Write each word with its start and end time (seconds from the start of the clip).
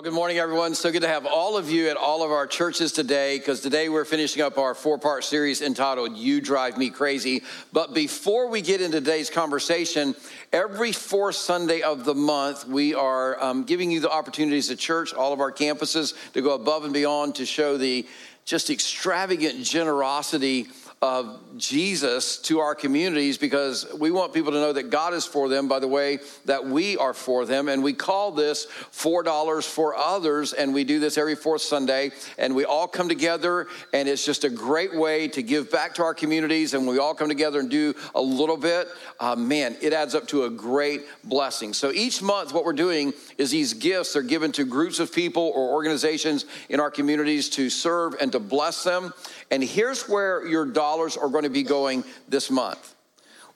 Well, 0.00 0.10
good 0.10 0.16
morning, 0.16 0.38
everyone. 0.38 0.74
So 0.74 0.90
good 0.90 1.02
to 1.02 1.08
have 1.08 1.26
all 1.26 1.58
of 1.58 1.68
you 1.68 1.90
at 1.90 1.98
all 1.98 2.22
of 2.22 2.30
our 2.30 2.46
churches 2.46 2.90
today 2.90 3.36
because 3.36 3.60
today 3.60 3.90
we're 3.90 4.06
finishing 4.06 4.40
up 4.40 4.56
our 4.56 4.74
four 4.74 4.96
part 4.96 5.24
series 5.24 5.60
entitled 5.60 6.16
You 6.16 6.40
Drive 6.40 6.78
Me 6.78 6.88
Crazy. 6.88 7.42
But 7.70 7.92
before 7.92 8.48
we 8.48 8.62
get 8.62 8.80
into 8.80 8.98
today's 8.98 9.28
conversation, 9.28 10.14
every 10.54 10.92
fourth 10.92 11.36
Sunday 11.36 11.82
of 11.82 12.06
the 12.06 12.14
month, 12.14 12.66
we 12.66 12.94
are 12.94 13.44
um, 13.44 13.64
giving 13.64 13.90
you 13.90 14.00
the 14.00 14.10
opportunities 14.10 14.70
at 14.70 14.78
church, 14.78 15.12
all 15.12 15.34
of 15.34 15.40
our 15.40 15.52
campuses, 15.52 16.14
to 16.32 16.40
go 16.40 16.54
above 16.54 16.84
and 16.84 16.94
beyond 16.94 17.34
to 17.34 17.44
show 17.44 17.76
the 17.76 18.06
just 18.46 18.70
extravagant 18.70 19.62
generosity 19.62 20.68
of 21.02 21.40
Jesus 21.56 22.36
to 22.36 22.58
our 22.58 22.74
communities 22.74 23.38
because 23.38 23.90
we 23.98 24.10
want 24.10 24.34
people 24.34 24.52
to 24.52 24.60
know 24.60 24.74
that 24.74 24.90
God 24.90 25.14
is 25.14 25.24
for 25.24 25.48
them 25.48 25.66
by 25.66 25.78
the 25.78 25.88
way 25.88 26.18
that 26.44 26.66
we 26.66 26.98
are 26.98 27.14
for 27.14 27.46
them. 27.46 27.70
And 27.70 27.82
we 27.82 27.94
call 27.94 28.32
this 28.32 28.66
$4 28.92 29.66
for 29.66 29.96
others. 29.96 30.52
And 30.52 30.74
we 30.74 30.84
do 30.84 31.00
this 31.00 31.16
every 31.16 31.36
fourth 31.36 31.62
Sunday. 31.62 32.10
And 32.36 32.54
we 32.54 32.66
all 32.66 32.86
come 32.86 33.08
together, 33.08 33.66
and 33.94 34.08
it's 34.08 34.26
just 34.26 34.44
a 34.44 34.50
great 34.50 34.94
way 34.94 35.28
to 35.28 35.42
give 35.42 35.70
back 35.70 35.94
to 35.94 36.02
our 36.02 36.12
communities. 36.12 36.74
And 36.74 36.86
we 36.86 36.98
all 36.98 37.14
come 37.14 37.28
together 37.28 37.60
and 37.60 37.70
do 37.70 37.94
a 38.14 38.20
little 38.20 38.58
bit. 38.58 38.88
Uh, 39.18 39.36
man, 39.36 39.76
it 39.80 39.94
adds 39.94 40.14
up 40.14 40.28
to 40.28 40.44
a 40.44 40.50
great 40.50 41.06
blessing. 41.24 41.72
So 41.72 41.90
each 41.92 42.20
month, 42.20 42.52
what 42.52 42.66
we're 42.66 42.74
doing 42.74 43.14
is 43.38 43.50
these 43.50 43.72
gifts 43.72 44.16
are 44.16 44.22
given 44.22 44.52
to 44.52 44.66
groups 44.66 44.98
of 44.98 45.14
people 45.14 45.50
or 45.54 45.70
organizations 45.70 46.44
in 46.68 46.78
our 46.78 46.90
communities 46.90 47.48
to 47.50 47.70
serve 47.70 48.16
and 48.20 48.30
to 48.32 48.38
bless 48.38 48.84
them. 48.84 49.14
And 49.50 49.62
here's 49.62 50.08
where 50.08 50.46
your 50.46 50.64
dollars 50.64 51.16
are 51.16 51.28
going 51.28 51.44
to 51.44 51.50
be 51.50 51.62
going 51.62 52.04
this 52.28 52.50
month. 52.50 52.94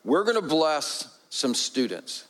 We're 0.04 0.24
going 0.24 0.40
to 0.40 0.46
bless 0.46 1.08
some 1.30 1.54
students. 1.54 2.26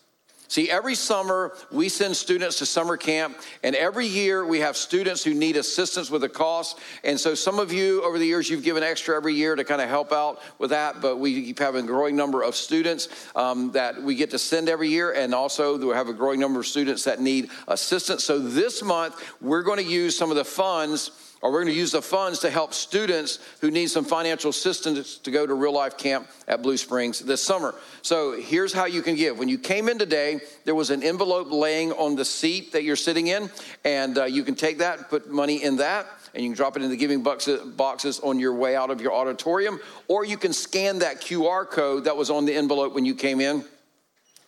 See, 0.49 0.71
every 0.71 0.95
summer 0.95 1.57
we 1.73 1.89
send 1.89 2.15
students 2.15 2.59
to 2.59 2.67
summer 2.67 2.97
camp, 2.97 3.37
and 3.65 3.75
every 3.75 4.07
year 4.07 4.47
we 4.47 4.61
have 4.61 4.77
students 4.77 5.25
who 5.25 5.35
need 5.35 5.57
assistance 5.57 6.11
with 6.11 6.21
the 6.21 6.29
cost. 6.29 6.79
And 7.03 7.19
so, 7.19 7.35
some 7.35 7.59
of 7.59 7.73
you 7.73 8.05
over 8.05 8.19
the 8.19 8.27
years, 8.27 8.48
you've 8.48 8.62
given 8.62 8.83
extra 8.83 9.17
every 9.17 9.34
year 9.34 9.56
to 9.56 9.65
kind 9.65 9.81
of 9.81 9.89
help 9.89 10.12
out 10.12 10.41
with 10.59 10.71
that. 10.71 11.01
But 11.01 11.17
we 11.17 11.47
keep 11.47 11.59
having 11.59 11.87
a 11.87 11.89
growing 11.89 12.15
number 12.15 12.43
of 12.43 12.55
students 12.55 13.09
um, 13.34 13.73
that 13.73 14.01
we 14.01 14.15
get 14.15 14.31
to 14.31 14.39
send 14.39 14.69
every 14.69 14.91
year, 14.91 15.12
and 15.12 15.34
also 15.34 15.77
we 15.77 15.93
have 15.95 16.09
a 16.09 16.12
growing 16.12 16.39
number 16.39 16.61
of 16.61 16.67
students 16.67 17.03
that 17.05 17.21
need 17.21 17.49
assistance. 17.67 18.23
So, 18.23 18.39
this 18.39 18.83
month 18.83 19.17
we're 19.41 19.62
going 19.62 19.83
to 19.83 19.91
use 19.91 20.17
some 20.17 20.31
of 20.31 20.37
the 20.37 20.45
funds 20.45 21.11
or 21.45 21.53
we're 21.53 21.62
going 21.62 21.75
to 21.75 21.78
use 21.78 21.92
the 21.92 22.00
funds 22.00 22.39
to 22.39 22.48
help 22.48 22.73
students 22.73 23.39
who 23.61 23.70
need 23.70 23.89
some 23.89 24.03
financial 24.03 24.48
assistance 24.48 25.19
to 25.19 25.31
go 25.31 25.47
to 25.47 25.53
real 25.53 25.75
life 25.75 25.98
camp 25.98 26.27
at 26.48 26.62
Blue 26.62 26.78
Springs 26.78 27.20
this 27.20 27.42
summer. 27.42 27.75
So 28.00 28.33
here's 28.33 28.73
how 28.73 28.87
you 28.87 29.03
can 29.03 29.14
give. 29.14 29.39
When 29.39 29.50
you 29.50 29.59
came 29.59 29.91
in 29.91 29.98
today, 29.98 30.41
there 30.65 30.75
was 30.75 30.89
an 30.89 31.03
envelope 31.03 31.53
laying 31.53 31.92
on 31.92 32.17
the 32.17 32.25
seat 32.25 32.72
that 32.72 32.83
you're 32.83 32.97
sitting 32.97 33.27
in, 33.27 33.50
and 33.84 34.17
uh, 34.17 34.25
you 34.25 34.42
can 34.42 34.55
take 34.55 34.78
that, 34.78 35.11
put 35.11 35.31
money 35.31 35.62
in 35.62 35.77
that 35.77 36.06
and 36.33 36.42
you 36.42 36.48
can 36.48 36.56
drop 36.56 36.77
it 36.77 36.83
in 36.83 36.91
the 36.91 36.97
giving 36.97 37.22
boxes 37.22 38.19
on 38.20 38.41
your 38.41 38.55
way 38.55 38.75
out 38.75 38.91
of 38.91 39.00
your 39.00 39.12
auditorium, 39.12 39.78
or 40.09 40.25
you 40.25 40.37
can 40.37 40.53
scan 40.53 40.98
that 40.98 41.20
QR 41.20 41.69
code 41.70 42.05
that 42.05 42.17
was 42.17 42.28
on 42.28 42.45
the 42.45 42.55
envelope 42.55 42.92
when 42.92 43.05
you 43.05 43.15
came 43.15 43.41
in. 43.41 43.65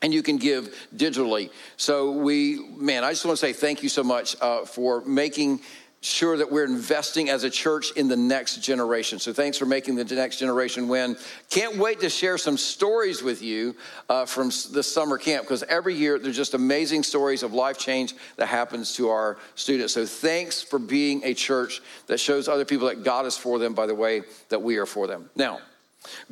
And 0.02 0.12
you 0.12 0.22
can 0.22 0.36
give 0.36 0.74
digitally. 0.94 1.50
So, 1.78 2.12
we, 2.12 2.68
man, 2.76 3.02
I 3.02 3.12
just 3.12 3.24
want 3.24 3.38
to 3.38 3.40
say 3.40 3.54
thank 3.54 3.82
you 3.82 3.88
so 3.88 4.04
much 4.04 4.36
uh, 4.42 4.66
for 4.66 5.00
making 5.06 5.60
sure 6.06 6.36
that 6.36 6.50
we're 6.50 6.64
investing 6.64 7.28
as 7.28 7.44
a 7.44 7.50
church 7.50 7.90
in 7.92 8.08
the 8.08 8.16
next 8.16 8.62
generation. 8.62 9.18
So 9.18 9.32
thanks 9.32 9.58
for 9.58 9.66
making 9.66 9.96
the 9.96 10.04
next 10.04 10.38
generation 10.38 10.88
win. 10.88 11.16
Can't 11.50 11.76
wait 11.76 12.00
to 12.00 12.08
share 12.08 12.38
some 12.38 12.56
stories 12.56 13.22
with 13.22 13.42
you 13.42 13.74
uh, 14.08 14.24
from 14.24 14.48
the 14.72 14.82
summer 14.82 15.18
camp 15.18 15.44
because 15.44 15.62
every 15.64 15.94
year 15.94 16.18
there's 16.18 16.36
just 16.36 16.54
amazing 16.54 17.02
stories 17.02 17.42
of 17.42 17.52
life 17.52 17.78
change 17.78 18.14
that 18.36 18.46
happens 18.46 18.94
to 18.94 19.08
our 19.08 19.36
students. 19.54 19.94
So 19.94 20.06
thanks 20.06 20.62
for 20.62 20.78
being 20.78 21.22
a 21.24 21.34
church 21.34 21.82
that 22.06 22.18
shows 22.18 22.48
other 22.48 22.64
people 22.64 22.86
that 22.86 23.02
God 23.02 23.26
is 23.26 23.36
for 23.36 23.58
them 23.58 23.74
by 23.74 23.86
the 23.86 23.94
way 23.94 24.22
that 24.48 24.62
we 24.62 24.76
are 24.76 24.86
for 24.86 25.06
them. 25.06 25.28
Now, 25.34 25.60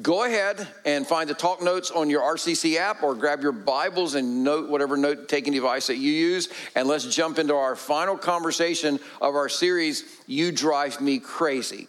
Go 0.03 0.25
ahead 0.25 0.67
and 0.84 1.06
find 1.06 1.29
the 1.29 1.35
talk 1.35 1.62
notes 1.62 1.90
on 1.90 2.11
your 2.11 2.23
RCC 2.23 2.77
app 2.77 3.02
or 3.02 3.14
grab 3.14 3.42
your 3.42 3.52
Bibles 3.52 4.14
and 4.14 4.45
note 4.45 4.68
whatever 4.68 4.96
note 4.96 5.29
taking 5.29 5.52
device 5.52 5.86
that 5.89 5.96
you 5.96 6.12
use. 6.12 6.48
And 6.74 6.89
let's 6.89 7.05
jump 7.14 7.39
into 7.39 7.55
our 7.55 7.77
final 7.77 8.17
conversation 8.17 8.98
of 9.20 9.34
our 9.34 9.48
series, 9.48 10.05
You 10.27 10.52
Drive 10.52 11.01
Me 11.01 11.18
Crazy. 11.18 11.89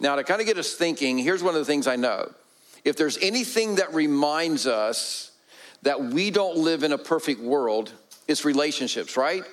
Now, 0.00 0.16
to 0.16 0.24
kind 0.24 0.40
of 0.40 0.46
get 0.46 0.58
us 0.58 0.74
thinking, 0.74 1.18
here's 1.18 1.42
one 1.42 1.54
of 1.54 1.60
the 1.60 1.66
things 1.66 1.86
I 1.86 1.96
know. 1.96 2.32
If 2.84 2.96
there's 2.96 3.18
anything 3.18 3.76
that 3.76 3.92
reminds 3.92 4.66
us 4.66 5.30
that 5.82 6.02
we 6.02 6.30
don't 6.30 6.56
live 6.56 6.82
in 6.82 6.92
a 6.92 6.98
perfect 6.98 7.40
world, 7.40 7.92
it's 8.26 8.44
relationships, 8.44 9.16
right? 9.16 9.44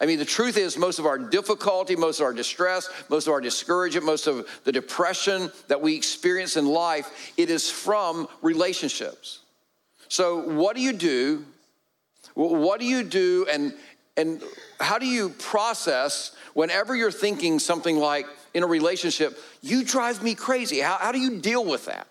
I 0.00 0.06
mean, 0.06 0.18
the 0.18 0.24
truth 0.24 0.56
is, 0.56 0.76
most 0.76 0.98
of 0.98 1.06
our 1.06 1.18
difficulty, 1.18 1.96
most 1.96 2.20
of 2.20 2.26
our 2.26 2.32
distress, 2.32 2.88
most 3.08 3.26
of 3.26 3.32
our 3.32 3.40
discouragement, 3.40 4.06
most 4.06 4.26
of 4.26 4.46
the 4.64 4.72
depression 4.72 5.50
that 5.68 5.80
we 5.80 5.96
experience 5.96 6.56
in 6.56 6.66
life, 6.66 7.32
it 7.36 7.50
is 7.50 7.70
from 7.70 8.28
relationships. 8.40 9.40
So, 10.08 10.38
what 10.38 10.76
do 10.76 10.82
you 10.82 10.92
do? 10.92 11.44
What 12.34 12.80
do 12.80 12.86
you 12.86 13.02
do, 13.02 13.46
and, 13.50 13.74
and 14.16 14.42
how 14.80 14.98
do 14.98 15.06
you 15.06 15.30
process 15.30 16.34
whenever 16.54 16.96
you're 16.96 17.10
thinking 17.10 17.58
something 17.58 17.98
like 17.98 18.26
in 18.54 18.62
a 18.62 18.66
relationship, 18.66 19.38
you 19.60 19.84
drive 19.84 20.22
me 20.22 20.34
crazy? 20.34 20.80
How, 20.80 20.98
how 20.98 21.12
do 21.12 21.18
you 21.18 21.40
deal 21.40 21.64
with 21.64 21.86
that? 21.86 22.06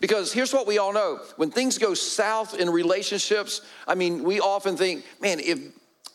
Because 0.00 0.32
here's 0.32 0.52
what 0.52 0.66
we 0.66 0.78
all 0.78 0.92
know 0.92 1.20
when 1.36 1.50
things 1.50 1.78
go 1.78 1.94
south 1.94 2.58
in 2.58 2.68
relationships, 2.68 3.62
I 3.86 3.94
mean, 3.94 4.22
we 4.22 4.40
often 4.40 4.76
think, 4.76 5.04
man, 5.20 5.40
if 5.40 5.58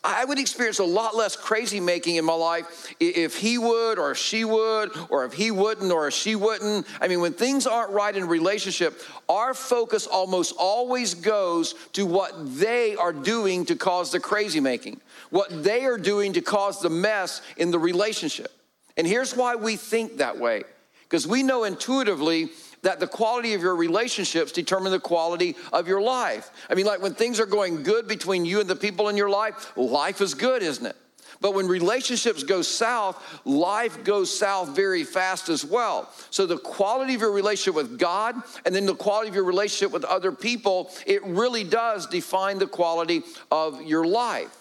I 0.02 0.24
would 0.24 0.38
experience 0.38 0.78
a 0.78 0.84
lot 0.84 1.14
less 1.14 1.36
crazy 1.36 1.78
making 1.78 2.16
in 2.16 2.24
my 2.24 2.32
life 2.32 2.94
if 3.00 3.36
he 3.36 3.58
would 3.58 3.98
or 3.98 4.12
if 4.12 4.18
she 4.18 4.44
would 4.44 4.90
or 5.10 5.26
if 5.26 5.34
he 5.34 5.50
wouldn't 5.50 5.92
or 5.92 6.08
if 6.08 6.14
she 6.14 6.36
wouldn't. 6.36 6.86
I 7.02 7.08
mean, 7.08 7.20
when 7.20 7.34
things 7.34 7.66
aren't 7.66 7.90
right 7.90 8.14
in 8.14 8.22
a 8.22 8.26
relationship, 8.26 8.98
our 9.28 9.52
focus 9.52 10.06
almost 10.06 10.54
always 10.58 11.12
goes 11.12 11.74
to 11.92 12.06
what 12.06 12.32
they 12.58 12.96
are 12.96 13.12
doing 13.12 13.66
to 13.66 13.76
cause 13.76 14.10
the 14.10 14.20
crazy 14.20 14.60
making, 14.60 15.02
what 15.28 15.62
they 15.62 15.84
are 15.84 15.98
doing 15.98 16.32
to 16.32 16.40
cause 16.40 16.80
the 16.80 16.90
mess 16.90 17.42
in 17.58 17.70
the 17.70 17.78
relationship. 17.78 18.52
And 18.96 19.06
here's 19.06 19.36
why 19.36 19.54
we 19.54 19.76
think 19.76 20.16
that 20.16 20.38
way 20.38 20.62
because 21.02 21.26
we 21.26 21.42
know 21.42 21.64
intuitively 21.64 22.50
that 22.82 23.00
the 23.00 23.06
quality 23.06 23.54
of 23.54 23.62
your 23.62 23.76
relationships 23.76 24.52
determine 24.52 24.92
the 24.92 25.00
quality 25.00 25.56
of 25.72 25.86
your 25.86 26.00
life. 26.00 26.50
I 26.68 26.74
mean, 26.74 26.86
like 26.86 27.02
when 27.02 27.14
things 27.14 27.40
are 27.40 27.46
going 27.46 27.82
good 27.82 28.08
between 28.08 28.44
you 28.44 28.60
and 28.60 28.68
the 28.68 28.76
people 28.76 29.08
in 29.08 29.16
your 29.16 29.30
life, 29.30 29.72
life 29.76 30.20
is 30.20 30.34
good, 30.34 30.62
isn't 30.62 30.86
it? 30.86 30.96
But 31.40 31.54
when 31.54 31.68
relationships 31.68 32.42
go 32.42 32.60
south, 32.60 33.40
life 33.46 34.04
goes 34.04 34.36
south 34.36 34.76
very 34.76 35.04
fast 35.04 35.48
as 35.48 35.64
well. 35.64 36.10
So 36.30 36.44
the 36.44 36.58
quality 36.58 37.14
of 37.14 37.22
your 37.22 37.32
relationship 37.32 37.74
with 37.74 37.98
God 37.98 38.36
and 38.66 38.74
then 38.74 38.84
the 38.84 38.94
quality 38.94 39.30
of 39.30 39.34
your 39.34 39.44
relationship 39.44 39.90
with 39.90 40.04
other 40.04 40.32
people, 40.32 40.90
it 41.06 41.24
really 41.24 41.64
does 41.64 42.06
define 42.06 42.58
the 42.58 42.66
quality 42.66 43.22
of 43.50 43.80
your 43.82 44.04
life. 44.06 44.59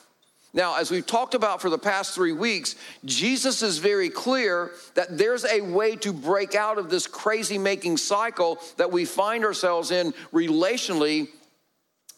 Now, 0.54 0.78
as 0.78 0.90
we've 0.90 1.06
talked 1.06 1.36
about 1.36 1.62
for 1.62 1.70
the 1.70 1.78
past 1.78 2.16
three 2.16 2.32
weeks, 2.32 2.76
Jesus 3.06 3.62
is 3.62 3.78
very 3.78 4.10
clear 4.10 4.72
that 4.96 5.16
there's 5.16 5.46
a 5.46 5.62
way 5.62 5.96
to 5.98 6.12
break 6.12 6.56
out 6.56 6.80
of 6.80 6.90
this 6.90 7.06
crazy 7.06 7.60
making 7.60 7.98
cycle 7.98 8.60
that 8.78 8.92
we 8.92 9.06
find 9.06 9.46
ourselves 9.46 9.92
in 9.92 10.12
relationally. 10.34 11.28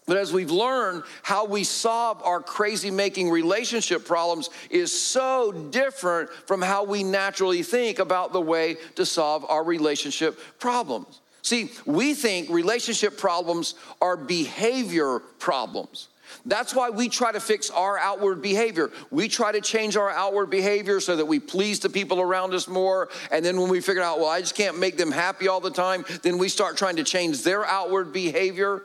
But 0.07 0.15
as 0.15 0.31
we've 0.31 0.51
learned, 0.51 1.03
how 1.23 1.45
we 1.45 1.65
solve 1.65 2.21
our 2.23 2.41
crazy 2.41 2.89
making 2.89 3.29
relationship 3.29 4.05
problems 4.05 4.49
is 4.69 4.97
so 4.97 5.51
different 5.51 6.29
from 6.31 6.61
how 6.61 6.85
we 6.85 7.03
naturally 7.03 7.63
think 7.63 7.99
about 7.99 8.31
the 8.31 8.41
way 8.41 8.77
to 8.95 9.05
solve 9.05 9.45
our 9.49 9.63
relationship 9.63 10.39
problems. 10.57 11.19
See, 11.41 11.71
we 11.85 12.13
think 12.13 12.49
relationship 12.49 13.17
problems 13.17 13.75
are 14.01 14.15
behavior 14.15 15.19
problems. 15.19 16.07
That's 16.45 16.75
why 16.75 16.89
we 16.89 17.09
try 17.09 17.31
to 17.31 17.39
fix 17.39 17.69
our 17.69 17.97
outward 17.97 18.41
behavior. 18.41 18.91
We 19.09 19.27
try 19.27 19.51
to 19.51 19.61
change 19.61 19.97
our 19.97 20.09
outward 20.09 20.49
behavior 20.49 20.99
so 20.99 21.15
that 21.15 21.25
we 21.25 21.39
please 21.39 21.79
the 21.79 21.89
people 21.89 22.19
around 22.19 22.53
us 22.53 22.67
more. 22.67 23.09
And 23.31 23.43
then 23.43 23.59
when 23.59 23.69
we 23.69 23.81
figure 23.81 24.01
out, 24.01 24.19
well, 24.19 24.29
I 24.29 24.41
just 24.41 24.55
can't 24.55 24.79
make 24.79 24.97
them 24.97 25.11
happy 25.11 25.47
all 25.47 25.59
the 25.59 25.71
time, 25.71 26.05
then 26.23 26.37
we 26.37 26.49
start 26.49 26.77
trying 26.77 26.97
to 26.97 27.03
change 27.03 27.43
their 27.43 27.65
outward 27.65 28.13
behavior. 28.13 28.83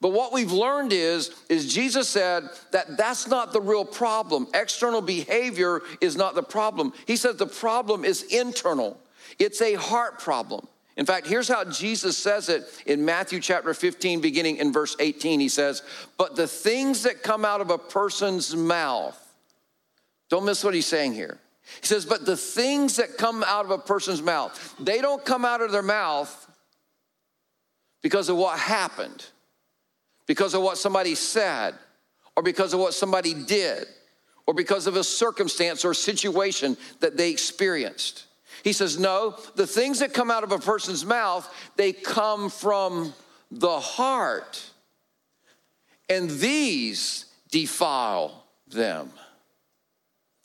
But 0.00 0.12
what 0.12 0.32
we've 0.32 0.52
learned 0.52 0.92
is 0.92 1.30
is 1.48 1.72
Jesus 1.72 2.08
said 2.08 2.48
that 2.70 2.96
that's 2.96 3.26
not 3.26 3.52
the 3.52 3.60
real 3.60 3.84
problem. 3.84 4.46
External 4.52 5.00
behavior 5.00 5.80
is 6.00 6.16
not 6.16 6.34
the 6.34 6.42
problem. 6.42 6.92
He 7.06 7.16
says 7.16 7.36
the 7.36 7.46
problem 7.46 8.04
is 8.04 8.22
internal. 8.22 9.00
It's 9.38 9.60
a 9.62 9.74
heart 9.74 10.18
problem. 10.18 10.68
In 10.96 11.04
fact, 11.04 11.26
here's 11.26 11.48
how 11.48 11.64
Jesus 11.64 12.16
says 12.16 12.48
it 12.48 12.64
in 12.86 13.04
Matthew 13.04 13.38
chapter 13.40 13.74
15, 13.74 14.20
beginning 14.20 14.56
in 14.56 14.72
verse 14.72 14.96
18. 14.98 15.40
He 15.40 15.48
says, 15.48 15.82
But 16.16 16.36
the 16.36 16.48
things 16.48 17.02
that 17.02 17.22
come 17.22 17.44
out 17.44 17.60
of 17.60 17.70
a 17.70 17.78
person's 17.78 18.56
mouth, 18.56 19.22
don't 20.30 20.46
miss 20.46 20.64
what 20.64 20.74
he's 20.74 20.86
saying 20.86 21.12
here. 21.12 21.38
He 21.80 21.86
says, 21.86 22.06
But 22.06 22.24
the 22.24 22.36
things 22.36 22.96
that 22.96 23.18
come 23.18 23.44
out 23.44 23.66
of 23.66 23.70
a 23.70 23.78
person's 23.78 24.22
mouth, 24.22 24.74
they 24.80 25.02
don't 25.02 25.22
come 25.22 25.44
out 25.44 25.60
of 25.60 25.70
their 25.70 25.82
mouth 25.82 26.42
because 28.02 28.30
of 28.30 28.36
what 28.38 28.58
happened, 28.58 29.26
because 30.26 30.54
of 30.54 30.62
what 30.62 30.78
somebody 30.78 31.14
said, 31.14 31.74
or 32.36 32.42
because 32.42 32.72
of 32.72 32.80
what 32.80 32.94
somebody 32.94 33.34
did, 33.34 33.86
or 34.46 34.54
because 34.54 34.86
of 34.86 34.96
a 34.96 35.04
circumstance 35.04 35.84
or 35.84 35.92
situation 35.92 36.76
that 37.00 37.18
they 37.18 37.30
experienced. 37.30 38.24
He 38.66 38.72
says, 38.72 38.98
no, 38.98 39.36
the 39.54 39.64
things 39.64 40.00
that 40.00 40.12
come 40.12 40.28
out 40.28 40.42
of 40.42 40.50
a 40.50 40.58
person's 40.58 41.06
mouth, 41.06 41.48
they 41.76 41.92
come 41.92 42.50
from 42.50 43.14
the 43.48 43.78
heart. 43.78 44.60
And 46.08 46.28
these 46.28 47.26
defile 47.48 48.42
them. 48.66 49.12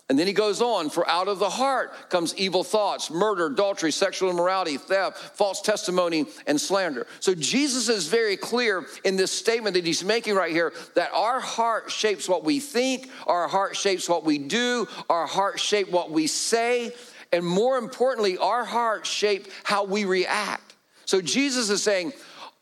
And 0.07 0.19
then 0.19 0.27
he 0.27 0.33
goes 0.33 0.61
on, 0.61 0.91
for 0.91 1.09
out 1.09 1.29
of 1.29 1.39
the 1.39 1.49
heart 1.49 1.93
comes 2.09 2.35
evil 2.35 2.63
thoughts, 2.63 3.09
murder, 3.09 3.47
adultery, 3.47 3.91
sexual 3.91 4.29
immorality, 4.29 4.77
theft, 4.77 5.17
false 5.37 5.61
testimony, 5.61 6.25
and 6.45 6.61
slander. 6.61 7.07
So 7.21 7.33
Jesus 7.33 7.89
is 7.89 8.07
very 8.07 8.37
clear 8.37 8.85
in 9.03 9.15
this 9.15 9.31
statement 9.31 9.73
that 9.75 9.85
he's 9.85 10.03
making 10.03 10.35
right 10.35 10.51
here 10.51 10.73
that 10.95 11.11
our 11.13 11.39
heart 11.39 11.89
shapes 11.89 12.29
what 12.29 12.43
we 12.43 12.59
think, 12.59 13.09
our 13.25 13.47
heart 13.47 13.75
shapes 13.75 14.07
what 14.07 14.25
we 14.25 14.37
do, 14.37 14.87
our 15.09 15.25
heart 15.25 15.59
shapes 15.59 15.89
what 15.89 16.11
we 16.11 16.27
say, 16.27 16.93
and 17.31 17.45
more 17.45 17.77
importantly, 17.77 18.37
our 18.37 18.65
hearts 18.65 19.09
shape 19.09 19.47
how 19.63 19.85
we 19.85 20.05
react. 20.05 20.75
So 21.05 21.21
Jesus 21.21 21.69
is 21.69 21.81
saying, 21.81 22.13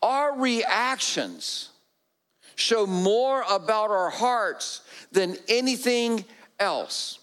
our 0.02 0.38
reactions 0.38 1.70
show 2.54 2.86
more 2.86 3.42
about 3.50 3.90
our 3.90 4.10
hearts 4.10 4.82
than 5.12 5.36
anything 5.48 6.24
else. 6.58 7.18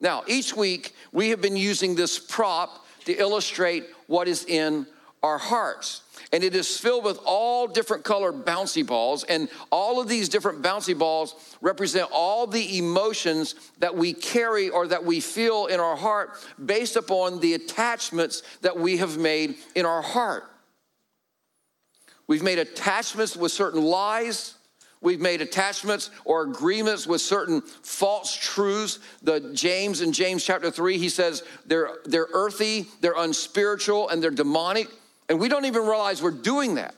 Now, 0.00 0.22
each 0.26 0.54
week 0.56 0.94
we 1.12 1.30
have 1.30 1.40
been 1.40 1.56
using 1.56 1.94
this 1.94 2.18
prop 2.18 2.86
to 3.04 3.12
illustrate 3.12 3.86
what 4.06 4.28
is 4.28 4.44
in 4.44 4.86
our 5.22 5.38
hearts. 5.38 6.02
And 6.32 6.42
it 6.42 6.54
is 6.54 6.78
filled 6.78 7.04
with 7.04 7.18
all 7.24 7.66
different 7.66 8.04
colored 8.04 8.44
bouncy 8.44 8.86
balls. 8.86 9.24
And 9.24 9.48
all 9.70 10.00
of 10.00 10.08
these 10.08 10.28
different 10.28 10.62
bouncy 10.62 10.98
balls 10.98 11.34
represent 11.60 12.08
all 12.12 12.46
the 12.46 12.78
emotions 12.78 13.54
that 13.78 13.94
we 13.94 14.12
carry 14.12 14.68
or 14.68 14.86
that 14.88 15.04
we 15.04 15.20
feel 15.20 15.66
in 15.66 15.78
our 15.78 15.96
heart 15.96 16.30
based 16.64 16.96
upon 16.96 17.40
the 17.40 17.54
attachments 17.54 18.42
that 18.62 18.78
we 18.78 18.96
have 18.96 19.18
made 19.18 19.56
in 19.74 19.86
our 19.86 20.02
heart. 20.02 20.44
We've 22.26 22.42
made 22.42 22.58
attachments 22.58 23.36
with 23.36 23.52
certain 23.52 23.82
lies, 23.82 24.54
We've 25.02 25.20
made 25.20 25.42
attachments 25.42 26.10
or 26.24 26.42
agreements 26.42 27.08
with 27.08 27.20
certain 27.20 27.60
false 27.60 28.36
truths. 28.36 29.00
The 29.20 29.52
James 29.52 30.00
in 30.00 30.12
James 30.12 30.44
chapter 30.44 30.70
3, 30.70 30.96
he 30.96 31.08
says 31.08 31.42
they're, 31.66 31.90
they're 32.04 32.28
earthy, 32.32 32.86
they're 33.00 33.16
unspiritual, 33.16 34.08
and 34.08 34.22
they're 34.22 34.30
demonic. 34.30 34.88
And 35.28 35.40
we 35.40 35.48
don't 35.48 35.64
even 35.64 35.82
realize 35.82 36.22
we're 36.22 36.30
doing 36.30 36.74
that. 36.76 36.94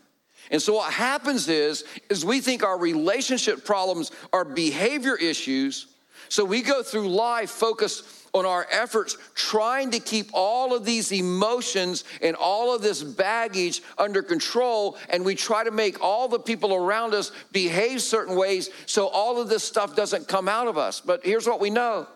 And 0.51 0.61
so 0.61 0.75
what 0.75 0.93
happens 0.93 1.49
is, 1.49 1.85
is 2.11 2.25
we 2.25 2.41
think 2.41 2.63
our 2.63 2.79
relationship 2.79 3.65
problems 3.65 4.11
are 4.33 4.45
behavior 4.45 5.17
issues. 5.17 5.87
So 6.29 6.45
we 6.45 6.63
go 6.63 6.83
through 6.83 7.09
life 7.09 7.51
focused 7.51 8.05
on 8.35 8.45
our 8.45 8.67
efforts 8.71 9.17
trying 9.35 9.93
to 9.93 10.01
keep 10.01 10.29
all 10.33 10.75
of 10.75 10.85
these 10.85 11.13
emotions 11.13 12.05
and 12.21 12.35
all 12.37 12.75
of 12.75 12.83
this 12.83 13.03
baggage 13.03 13.81
under 13.97 14.23
control. 14.23 14.99
And 15.09 15.25
we 15.25 15.37
try 15.37 15.63
to 15.65 15.71
make 15.71 16.03
all 16.03 16.29
the 16.29 16.41
people 16.41 16.75
around 16.75 17.15
us 17.15 17.31
behave 17.53 18.03
certain 18.03 18.37
ways 18.37 18.71
so 18.87 19.07
all 19.07 19.41
of 19.41 19.49
this 19.49 19.63
stuff 19.63 19.95
doesn't 19.95 20.27
come 20.27 20.49
out 20.49 20.67
of 20.67 20.77
us. 20.77 21.01
But 21.01 21.25
here's 21.25 21.47
what 21.47 21.61
we 21.61 21.71
know 21.71 22.09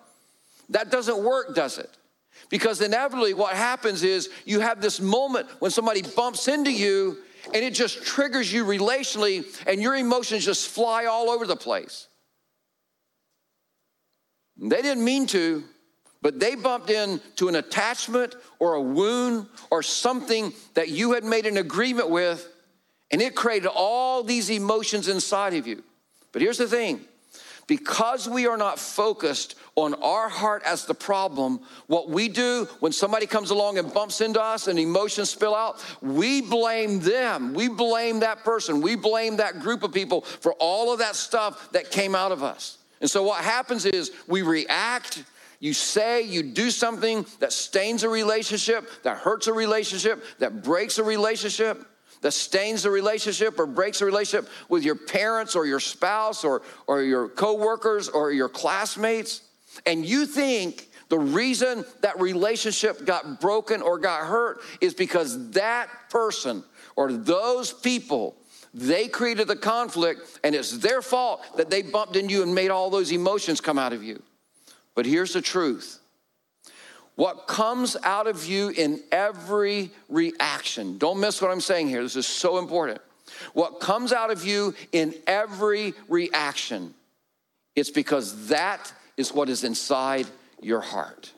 that 0.70 0.90
doesn't 0.90 1.22
work, 1.22 1.54
does 1.54 1.78
it? 1.78 1.90
Because 2.48 2.80
inevitably, 2.80 3.34
what 3.34 3.54
happens 3.54 4.02
is 4.02 4.30
you 4.44 4.60
have 4.60 4.80
this 4.80 5.00
moment 5.00 5.48
when 5.58 5.70
somebody 5.70 6.02
bumps 6.02 6.48
into 6.48 6.72
you 6.72 7.18
and 7.54 7.64
it 7.64 7.74
just 7.74 8.04
triggers 8.04 8.52
you 8.52 8.64
relationally, 8.64 9.44
and 9.66 9.80
your 9.80 9.94
emotions 9.94 10.44
just 10.44 10.68
fly 10.68 11.06
all 11.06 11.30
over 11.30 11.46
the 11.46 11.56
place. 11.56 12.08
They 14.58 14.82
didn't 14.82 15.04
mean 15.04 15.26
to, 15.28 15.64
but 16.20 16.40
they 16.40 16.56
bumped 16.56 16.90
into 16.90 17.48
an 17.48 17.54
attachment 17.54 18.34
or 18.58 18.74
a 18.74 18.82
wound 18.82 19.46
or 19.70 19.82
something 19.82 20.52
that 20.74 20.88
you 20.88 21.12
had 21.12 21.24
made 21.24 21.46
an 21.46 21.56
agreement 21.56 22.10
with, 22.10 22.46
and 23.10 23.22
it 23.22 23.34
created 23.34 23.68
all 23.68 24.22
these 24.22 24.50
emotions 24.50 25.08
inside 25.08 25.54
of 25.54 25.66
you. 25.66 25.82
But 26.32 26.42
here's 26.42 26.58
the 26.58 26.66
thing 26.66 27.04
because 27.68 28.28
we 28.28 28.48
are 28.48 28.56
not 28.56 28.80
focused 28.80 29.54
on 29.76 29.94
our 30.02 30.28
heart 30.28 30.62
as 30.64 30.86
the 30.86 30.94
problem, 30.94 31.60
what 31.86 32.08
we 32.08 32.28
do 32.28 32.66
when 32.80 32.90
somebody 32.90 33.26
comes 33.26 33.50
along 33.50 33.78
and 33.78 33.94
bumps 33.94 34.20
into 34.20 34.42
us 34.42 34.66
and 34.66 34.78
emotions 34.78 35.30
spill 35.30 35.54
out, 35.54 35.84
we 36.02 36.40
blame 36.40 36.98
them. 36.98 37.54
We 37.54 37.68
blame 37.68 38.20
that 38.20 38.42
person. 38.42 38.80
We 38.80 38.96
blame 38.96 39.36
that 39.36 39.60
group 39.60 39.84
of 39.84 39.92
people 39.92 40.22
for 40.22 40.54
all 40.54 40.92
of 40.92 40.98
that 40.98 41.14
stuff 41.14 41.70
that 41.72 41.92
came 41.92 42.16
out 42.16 42.32
of 42.32 42.42
us. 42.42 42.78
And 43.00 43.08
so 43.08 43.22
what 43.22 43.44
happens 43.44 43.86
is 43.86 44.10
we 44.26 44.42
react 44.42 45.22
you 45.60 45.72
say, 45.72 46.22
you 46.22 46.44
do 46.44 46.70
something 46.70 47.26
that 47.40 47.52
stains 47.52 48.04
a 48.04 48.08
relationship, 48.08 48.88
that 49.02 49.18
hurts 49.18 49.48
a 49.48 49.52
relationship, 49.52 50.22
that 50.38 50.62
breaks 50.62 50.98
a 50.98 51.02
relationship, 51.02 51.84
that 52.20 52.32
stains 52.32 52.82
the 52.82 52.90
relationship 52.90 53.58
or 53.58 53.66
breaks 53.66 54.00
a 54.00 54.04
relationship 54.04 54.50
with 54.68 54.84
your 54.84 54.94
parents 54.94 55.54
or 55.54 55.66
your 55.66 55.80
spouse 55.80 56.44
or, 56.44 56.62
or 56.86 57.02
your 57.02 57.28
coworkers 57.28 58.08
or 58.08 58.32
your 58.32 58.48
classmates. 58.48 59.42
And 59.86 60.04
you 60.04 60.26
think 60.26 60.88
the 61.08 61.18
reason 61.18 61.84
that 62.02 62.20
relationship 62.20 63.04
got 63.04 63.40
broken 63.40 63.82
or 63.82 63.98
got 63.98 64.26
hurt 64.26 64.60
is 64.80 64.94
because 64.94 65.50
that 65.52 65.88
person 66.10 66.64
or 66.96 67.12
those 67.12 67.72
people 67.72 68.36
they 68.74 69.08
created 69.08 69.48
the 69.48 69.56
conflict 69.56 70.40
and 70.44 70.54
it's 70.54 70.78
their 70.78 71.00
fault 71.00 71.42
that 71.56 71.70
they 71.70 71.82
bumped 71.82 72.16
into 72.16 72.34
you 72.34 72.42
and 72.42 72.54
made 72.54 72.70
all 72.70 72.90
those 72.90 73.10
emotions 73.10 73.60
come 73.60 73.78
out 73.78 73.92
of 73.92 74.02
you. 74.02 74.22
But 74.94 75.06
here's 75.06 75.32
the 75.32 75.40
truth 75.40 76.00
what 77.18 77.48
comes 77.48 77.96
out 78.04 78.28
of 78.28 78.46
you 78.46 78.68
in 78.68 79.00
every 79.10 79.90
reaction, 80.08 80.98
don't 80.98 81.18
miss 81.18 81.42
what 81.42 81.50
I'm 81.50 81.60
saying 81.60 81.88
here, 81.88 82.00
this 82.00 82.14
is 82.14 82.28
so 82.28 82.58
important. 82.58 83.00
What 83.54 83.80
comes 83.80 84.12
out 84.12 84.30
of 84.30 84.44
you 84.44 84.72
in 84.92 85.12
every 85.26 85.94
reaction, 86.08 86.94
it's 87.74 87.90
because 87.90 88.46
that 88.50 88.92
is 89.16 89.34
what 89.34 89.48
is 89.48 89.64
inside 89.64 90.28
your 90.62 90.80
heart. 90.80 91.32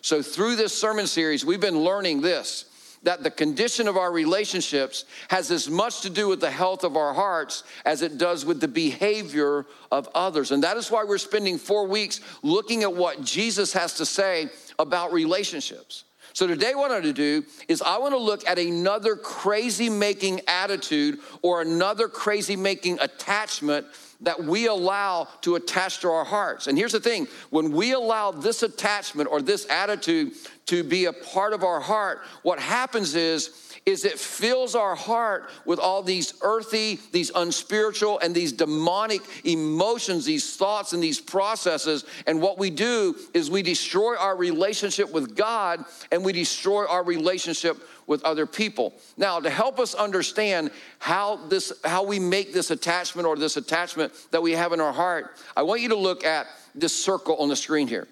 So, 0.00 0.22
through 0.22 0.56
this 0.56 0.76
sermon 0.76 1.06
series, 1.06 1.46
we've 1.46 1.60
been 1.60 1.78
learning 1.78 2.22
this 2.22 2.64
that 3.04 3.22
the 3.22 3.30
condition 3.30 3.86
of 3.86 3.96
our 3.96 4.10
relationships 4.10 5.04
has 5.28 5.50
as 5.50 5.68
much 5.68 6.00
to 6.00 6.10
do 6.10 6.26
with 6.26 6.40
the 6.40 6.50
health 6.50 6.84
of 6.84 6.96
our 6.96 7.14
hearts 7.14 7.62
as 7.84 8.02
it 8.02 8.18
does 8.18 8.44
with 8.44 8.60
the 8.60 8.68
behavior 8.68 9.66
of 9.92 10.08
others. 10.14 10.50
And 10.50 10.62
that 10.62 10.78
is 10.78 10.90
why 10.90 11.04
we're 11.04 11.18
spending 11.18 11.58
four 11.58 11.86
weeks 11.86 12.20
looking 12.42 12.82
at 12.82 12.94
what 12.94 13.22
Jesus 13.22 13.74
has 13.74 13.94
to 13.94 14.06
say 14.06 14.48
about 14.78 15.12
relationships. 15.12 16.04
So, 16.32 16.48
today, 16.48 16.74
what 16.74 16.90
I 16.90 16.94
want 16.94 17.04
to 17.04 17.12
do 17.12 17.44
is 17.68 17.80
I 17.80 17.98
want 17.98 18.12
to 18.12 18.18
look 18.18 18.46
at 18.48 18.58
another 18.58 19.14
crazy 19.14 19.88
making 19.88 20.40
attitude 20.48 21.18
or 21.42 21.60
another 21.60 22.08
crazy 22.08 22.56
making 22.56 22.98
attachment 23.00 23.86
that 24.20 24.42
we 24.42 24.66
allow 24.66 25.28
to 25.42 25.54
attach 25.54 26.00
to 26.00 26.08
our 26.08 26.24
hearts. 26.24 26.66
And 26.66 26.76
here's 26.76 26.92
the 26.92 27.00
thing 27.00 27.28
when 27.50 27.70
we 27.72 27.92
allow 27.92 28.32
this 28.32 28.62
attachment 28.62 29.30
or 29.30 29.42
this 29.42 29.66
attitude 29.70 30.32
to 30.66 30.82
be 30.82 31.04
a 31.04 31.12
part 31.12 31.52
of 31.52 31.62
our 31.62 31.80
heart, 31.80 32.22
what 32.42 32.58
happens 32.58 33.14
is, 33.14 33.73
is 33.86 34.06
it 34.06 34.18
fills 34.18 34.74
our 34.74 34.94
heart 34.94 35.50
with 35.66 35.78
all 35.78 36.02
these 36.02 36.34
earthy, 36.40 36.98
these 37.12 37.30
unspiritual, 37.34 38.18
and 38.20 38.34
these 38.34 38.52
demonic 38.52 39.20
emotions, 39.44 40.24
these 40.24 40.56
thoughts, 40.56 40.94
and 40.94 41.02
these 41.02 41.20
processes. 41.20 42.04
And 42.26 42.40
what 42.40 42.58
we 42.58 42.70
do 42.70 43.14
is 43.34 43.50
we 43.50 43.62
destroy 43.62 44.16
our 44.16 44.36
relationship 44.36 45.12
with 45.12 45.36
God 45.36 45.84
and 46.10 46.24
we 46.24 46.32
destroy 46.32 46.86
our 46.86 47.04
relationship 47.04 47.76
with 48.06 48.22
other 48.24 48.46
people. 48.46 48.94
Now, 49.18 49.40
to 49.40 49.50
help 49.50 49.78
us 49.78 49.94
understand 49.94 50.70
how 50.98 51.36
this 51.48 51.72
how 51.84 52.04
we 52.04 52.18
make 52.18 52.52
this 52.54 52.70
attachment 52.70 53.26
or 53.26 53.36
this 53.36 53.56
attachment 53.56 54.12
that 54.30 54.42
we 54.42 54.52
have 54.52 54.72
in 54.72 54.80
our 54.80 54.92
heart, 54.92 55.36
I 55.56 55.62
want 55.62 55.82
you 55.82 55.90
to 55.90 55.96
look 55.96 56.24
at 56.24 56.46
this 56.74 57.04
circle 57.04 57.36
on 57.36 57.48
the 57.48 57.56
screen 57.56 57.86
here. 57.86 58.08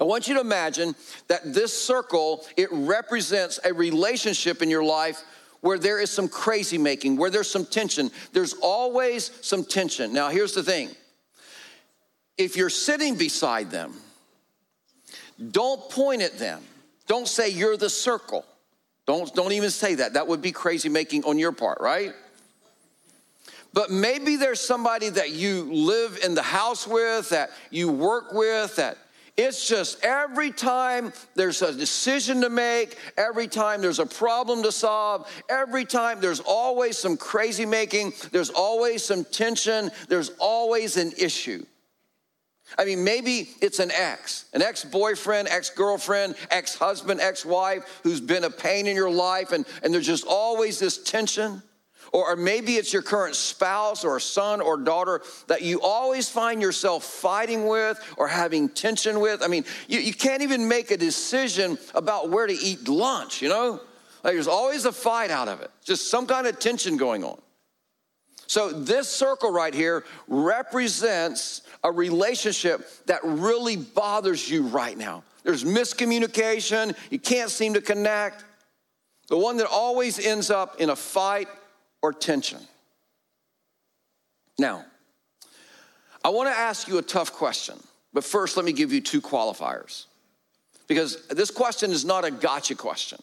I 0.00 0.04
want 0.04 0.26
you 0.28 0.34
to 0.34 0.40
imagine 0.40 0.94
that 1.28 1.54
this 1.54 1.72
circle 1.80 2.44
it 2.56 2.68
represents 2.72 3.60
a 3.64 3.72
relationship 3.72 4.62
in 4.62 4.70
your 4.70 4.84
life 4.84 5.22
where 5.60 5.78
there 5.78 6.00
is 6.00 6.10
some 6.10 6.28
crazy 6.28 6.76
making, 6.76 7.16
where 7.16 7.30
there's 7.30 7.50
some 7.50 7.64
tension. 7.64 8.10
There's 8.32 8.54
always 8.54 9.30
some 9.42 9.64
tension. 9.64 10.12
Now, 10.12 10.28
here's 10.28 10.54
the 10.54 10.62
thing. 10.62 10.90
If 12.36 12.56
you're 12.56 12.70
sitting 12.70 13.16
beside 13.16 13.70
them, 13.70 13.94
don't 15.50 15.88
point 15.90 16.22
at 16.22 16.38
them. 16.38 16.62
Don't 17.06 17.28
say 17.28 17.48
you're 17.48 17.76
the 17.76 17.90
circle. 17.90 18.44
Don't, 19.06 19.32
don't 19.34 19.52
even 19.52 19.70
say 19.70 19.96
that. 19.96 20.14
That 20.14 20.26
would 20.26 20.42
be 20.42 20.52
crazy 20.52 20.88
making 20.88 21.24
on 21.24 21.38
your 21.38 21.52
part, 21.52 21.78
right? 21.80 22.12
But 23.72 23.90
maybe 23.90 24.36
there's 24.36 24.60
somebody 24.60 25.08
that 25.08 25.30
you 25.30 25.72
live 25.72 26.18
in 26.24 26.34
the 26.34 26.42
house 26.42 26.86
with, 26.86 27.30
that 27.30 27.50
you 27.70 27.90
work 27.90 28.32
with, 28.32 28.76
that 28.76 28.98
it's 29.36 29.66
just 29.66 30.04
every 30.04 30.50
time 30.50 31.12
there's 31.34 31.62
a 31.62 31.72
decision 31.72 32.42
to 32.42 32.50
make, 32.50 32.98
every 33.16 33.48
time 33.48 33.80
there's 33.80 33.98
a 33.98 34.06
problem 34.06 34.62
to 34.62 34.72
solve, 34.72 35.26
every 35.48 35.86
time 35.86 36.20
there's 36.20 36.40
always 36.40 36.98
some 36.98 37.16
crazy 37.16 37.64
making, 37.64 38.12
there's 38.30 38.50
always 38.50 39.02
some 39.02 39.24
tension, 39.24 39.90
there's 40.08 40.32
always 40.38 40.98
an 40.98 41.12
issue. 41.18 41.64
I 42.78 42.84
mean, 42.84 43.04
maybe 43.04 43.50
it's 43.60 43.78
an 43.78 43.90
ex, 43.90 44.46
an 44.52 44.62
ex 44.62 44.84
boyfriend, 44.84 45.48
ex 45.48 45.70
girlfriend, 45.70 46.34
ex 46.50 46.74
husband, 46.74 47.20
ex 47.20 47.44
wife 47.44 48.00
who's 48.02 48.20
been 48.20 48.44
a 48.44 48.50
pain 48.50 48.86
in 48.86 48.96
your 48.96 49.10
life, 49.10 49.52
and, 49.52 49.64
and 49.82 49.92
there's 49.92 50.06
just 50.06 50.26
always 50.26 50.78
this 50.78 51.02
tension. 51.02 51.62
Or, 52.12 52.32
or 52.32 52.36
maybe 52.36 52.76
it's 52.76 52.92
your 52.92 53.02
current 53.02 53.34
spouse 53.34 54.04
or 54.04 54.20
son 54.20 54.60
or 54.60 54.76
daughter 54.76 55.22
that 55.48 55.62
you 55.62 55.80
always 55.80 56.28
find 56.28 56.60
yourself 56.60 57.04
fighting 57.04 57.66
with 57.66 57.98
or 58.16 58.28
having 58.28 58.68
tension 58.68 59.20
with. 59.20 59.42
I 59.42 59.48
mean, 59.48 59.64
you, 59.88 59.98
you 59.98 60.12
can't 60.12 60.42
even 60.42 60.68
make 60.68 60.90
a 60.90 60.96
decision 60.96 61.78
about 61.94 62.28
where 62.28 62.46
to 62.46 62.52
eat 62.52 62.86
lunch, 62.86 63.40
you 63.40 63.48
know? 63.48 63.80
Like 64.22 64.34
there's 64.34 64.46
always 64.46 64.84
a 64.84 64.92
fight 64.92 65.30
out 65.30 65.48
of 65.48 65.62
it, 65.62 65.70
just 65.84 66.10
some 66.10 66.26
kind 66.26 66.46
of 66.46 66.58
tension 66.58 66.96
going 66.96 67.24
on. 67.24 67.40
So, 68.46 68.70
this 68.70 69.08
circle 69.08 69.50
right 69.50 69.72
here 69.72 70.04
represents 70.28 71.62
a 71.82 71.90
relationship 71.90 72.86
that 73.06 73.20
really 73.24 73.76
bothers 73.76 74.48
you 74.48 74.64
right 74.64 74.96
now. 74.96 75.24
There's 75.42 75.64
miscommunication, 75.64 76.94
you 77.10 77.18
can't 77.18 77.50
seem 77.50 77.74
to 77.74 77.80
connect. 77.80 78.44
The 79.28 79.38
one 79.38 79.56
that 79.56 79.66
always 79.66 80.18
ends 80.18 80.50
up 80.50 80.80
in 80.80 80.90
a 80.90 80.96
fight 80.96 81.48
or 82.02 82.12
tension. 82.12 82.58
Now, 84.58 84.84
I 86.24 86.28
want 86.28 86.48
to 86.48 86.56
ask 86.56 86.86
you 86.88 86.98
a 86.98 87.02
tough 87.02 87.32
question, 87.32 87.76
but 88.12 88.24
first 88.24 88.56
let 88.56 88.66
me 88.66 88.72
give 88.72 88.92
you 88.92 89.00
two 89.00 89.20
qualifiers. 89.20 90.06
Because 90.86 91.26
this 91.28 91.50
question 91.50 91.90
is 91.90 92.04
not 92.04 92.24
a 92.24 92.30
gotcha 92.30 92.74
question. 92.74 93.18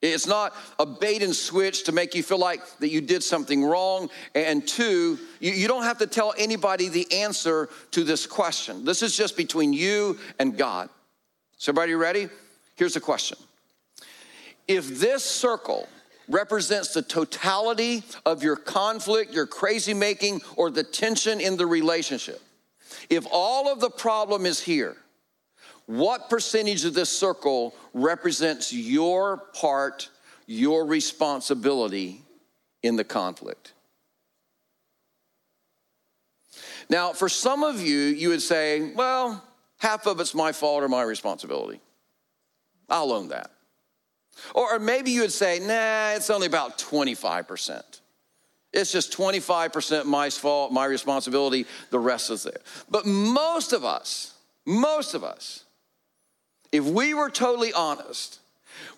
It's 0.00 0.28
not 0.28 0.54
a 0.78 0.86
bait 0.86 1.22
and 1.24 1.34
switch 1.34 1.84
to 1.84 1.92
make 1.92 2.14
you 2.14 2.22
feel 2.22 2.38
like 2.38 2.60
that 2.78 2.88
you 2.88 3.00
did 3.00 3.24
something 3.24 3.64
wrong. 3.64 4.10
And 4.34 4.66
two, 4.66 5.18
you, 5.40 5.66
don't 5.66 5.82
have 5.82 5.98
to 5.98 6.06
tell 6.06 6.32
anybody 6.38 6.88
the 6.88 7.12
answer 7.12 7.68
to 7.90 8.04
this 8.04 8.24
question. 8.24 8.84
This 8.84 9.02
is 9.02 9.16
just 9.16 9.36
between 9.36 9.72
you 9.72 10.18
and 10.38 10.56
God. 10.56 10.88
So, 11.56 11.72
everybody 11.72 11.94
ready? 11.94 12.28
Here's 12.76 12.94
the 12.94 13.00
question 13.00 13.38
If 14.68 15.00
this 15.00 15.24
circle 15.24 15.88
represents 16.28 16.92
the 16.92 17.02
totality 17.02 18.02
of 18.26 18.42
your 18.42 18.56
conflict, 18.56 19.32
your 19.32 19.46
crazy 19.46 19.94
making, 19.94 20.42
or 20.56 20.70
the 20.70 20.82
tension 20.82 21.40
in 21.40 21.56
the 21.56 21.66
relationship, 21.66 22.40
if 23.10 23.26
all 23.30 23.72
of 23.72 23.80
the 23.80 23.90
problem 23.90 24.46
is 24.46 24.60
here, 24.60 24.96
what 25.86 26.28
percentage 26.28 26.84
of 26.84 26.94
this 26.94 27.08
circle 27.08 27.74
represents 27.94 28.72
your 28.72 29.38
part, 29.54 30.10
your 30.46 30.84
responsibility 30.84 32.22
in 32.82 32.96
the 32.96 33.04
conflict? 33.04 33.72
Now, 36.90 37.12
for 37.12 37.28
some 37.28 37.62
of 37.62 37.80
you, 37.80 37.98
you 37.98 38.30
would 38.30 38.42
say, 38.42 38.92
well, 38.94 39.42
half 39.78 40.06
of 40.06 40.20
it's 40.20 40.34
my 40.34 40.52
fault 40.52 40.82
or 40.82 40.88
my 40.88 41.02
responsibility. 41.02 41.80
I'll 42.88 43.12
own 43.12 43.28
that. 43.28 43.50
Or, 44.54 44.78
maybe 44.78 45.10
you 45.10 45.22
would 45.22 45.32
say, 45.32 45.58
nah, 45.58 46.16
it's 46.16 46.30
only 46.30 46.46
about 46.46 46.78
25%. 46.78 47.82
It's 48.72 48.92
just 48.92 49.12
25% 49.16 50.04
my 50.04 50.30
fault, 50.30 50.72
my 50.72 50.84
responsibility, 50.84 51.66
the 51.90 51.98
rest 51.98 52.30
is 52.30 52.42
there. 52.42 52.60
But 52.90 53.06
most 53.06 53.72
of 53.72 53.84
us, 53.84 54.34
most 54.66 55.14
of 55.14 55.24
us, 55.24 55.64
if 56.70 56.84
we 56.84 57.14
were 57.14 57.30
totally 57.30 57.72
honest, 57.72 58.40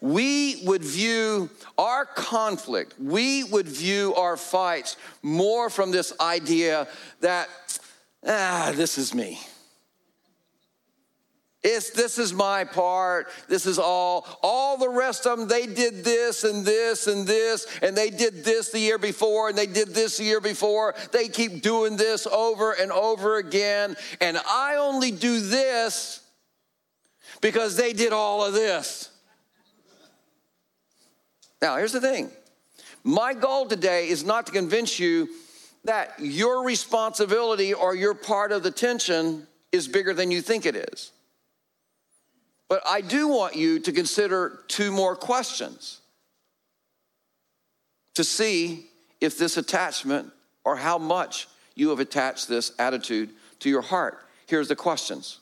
we 0.00 0.62
would 0.64 0.82
view 0.82 1.48
our 1.78 2.04
conflict, 2.04 2.94
we 2.98 3.44
would 3.44 3.68
view 3.68 4.14
our 4.16 4.36
fights 4.36 4.96
more 5.22 5.70
from 5.70 5.90
this 5.90 6.12
idea 6.20 6.88
that, 7.20 7.48
ah, 8.26 8.72
this 8.74 8.98
is 8.98 9.14
me. 9.14 9.38
It's 11.62 11.90
this 11.90 12.18
is 12.18 12.32
my 12.32 12.64
part. 12.64 13.28
This 13.48 13.66
is 13.66 13.78
all. 13.78 14.26
All 14.42 14.78
the 14.78 14.88
rest 14.88 15.26
of 15.26 15.38
them, 15.38 15.48
they 15.48 15.66
did 15.66 16.04
this 16.04 16.42
and 16.42 16.64
this 16.64 17.06
and 17.06 17.26
this, 17.26 17.66
and 17.82 17.94
they 17.94 18.08
did 18.08 18.44
this 18.44 18.70
the 18.70 18.78
year 18.78 18.96
before, 18.96 19.50
and 19.50 19.58
they 19.58 19.66
did 19.66 19.88
this 19.88 20.16
the 20.16 20.24
year 20.24 20.40
before. 20.40 20.94
They 21.12 21.28
keep 21.28 21.60
doing 21.60 21.98
this 21.98 22.26
over 22.26 22.72
and 22.72 22.90
over 22.90 23.36
again. 23.36 23.96
And 24.22 24.38
I 24.48 24.76
only 24.76 25.10
do 25.10 25.40
this 25.40 26.22
because 27.42 27.76
they 27.76 27.92
did 27.92 28.14
all 28.14 28.42
of 28.44 28.54
this. 28.54 29.10
Now, 31.60 31.76
here's 31.76 31.92
the 31.92 32.00
thing 32.00 32.30
my 33.04 33.34
goal 33.34 33.66
today 33.66 34.08
is 34.08 34.24
not 34.24 34.46
to 34.46 34.52
convince 34.52 34.98
you 34.98 35.28
that 35.84 36.14
your 36.18 36.64
responsibility 36.64 37.74
or 37.74 37.94
your 37.94 38.14
part 38.14 38.50
of 38.50 38.62
the 38.62 38.70
tension 38.70 39.46
is 39.72 39.88
bigger 39.88 40.14
than 40.14 40.30
you 40.30 40.40
think 40.40 40.64
it 40.64 40.74
is. 40.74 41.12
But 42.70 42.82
I 42.86 43.00
do 43.00 43.26
want 43.26 43.56
you 43.56 43.80
to 43.80 43.90
consider 43.90 44.60
two 44.68 44.92
more 44.92 45.16
questions 45.16 46.00
to 48.14 48.22
see 48.22 48.86
if 49.20 49.36
this 49.36 49.56
attachment 49.56 50.30
or 50.64 50.76
how 50.76 50.96
much 50.96 51.48
you 51.74 51.88
have 51.90 51.98
attached 51.98 52.48
this 52.48 52.70
attitude 52.78 53.30
to 53.58 53.68
your 53.68 53.82
heart. 53.82 54.24
Here's 54.46 54.68
the 54.68 54.76
questions 54.76 55.40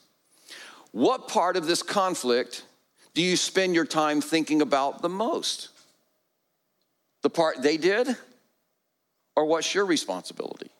what 0.91 1.27
part 1.27 1.55
of 1.55 1.67
this 1.67 1.83
conflict 1.83 2.63
do 3.13 3.21
you 3.21 3.37
spend 3.37 3.75
your 3.75 3.85
time 3.85 4.21
thinking 4.21 4.63
about 4.63 5.03
the 5.03 5.09
most? 5.09 5.69
The 7.21 7.29
part 7.29 7.61
they 7.61 7.77
did, 7.77 8.07
or 9.35 9.45
what's 9.45 9.75
your 9.75 9.85
responsibility? 9.85 10.71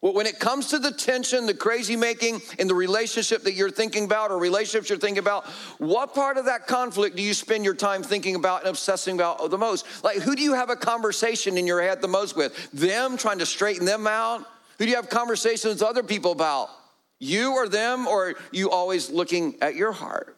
Well, 0.00 0.12
when 0.12 0.26
it 0.26 0.38
comes 0.38 0.68
to 0.68 0.78
the 0.78 0.92
tension, 0.92 1.46
the 1.46 1.54
crazy 1.54 1.96
making 1.96 2.40
in 2.60 2.68
the 2.68 2.74
relationship 2.74 3.42
that 3.42 3.54
you're 3.54 3.70
thinking 3.70 4.04
about 4.04 4.30
or 4.30 4.38
relationships 4.38 4.90
you're 4.90 4.98
thinking 4.98 5.18
about, 5.18 5.44
what 5.78 6.14
part 6.14 6.38
of 6.38 6.44
that 6.44 6.68
conflict 6.68 7.16
do 7.16 7.22
you 7.22 7.34
spend 7.34 7.64
your 7.64 7.74
time 7.74 8.04
thinking 8.04 8.36
about 8.36 8.60
and 8.60 8.68
obsessing 8.68 9.16
about 9.16 9.50
the 9.50 9.58
most? 9.58 10.04
Like, 10.04 10.18
who 10.18 10.36
do 10.36 10.42
you 10.42 10.54
have 10.54 10.70
a 10.70 10.76
conversation 10.76 11.58
in 11.58 11.66
your 11.66 11.82
head 11.82 12.00
the 12.00 12.06
most 12.06 12.36
with? 12.36 12.70
Them, 12.70 13.16
trying 13.16 13.40
to 13.40 13.46
straighten 13.46 13.86
them 13.86 14.06
out? 14.06 14.46
Who 14.78 14.84
do 14.84 14.90
you 14.90 14.96
have 14.96 15.08
conversations 15.08 15.74
with 15.74 15.82
other 15.82 16.04
people 16.04 16.30
about? 16.30 16.70
You 17.18 17.54
or 17.54 17.68
them, 17.68 18.06
or 18.06 18.34
you 18.52 18.70
always 18.70 19.10
looking 19.10 19.56
at 19.60 19.74
your 19.74 19.90
heart? 19.90 20.36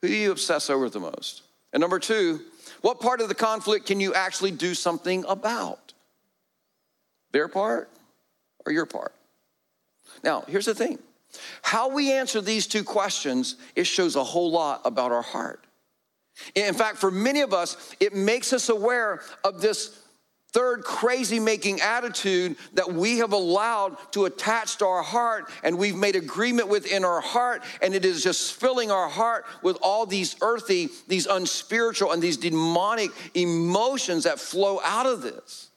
Who 0.00 0.08
do 0.08 0.14
you 0.14 0.32
obsess 0.32 0.70
over 0.70 0.88
the 0.88 1.00
most? 1.00 1.42
And 1.74 1.82
number 1.82 1.98
two, 1.98 2.40
what 2.80 2.98
part 2.98 3.20
of 3.20 3.28
the 3.28 3.34
conflict 3.34 3.86
can 3.86 4.00
you 4.00 4.14
actually 4.14 4.52
do 4.52 4.74
something 4.74 5.22
about? 5.28 5.92
Their 7.32 7.48
part 7.48 7.90
or 8.66 8.72
your 8.72 8.86
part? 8.86 9.14
Now, 10.22 10.44
here's 10.48 10.66
the 10.66 10.74
thing 10.74 10.98
how 11.62 11.88
we 11.88 12.12
answer 12.12 12.40
these 12.40 12.66
two 12.66 12.84
questions, 12.84 13.56
it 13.74 13.84
shows 13.84 14.16
a 14.16 14.24
whole 14.24 14.50
lot 14.50 14.82
about 14.84 15.12
our 15.12 15.22
heart. 15.22 15.64
In 16.54 16.74
fact, 16.74 16.98
for 16.98 17.10
many 17.10 17.40
of 17.40 17.52
us, 17.52 17.94
it 18.00 18.14
makes 18.14 18.52
us 18.52 18.68
aware 18.68 19.20
of 19.44 19.60
this 19.60 19.98
third 20.52 20.82
crazy 20.82 21.40
making 21.40 21.80
attitude 21.80 22.56
that 22.74 22.92
we 22.92 23.18
have 23.18 23.32
allowed 23.32 23.96
to 24.12 24.26
attach 24.26 24.76
to 24.76 24.86
our 24.86 25.02
heart 25.02 25.50
and 25.64 25.78
we've 25.78 25.96
made 25.96 26.14
agreement 26.14 26.68
within 26.68 27.04
our 27.04 27.20
heart 27.20 27.62
and 27.80 27.94
it 27.94 28.04
is 28.04 28.22
just 28.22 28.52
filling 28.54 28.90
our 28.90 29.08
heart 29.08 29.46
with 29.62 29.78
all 29.80 30.04
these 30.04 30.36
earthy 30.42 30.90
these 31.08 31.26
unspiritual 31.26 32.12
and 32.12 32.22
these 32.22 32.36
demonic 32.36 33.10
emotions 33.34 34.24
that 34.24 34.38
flow 34.38 34.78
out 34.84 35.06
of 35.06 35.22
this 35.22 35.70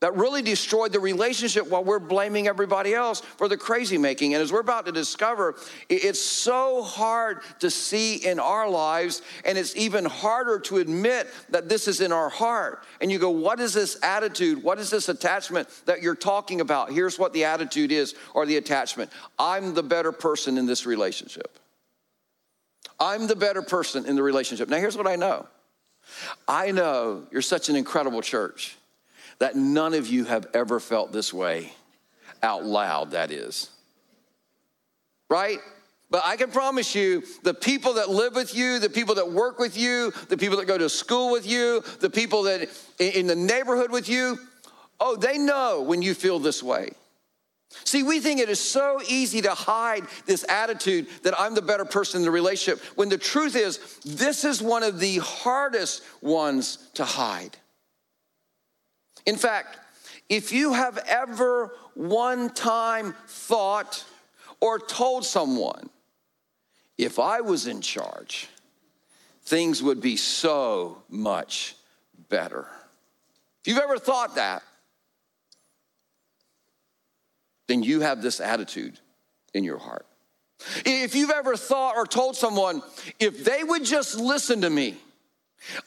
that 0.00 0.16
really 0.16 0.40
destroyed 0.42 0.92
the 0.92 1.00
relationship 1.00 1.68
while 1.68 1.84
we're 1.84 1.98
blaming 1.98 2.48
everybody 2.48 2.94
else 2.94 3.20
for 3.20 3.48
the 3.48 3.56
crazy 3.56 3.98
making. 3.98 4.34
And 4.34 4.42
as 4.42 4.50
we're 4.50 4.60
about 4.60 4.86
to 4.86 4.92
discover, 4.92 5.56
it's 5.88 6.20
so 6.20 6.82
hard 6.82 7.40
to 7.60 7.70
see 7.70 8.16
in 8.16 8.38
our 8.38 8.68
lives, 8.68 9.22
and 9.44 9.58
it's 9.58 9.76
even 9.76 10.06
harder 10.06 10.58
to 10.60 10.78
admit 10.78 11.28
that 11.50 11.68
this 11.68 11.86
is 11.86 12.00
in 12.00 12.12
our 12.12 12.30
heart. 12.30 12.84
And 13.00 13.12
you 13.12 13.18
go, 13.18 13.30
What 13.30 13.60
is 13.60 13.74
this 13.74 13.98
attitude? 14.02 14.62
What 14.62 14.78
is 14.78 14.90
this 14.90 15.08
attachment 15.08 15.68
that 15.84 16.02
you're 16.02 16.14
talking 16.14 16.60
about? 16.60 16.92
Here's 16.92 17.18
what 17.18 17.32
the 17.32 17.44
attitude 17.44 17.92
is 17.92 18.14
or 18.34 18.46
the 18.46 18.56
attachment 18.56 19.10
I'm 19.38 19.74
the 19.74 19.82
better 19.82 20.12
person 20.12 20.56
in 20.56 20.66
this 20.66 20.86
relationship. 20.86 21.58
I'm 22.98 23.26
the 23.26 23.36
better 23.36 23.62
person 23.62 24.06
in 24.06 24.16
the 24.16 24.22
relationship. 24.22 24.68
Now, 24.68 24.76
here's 24.76 24.96
what 24.96 25.06
I 25.06 25.16
know 25.16 25.46
I 26.48 26.70
know 26.70 27.24
you're 27.30 27.42
such 27.42 27.68
an 27.68 27.76
incredible 27.76 28.22
church 28.22 28.76
that 29.40 29.56
none 29.56 29.94
of 29.94 30.06
you 30.06 30.24
have 30.24 30.46
ever 30.54 30.78
felt 30.78 31.12
this 31.12 31.34
way 31.34 31.72
out 32.42 32.64
loud, 32.64 33.10
that 33.10 33.30
is. 33.30 33.70
Right? 35.28 35.58
But 36.10 36.22
I 36.24 36.36
can 36.36 36.50
promise 36.50 36.94
you, 36.94 37.22
the 37.42 37.54
people 37.54 37.94
that 37.94 38.10
live 38.10 38.34
with 38.34 38.54
you, 38.54 38.78
the 38.78 38.90
people 38.90 39.14
that 39.16 39.30
work 39.30 39.58
with 39.58 39.76
you, 39.76 40.12
the 40.28 40.36
people 40.36 40.56
that 40.58 40.66
go 40.66 40.78
to 40.78 40.88
school 40.88 41.32
with 41.32 41.46
you, 41.46 41.82
the 42.00 42.10
people 42.10 42.44
that 42.44 42.68
in 42.98 43.26
the 43.26 43.36
neighborhood 43.36 43.90
with 43.90 44.08
you, 44.08 44.38
oh, 44.98 45.16
they 45.16 45.38
know 45.38 45.82
when 45.82 46.02
you 46.02 46.14
feel 46.14 46.38
this 46.38 46.62
way. 46.62 46.90
See, 47.84 48.02
we 48.02 48.18
think 48.18 48.40
it 48.40 48.48
is 48.48 48.58
so 48.58 49.00
easy 49.08 49.40
to 49.42 49.54
hide 49.54 50.02
this 50.26 50.44
attitude 50.48 51.06
that 51.22 51.38
I'm 51.38 51.54
the 51.54 51.62
better 51.62 51.84
person 51.84 52.20
in 52.20 52.24
the 52.24 52.30
relationship, 52.32 52.82
when 52.96 53.08
the 53.08 53.18
truth 53.18 53.54
is, 53.54 53.78
this 54.04 54.44
is 54.44 54.60
one 54.60 54.82
of 54.82 54.98
the 54.98 55.18
hardest 55.18 56.02
ones 56.20 56.90
to 56.94 57.04
hide. 57.04 57.56
In 59.26 59.36
fact, 59.36 59.78
if 60.28 60.52
you 60.52 60.72
have 60.72 60.98
ever 61.08 61.74
one 61.94 62.50
time 62.50 63.14
thought 63.26 64.04
or 64.60 64.78
told 64.78 65.24
someone, 65.24 65.90
if 66.96 67.18
I 67.18 67.40
was 67.40 67.66
in 67.66 67.80
charge, 67.80 68.48
things 69.42 69.82
would 69.82 70.00
be 70.00 70.16
so 70.16 71.02
much 71.08 71.74
better. 72.28 72.66
If 73.60 73.68
you've 73.68 73.78
ever 73.78 73.98
thought 73.98 74.36
that, 74.36 74.62
then 77.66 77.82
you 77.82 78.00
have 78.00 78.22
this 78.22 78.40
attitude 78.40 78.98
in 79.54 79.64
your 79.64 79.78
heart. 79.78 80.06
If 80.84 81.14
you've 81.14 81.30
ever 81.30 81.56
thought 81.56 81.96
or 81.96 82.06
told 82.06 82.36
someone, 82.36 82.82
if 83.18 83.44
they 83.44 83.64
would 83.64 83.84
just 83.84 84.18
listen 84.18 84.60
to 84.60 84.70
me, 84.70 84.96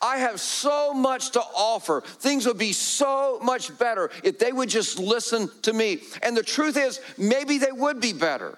I 0.02 0.18
have 0.18 0.40
so 0.40 0.94
much 0.94 1.32
to 1.32 1.42
offer. 1.42 2.02
Things 2.02 2.46
would 2.46 2.58
be 2.58 2.74
so 2.74 3.40
much 3.42 3.78
better 3.78 4.12
if 4.24 4.40
they 4.40 4.52
would 4.52 4.70
just 4.70 5.00
listen 5.00 5.50
to 5.64 5.74
me. 5.74 6.00
And 6.22 6.38
the 6.38 6.44
truth 6.44 6.78
is, 6.78 7.02
maybe 7.18 7.58
they 7.58 7.72
would 7.72 8.00
be 8.00 8.14
better. 8.14 8.58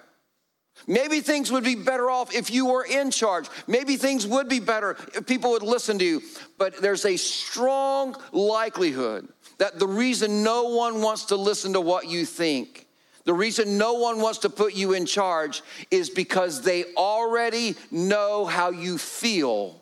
Maybe 0.86 1.20
things 1.20 1.50
would 1.50 1.64
be 1.64 1.74
better 1.74 2.10
off 2.10 2.34
if 2.34 2.50
you 2.50 2.66
were 2.66 2.84
in 2.84 3.10
charge. 3.10 3.48
Maybe 3.66 3.96
things 3.96 4.26
would 4.26 4.48
be 4.48 4.60
better 4.60 4.96
if 5.14 5.26
people 5.26 5.52
would 5.52 5.62
listen 5.62 5.98
to 5.98 6.04
you. 6.04 6.22
But 6.58 6.80
there's 6.82 7.06
a 7.06 7.16
strong 7.16 8.14
likelihood 8.32 9.26
that 9.58 9.78
the 9.78 9.88
reason 9.88 10.42
no 10.42 10.64
one 10.64 11.00
wants 11.00 11.26
to 11.26 11.36
listen 11.36 11.72
to 11.72 11.80
what 11.80 12.08
you 12.08 12.26
think, 12.26 12.86
the 13.24 13.34
reason 13.34 13.78
no 13.78 13.94
one 13.94 14.20
wants 14.20 14.40
to 14.40 14.50
put 14.50 14.74
you 14.74 14.92
in 14.92 15.06
charge 15.06 15.62
is 15.90 16.10
because 16.10 16.62
they 16.62 16.84
already 16.94 17.74
know 17.90 18.44
how 18.44 18.70
you 18.70 18.98
feel 18.98 19.80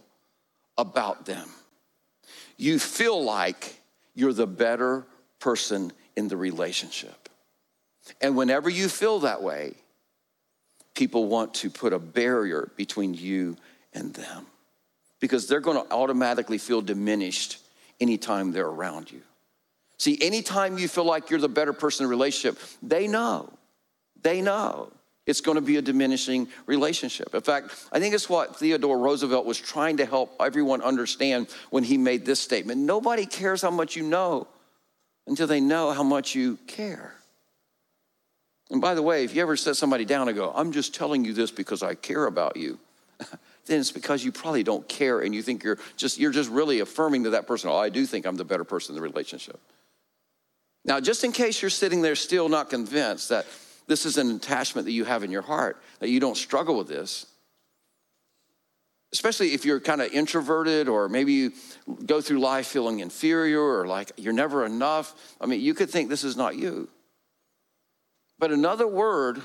about 0.76 1.26
them. 1.26 1.49
You 2.57 2.78
feel 2.78 3.23
like 3.23 3.81
you're 4.14 4.33
the 4.33 4.47
better 4.47 5.04
person 5.40 5.93
in 6.16 6.28
the 6.28 6.37
relationship. 6.37 7.28
And 8.21 8.37
whenever 8.37 8.69
you 8.69 8.88
feel 8.88 9.21
that 9.21 9.43
way, 9.43 9.75
people 10.95 11.26
want 11.26 11.54
to 11.54 11.71
put 11.71 11.93
a 11.93 11.99
barrier 11.99 12.71
between 12.76 13.14
you 13.14 13.57
and 13.93 14.14
them 14.14 14.47
because 15.21 15.47
they're 15.47 15.61
going 15.61 15.85
to 15.85 15.93
automatically 15.93 16.59
feel 16.59 16.81
diminished 16.81 17.59
anytime 18.00 18.52
they're 18.52 18.66
around 18.66 19.11
you. 19.11 19.23
See, 19.99 20.19
anytime 20.21 20.76
you 20.76 20.88
feel 20.88 21.04
like 21.04 21.31
you're 21.31 21.40
the 21.40 21.49
better 21.49 21.73
person 21.73 22.04
in 22.04 22.09
a 22.09 22.11
relationship, 22.11 22.61
they 22.83 23.09
know. 23.09 23.52
They 24.23 24.40
know 24.40 24.93
it's 25.26 25.40
going 25.40 25.57
to 25.57 25.62
be 25.62 25.76
a 25.76 25.83
diminishing 25.83 26.49
relationship. 26.66 27.35
In 27.35 27.40
fact, 27.40 27.88
I 27.90 27.99
think 27.99 28.14
it's 28.14 28.28
what 28.28 28.57
Theodore 28.57 28.99
Roosevelt 28.99 29.47
was 29.47 29.59
trying 29.59 29.97
to 29.99 30.07
help 30.07 30.35
everyone 30.38 30.83
understand 30.83 31.49
when 31.71 31.85
he 31.85 31.97
made 31.97 32.26
this 32.26 32.40
statement. 32.40 32.81
Nobody 32.81 33.25
cares 33.25 33.62
how 33.62 33.71
much 33.71 33.97
you 33.97 34.02
know 34.02 34.47
until 35.26 35.47
they 35.47 35.61
know 35.61 35.93
how 35.93 36.02
much 36.02 36.35
you 36.35 36.59
care. 36.66 37.14
And 38.71 38.81
by 38.81 38.95
the 38.95 39.02
way, 39.02 39.25
if 39.25 39.35
you 39.35 39.43
ever 39.43 39.57
set 39.57 39.76
somebody 39.76 40.04
down 40.04 40.28
and 40.28 40.37
go, 40.37 40.52
I'm 40.54 40.73
just 40.73 40.95
telling 40.95 41.25
you 41.25 41.33
this 41.33 41.50
because 41.50 41.83
I 41.83 41.95
care 41.95 42.26
about 42.26 42.57
you, 42.57 42.78
then 43.66 43.81
it's 43.81 43.93
because 43.93 44.25
you 44.25 44.33
probably 44.33 44.62
don't 44.62 44.87
care 44.88 45.21
and 45.21 45.35
you 45.35 45.43
think 45.43 45.64
you're 45.64 45.78
just 45.97 46.19
you're 46.19 46.33
just 46.33 46.50
really 46.50 46.81
affirming 46.81 47.25
to 47.25 47.31
that 47.31 47.47
person, 47.47 47.71
oh, 47.71 47.76
I 47.76 47.88
do 47.88 48.04
think 48.04 48.26
I'm 48.26 48.37
the 48.37 48.45
better 48.45 48.64
person 48.64 48.95
in 48.95 48.97
the 48.97 49.02
relationship. 49.02 49.61
Now, 50.85 51.00
just 51.00 51.25
in 51.25 51.33
case 51.33 51.62
you're 51.62 51.71
sitting 51.71 52.02
there 52.02 52.16
still 52.16 52.49
not 52.49 52.69
convinced 52.69 53.31
that 53.31 53.47
this 53.87 54.07
is 54.07 54.17
an 54.17 54.31
attachment 54.31 54.87
that 54.87 54.93
you 54.93 55.05
have 55.05 55.23
in 55.23 55.31
your 55.31 55.43
heart, 55.43 55.83
that 56.00 56.09
you 56.09 56.21
don't 56.21 56.37
struggle 56.37 56.76
with 56.76 56.88
this. 56.88 57.26
Especially 59.12 59.55
if 59.55 59.64
you're 59.64 59.81
kind 59.81 60.00
of 60.00 60.12
introverted 60.12 60.88
or 60.88 61.09
maybe 61.09 61.33
you 61.33 61.53
go 62.05 62.21
through 62.21 62.41
life 62.41 62.67
feeling 62.67 62.99
inferior 62.99 63.62
or 63.62 63.87
like 63.87 64.11
you're 64.17 64.33
never 64.33 64.64
enough. 64.64 65.14
I 65.41 65.47
mean, 65.47 65.61
you 65.61 65.73
could 65.73 65.88
think 65.88 66.09
this 66.09 66.25
is 66.25 66.37
not 66.37 66.57
you. 66.57 66.88
But 68.38 68.50
another 68.50 68.88
word 68.88 69.43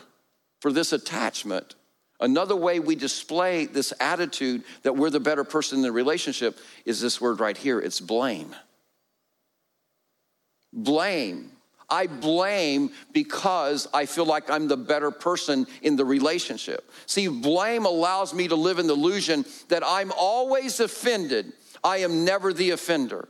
for 0.61 0.71
this 0.71 0.91
attachment, 0.91 1.75
another 2.19 2.55
way 2.55 2.79
we 2.79 2.95
display 2.95 3.65
this 3.65 3.93
attitude 3.99 4.63
that 4.81 4.95
we're 4.95 5.11
the 5.11 5.19
better 5.19 5.43
person 5.43 5.77
in 5.77 5.81
the 5.83 5.91
relationship 5.91 6.57
is 6.85 6.99
this 6.99 7.21
word 7.21 7.39
right 7.39 7.57
here 7.57 7.79
it's 7.79 7.99
blame. 7.99 8.55
Blame. 10.73 11.51
I 11.89 12.07
blame 12.07 12.91
because 13.11 13.87
I 13.93 14.05
feel 14.05 14.25
like 14.25 14.49
I'm 14.49 14.67
the 14.67 14.77
better 14.77 15.11
person 15.11 15.67
in 15.81 15.95
the 15.95 16.05
relationship. 16.05 16.89
See, 17.05 17.27
blame 17.27 17.85
allows 17.85 18.33
me 18.33 18.47
to 18.47 18.55
live 18.55 18.79
in 18.79 18.87
the 18.87 18.93
illusion 18.93 19.45
that 19.69 19.83
I'm 19.85 20.11
always 20.17 20.79
offended, 20.79 21.53
I 21.83 21.97
am 21.97 22.25
never 22.25 22.53
the 22.53 22.71
offender. 22.71 23.27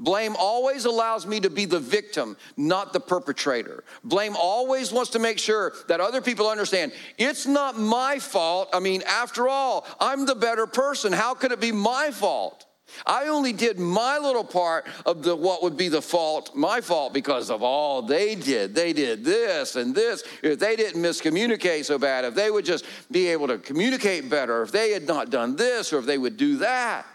Blame 0.00 0.36
always 0.38 0.84
allows 0.84 1.26
me 1.26 1.40
to 1.40 1.50
be 1.50 1.64
the 1.64 1.80
victim, 1.80 2.36
not 2.56 2.92
the 2.92 3.00
perpetrator. 3.00 3.82
Blame 4.04 4.36
always 4.36 4.92
wants 4.92 5.10
to 5.10 5.18
make 5.18 5.40
sure 5.40 5.72
that 5.88 6.00
other 6.00 6.20
people 6.20 6.48
understand 6.48 6.92
it's 7.18 7.46
not 7.46 7.76
my 7.76 8.20
fault. 8.20 8.68
I 8.72 8.78
mean, 8.78 9.02
after 9.02 9.48
all, 9.48 9.86
I'm 9.98 10.24
the 10.24 10.36
better 10.36 10.68
person. 10.68 11.12
How 11.12 11.34
could 11.34 11.50
it 11.50 11.60
be 11.60 11.72
my 11.72 12.12
fault? 12.12 12.67
I 13.06 13.28
only 13.28 13.52
did 13.52 13.78
my 13.78 14.18
little 14.18 14.44
part 14.44 14.86
of 15.06 15.22
the 15.22 15.36
what 15.36 15.62
would 15.62 15.76
be 15.76 15.88
the 15.88 16.02
fault, 16.02 16.54
my 16.54 16.80
fault 16.80 17.12
because 17.12 17.50
of 17.50 17.62
all 17.62 18.02
they 18.02 18.34
did. 18.34 18.74
They 18.74 18.92
did 18.92 19.24
this 19.24 19.76
and 19.76 19.94
this. 19.94 20.24
If 20.42 20.58
they 20.58 20.76
didn't 20.76 21.02
miscommunicate 21.02 21.84
so 21.84 21.98
bad, 21.98 22.24
if 22.24 22.34
they 22.34 22.50
would 22.50 22.64
just 22.64 22.84
be 23.10 23.28
able 23.28 23.48
to 23.48 23.58
communicate 23.58 24.30
better, 24.30 24.62
if 24.62 24.72
they 24.72 24.90
had 24.90 25.06
not 25.06 25.30
done 25.30 25.56
this 25.56 25.92
or 25.92 25.98
if 25.98 26.06
they 26.06 26.18
would 26.18 26.36
do 26.36 26.58
that. 26.58 27.06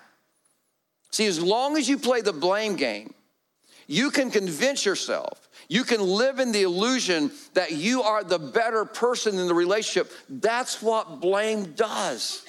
See, 1.11 1.27
as 1.27 1.41
long 1.41 1.77
as 1.77 1.87
you 1.87 1.97
play 1.97 2.21
the 2.21 2.33
blame 2.33 2.75
game, 2.75 3.13
you 3.87 4.09
can 4.09 4.31
convince 4.31 4.85
yourself, 4.85 5.49
you 5.67 5.83
can 5.83 6.01
live 6.01 6.39
in 6.39 6.51
the 6.51 6.63
illusion 6.63 7.31
that 7.53 7.71
you 7.71 8.01
are 8.01 8.23
the 8.23 8.39
better 8.39 8.85
person 8.85 9.37
in 9.37 9.47
the 9.47 9.53
relationship. 9.53 10.11
That's 10.29 10.81
what 10.81 11.19
blame 11.19 11.73
does. 11.73 12.43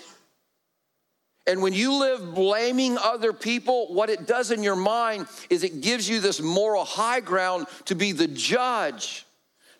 And 1.47 1.61
when 1.61 1.75
you 1.75 1.93
live 1.93 2.35
blaming 2.35 2.97
other 2.97 3.33
people, 3.33 3.93
what 3.93 4.09
it 4.09 4.27
does 4.27 4.51
in 4.51 4.63
your 4.63 4.77
mind 4.77 5.27
is 5.51 5.63
it 5.63 5.83
gives 5.83 6.09
you 6.09 6.21
this 6.21 6.41
moral 6.41 6.85
high 6.85 7.21
ground 7.21 7.67
to 7.85 7.95
be 7.95 8.13
the 8.13 8.29
judge, 8.29 9.27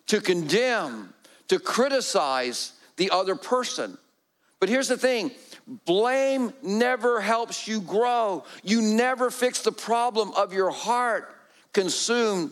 to 0.07 0.21
condemn, 0.21 1.13
to 1.47 1.59
criticize 1.59 2.73
the 2.97 3.09
other 3.09 3.35
person. 3.35 3.97
But 4.59 4.69
here's 4.69 4.87
the 4.87 4.97
thing 4.97 5.31
blame 5.85 6.53
never 6.61 7.19
helps 7.19 7.67
you 7.67 7.81
grow. 7.81 8.43
You 8.63 8.81
never 8.81 9.31
fix 9.31 9.63
the 9.63 9.71
problem 9.71 10.31
of 10.35 10.53
your 10.53 10.69
heart 10.69 11.35
consumed 11.73 12.51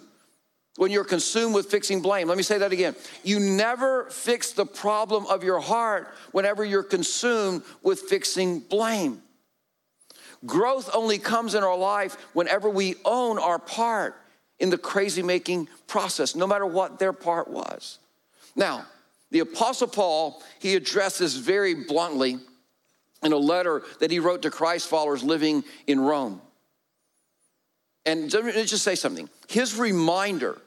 when 0.77 0.91
you're 0.91 1.03
consumed 1.03 1.53
with 1.53 1.67
fixing 1.67 2.01
blame. 2.01 2.27
Let 2.27 2.37
me 2.37 2.43
say 2.43 2.57
that 2.57 2.71
again. 2.71 2.95
You 3.23 3.39
never 3.39 4.05
fix 4.09 4.53
the 4.53 4.65
problem 4.65 5.27
of 5.27 5.43
your 5.43 5.59
heart 5.59 6.13
whenever 6.31 6.65
you're 6.65 6.83
consumed 6.83 7.63
with 7.83 8.01
fixing 8.01 8.59
blame. 8.59 9.21
Growth 10.45 10.89
only 10.93 11.19
comes 11.19 11.55
in 11.55 11.63
our 11.63 11.77
life 11.77 12.17
whenever 12.33 12.69
we 12.69 12.95
own 13.05 13.39
our 13.39 13.59
part 13.59 14.15
in 14.59 14.69
the 14.69 14.77
crazy 14.77 15.21
making 15.21 15.69
process, 15.87 16.35
no 16.35 16.47
matter 16.47 16.65
what 16.65 16.99
their 16.99 17.13
part 17.13 17.47
was. 17.47 17.99
Now, 18.55 18.85
the 19.31 19.39
Apostle 19.39 19.87
Paul, 19.87 20.43
he 20.59 20.75
addresses 20.75 21.35
very 21.35 21.73
bluntly 21.73 22.39
in 23.23 23.31
a 23.31 23.37
letter 23.37 23.83
that 23.99 24.11
he 24.11 24.19
wrote 24.19 24.41
to 24.43 24.51
Christ 24.51 24.87
followers 24.87 25.23
living 25.23 25.63
in 25.87 25.99
Rome. 25.99 26.41
And 28.05 28.33
let 28.33 28.43
me 28.43 28.65
just 28.65 28.83
say 28.83 28.95
something. 28.95 29.29
His 29.47 29.77
reminder, 29.77 30.59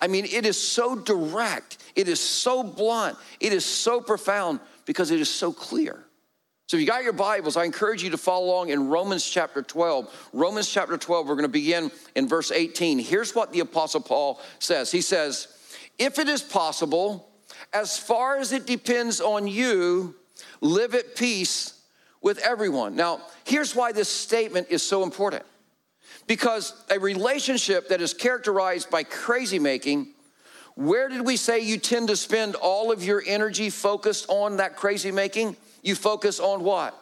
I 0.00 0.08
mean, 0.08 0.24
it 0.24 0.44
is 0.44 0.60
so 0.60 0.96
direct, 0.96 1.78
it 1.96 2.08
is 2.08 2.20
so 2.20 2.62
blunt, 2.62 3.16
it 3.40 3.52
is 3.52 3.64
so 3.64 4.00
profound 4.00 4.60
because 4.84 5.10
it 5.10 5.20
is 5.20 5.30
so 5.30 5.52
clear. 5.52 6.04
So 6.66 6.76
if 6.76 6.80
you 6.80 6.86
got 6.86 7.04
your 7.04 7.12
Bibles, 7.12 7.56
I 7.56 7.64
encourage 7.64 8.02
you 8.02 8.10
to 8.10 8.18
follow 8.18 8.46
along 8.46 8.70
in 8.70 8.88
Romans 8.88 9.28
chapter 9.28 9.62
12. 9.62 10.30
Romans 10.32 10.70
chapter 10.70 10.96
12, 10.96 11.28
we're 11.28 11.34
going 11.34 11.42
to 11.42 11.48
begin 11.48 11.90
in 12.14 12.28
verse 12.28 12.50
18. 12.50 12.98
Here's 12.98 13.34
what 13.34 13.52
the 13.52 13.60
Apostle 13.60 14.00
Paul 14.00 14.40
says 14.58 14.90
He 14.90 15.02
says, 15.02 15.48
If 15.98 16.18
it 16.18 16.28
is 16.28 16.42
possible, 16.42 17.28
as 17.72 17.98
far 17.98 18.38
as 18.38 18.52
it 18.52 18.66
depends 18.66 19.20
on 19.20 19.46
you, 19.46 20.14
live 20.60 20.94
at 20.94 21.14
peace 21.16 21.78
with 22.22 22.38
everyone. 22.38 22.96
Now, 22.96 23.20
here's 23.44 23.74
why 23.74 23.92
this 23.92 24.08
statement 24.08 24.68
is 24.70 24.82
so 24.82 25.02
important 25.02 25.44
because 26.26 26.74
a 26.90 26.98
relationship 26.98 27.88
that 27.88 28.00
is 28.00 28.14
characterized 28.14 28.90
by 28.90 29.02
crazy 29.02 29.58
making, 29.58 30.08
where 30.74 31.08
did 31.08 31.26
we 31.26 31.36
say 31.36 31.60
you 31.60 31.78
tend 31.78 32.08
to 32.08 32.16
spend 32.16 32.54
all 32.54 32.90
of 32.92 33.04
your 33.04 33.22
energy 33.26 33.70
focused 33.70 34.26
on 34.28 34.56
that 34.56 34.76
crazy 34.76 35.10
making? 35.10 35.56
You 35.82 35.94
focus 35.94 36.40
on 36.40 36.64
what? 36.64 36.98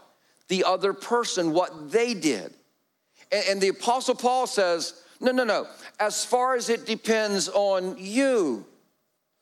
The 0.48 0.64
other 0.64 0.92
person, 0.92 1.52
what 1.52 1.92
they 1.92 2.14
did. 2.14 2.54
And, 3.30 3.44
and 3.48 3.61
the 3.61 3.68
Apostle 3.68 4.16
Paul 4.16 4.46
says, 4.46 4.94
no, 5.20 5.33
no, 5.33 5.44
no. 5.44 5.66
As 6.00 6.24
far 6.24 6.56
as 6.56 6.70
it 6.70 6.87
depends 6.87 7.48
on 7.48 7.96
you, 7.98 8.64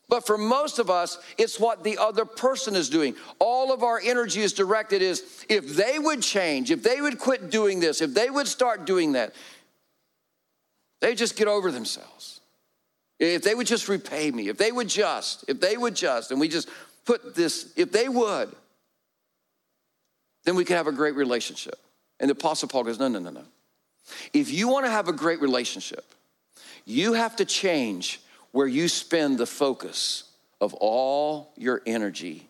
but 0.09 0.27
for 0.27 0.39
most 0.39 0.79
of 0.79 0.89
us, 0.89 1.19
it's 1.37 1.61
what 1.61 1.85
the 1.85 1.99
other 1.99 2.25
person 2.25 2.75
is 2.75 2.89
doing. 2.89 3.15
All 3.39 3.73
of 3.73 3.83
our 3.83 4.01
energy 4.03 4.41
is 4.41 4.55
directed 4.55 5.03
is 5.03 5.45
if 5.51 5.77
they 5.77 5.99
would 5.99 6.23
change, 6.23 6.71
if 6.71 6.83
they 6.83 7.01
would 7.01 7.19
quit 7.19 7.51
doing 7.51 7.79
this, 7.79 8.01
if 8.01 8.15
they 8.15 8.31
would 8.31 8.49
start 8.49 8.87
doing 8.87 9.13
that, 9.13 9.35
they 11.01 11.15
just 11.15 11.37
get 11.37 11.49
over 11.49 11.71
themselves. 11.71 12.41
If 13.19 13.43
they 13.43 13.55
would 13.55 13.67
just 13.67 13.89
repay 13.89 14.31
me, 14.31 14.49
if 14.49 14.59
they 14.59 14.71
would 14.71 14.89
just, 14.89 15.45
if 15.49 15.61
they 15.61 15.77
would 15.77 15.97
just, 15.97 16.31
and 16.31 16.41
we 16.41 16.49
just 16.49 16.69
put 17.05 17.35
this, 17.35 17.73
if 17.77 17.91
they 17.91 18.09
would, 18.09 18.55
then 20.45 20.55
we 20.55 20.65
could 20.65 20.77
have 20.77 20.87
a 20.87 20.93
great 20.93 21.17
relationship. 21.17 21.79
And 22.21 22.31
the 22.31 22.33
Apostle 22.33 22.69
Paul 22.69 22.85
goes, 22.85 22.99
no, 22.99 23.09
no, 23.09 23.19
no, 23.19 23.31
no. 23.31 23.45
If 24.33 24.53
you 24.53 24.69
want 24.69 24.87
to 24.87 24.91
have 24.91 25.09
a 25.09 25.13
great 25.13 25.41
relationship, 25.41 26.05
you 26.85 27.13
have 27.13 27.37
to 27.37 27.45
change 27.45 28.21
where 28.53 28.67
you 28.67 28.89
spend 28.89 29.39
the 29.39 29.47
focus 29.47 30.25
of 30.61 30.75
all 30.75 31.53
your 31.57 31.83
energy 31.87 32.49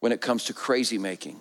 when 0.00 0.12
it 0.12 0.20
comes 0.20 0.44
to 0.44 0.52
crazy 0.52 0.98
making 0.98 1.40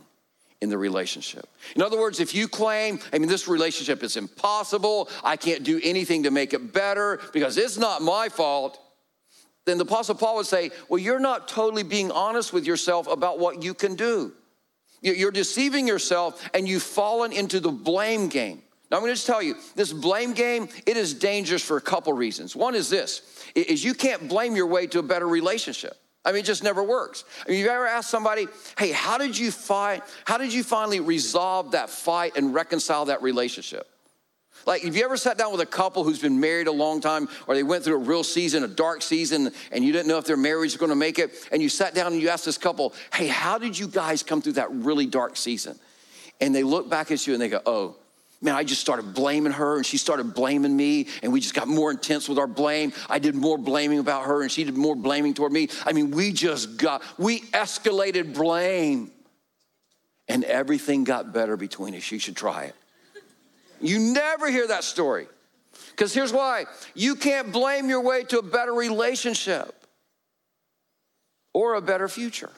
in 0.62 0.70
the 0.70 0.78
relationship. 0.78 1.48
In 1.76 1.82
other 1.82 2.00
words, 2.00 2.20
if 2.20 2.36
you 2.36 2.48
claim, 2.48 3.00
I 3.12 3.18
mean, 3.18 3.28
this 3.28 3.48
relationship 3.48 4.04
is 4.04 4.16
impossible, 4.16 5.10
I 5.24 5.36
can't 5.36 5.64
do 5.64 5.82
anything 5.84 6.24
to 6.24 6.32
make 6.32 6.54
it 6.54 6.72
better 6.72 7.20
because 7.34 7.58
it's 7.58 7.78
not 7.78 8.02
my 8.02 8.30
fault, 8.30 8.80
then 9.66 9.78
the 9.78 9.84
Apostle 9.84 10.16
Paul 10.16 10.38
would 10.38 10.46
say, 10.46 10.72
well, 10.88 11.00
you're 11.00 11.20
not 11.20 11.48
totally 11.48 11.84
being 11.84 12.12
honest 12.12 12.54
with 12.54 12.66
yourself 12.66 13.08
about 13.08 13.40
what 13.40 13.64
you 13.64 13.74
can 13.74 13.96
do. 13.96 14.34
You're 15.02 15.32
deceiving 15.32 15.88
yourself 15.88 16.48
and 16.54 16.68
you've 16.68 16.84
fallen 16.84 17.32
into 17.32 17.60
the 17.60 17.72
blame 17.72 18.28
game. 18.28 18.62
Now 18.92 18.98
I'm 18.98 19.04
to 19.04 19.12
just 19.12 19.26
tell 19.26 19.42
you, 19.42 19.56
this 19.76 19.94
blame 19.94 20.34
game, 20.34 20.68
it 20.86 20.98
is 20.98 21.14
dangerous 21.14 21.64
for 21.64 21.78
a 21.78 21.82
couple 21.82 22.14
reasons. 22.14 22.56
One 22.56 22.76
is 22.76 22.90
this, 22.90 23.22
is 23.56 23.84
you 23.84 23.96
can't 23.96 24.28
blame 24.30 24.56
your 24.56 24.68
way 24.68 24.86
to 24.88 25.00
a 25.00 25.04
better 25.04 25.28
relationship. 25.28 25.98
I 26.24 26.32
mean, 26.32 26.42
it 26.42 26.46
just 26.46 26.64
never 26.64 26.84
works. 26.84 27.24
I 27.46 27.50
mean, 27.50 27.60
you've 27.60 27.70
ever 27.70 27.88
asked 27.88 28.10
somebody, 28.10 28.48
hey, 28.78 28.92
how 28.92 29.18
did 29.18 29.38
you 29.38 29.50
fight? 29.52 30.04
How 30.26 30.38
did 30.38 30.54
you 30.54 30.64
finally 30.64 31.00
resolve 31.00 31.72
that 31.72 31.90
fight 31.90 32.38
and 32.38 32.54
reconcile 32.54 33.06
that 33.06 33.24
relationship? 33.24 33.88
Like, 34.68 34.84
have 34.84 34.96
you 34.96 35.04
ever 35.04 35.18
sat 35.18 35.40
down 35.40 35.52
with 35.52 35.62
a 35.62 35.66
couple 35.66 36.04
who's 36.04 36.22
been 36.22 36.40
married 36.40 36.68
a 36.68 36.72
long 36.72 37.02
time, 37.02 37.28
or 37.48 37.56
they 37.56 37.64
went 37.64 37.84
through 37.84 37.96
a 37.96 38.00
real 38.00 38.24
season, 38.24 38.64
a 38.64 38.68
dark 38.68 39.02
season, 39.02 39.52
and 39.72 39.84
you 39.84 39.92
didn't 39.92 40.08
know 40.08 40.20
if 40.20 40.26
their 40.26 40.38
marriage 40.38 40.78
was 40.78 40.90
to 40.90 40.96
make 40.96 41.18
it? 41.18 41.34
And 41.52 41.64
you 41.64 41.70
sat 41.70 41.96
down 41.96 42.14
and 42.14 42.22
you 42.22 42.30
asked 42.30 42.46
this 42.46 42.60
couple, 42.60 42.94
hey, 43.14 43.26
how 43.26 43.58
did 43.58 43.78
you 43.78 43.88
guys 43.88 44.22
come 44.22 44.42
through 44.42 44.54
that 44.54 44.72
really 44.72 45.08
dark 45.08 45.38
season? 45.38 45.80
And 46.40 46.54
they 46.54 46.62
look 46.62 46.90
back 46.90 47.10
at 47.10 47.26
you 47.26 47.34
and 47.34 47.42
they 47.42 47.50
go, 47.50 47.62
oh, 47.66 47.96
man, 48.42 48.56
I 48.56 48.64
just 48.64 48.82
started 48.82 49.14
blaming 49.14 49.54
her 49.54 49.78
and 49.78 49.86
she 49.86 49.98
started 49.98 50.34
blaming 50.34 50.76
me, 50.76 51.08
and 51.22 51.32
we 51.32 51.40
just 51.40 51.54
got 51.54 51.68
more 51.68 51.92
intense 51.92 52.28
with 52.28 52.40
our 52.40 52.48
blame. 52.48 52.92
I 53.10 53.20
did 53.20 53.36
more 53.36 53.58
blaming 53.58 54.00
about 54.00 54.26
her 54.26 54.42
and 54.42 54.52
she 54.52 54.64
did 54.64 54.76
more 54.76 54.96
blaming 54.96 55.34
toward 55.34 55.52
me. 55.52 55.70
I 55.86 55.94
mean, 55.94 56.12
we 56.12 56.32
just 56.32 56.78
got, 56.78 57.04
we 57.18 57.42
escalated 57.52 58.34
blame, 58.34 59.12
and 60.28 60.44
everything 60.44 61.04
got 61.04 61.34
better 61.34 61.56
between 61.58 61.96
us. 61.96 62.12
You 62.12 62.20
should 62.20 62.36
try 62.36 62.64
it. 62.64 62.76
You 63.80 64.00
never 64.00 64.50
hear 64.50 64.68
that 64.68 64.84
story. 64.84 65.28
Because 65.92 66.14
here's 66.14 66.32
why 66.34 66.66
you 66.96 67.16
can't 67.16 67.52
blame 67.52 67.90
your 67.90 68.02
way 68.02 68.24
to 68.26 68.40
a 68.40 68.44
better 68.44 68.74
relationship 68.74 69.76
or 71.54 71.76
a 71.76 71.82
better 71.82 72.08
future. 72.08 72.52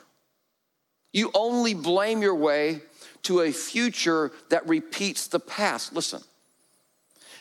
You 1.12 1.32
only 1.34 1.74
blame 1.74 2.22
your 2.22 2.36
way 2.36 2.82
to 3.23 3.41
a 3.41 3.51
future 3.51 4.31
that 4.49 4.67
repeats 4.67 5.27
the 5.27 5.39
past. 5.39 5.93
Listen, 5.93 6.21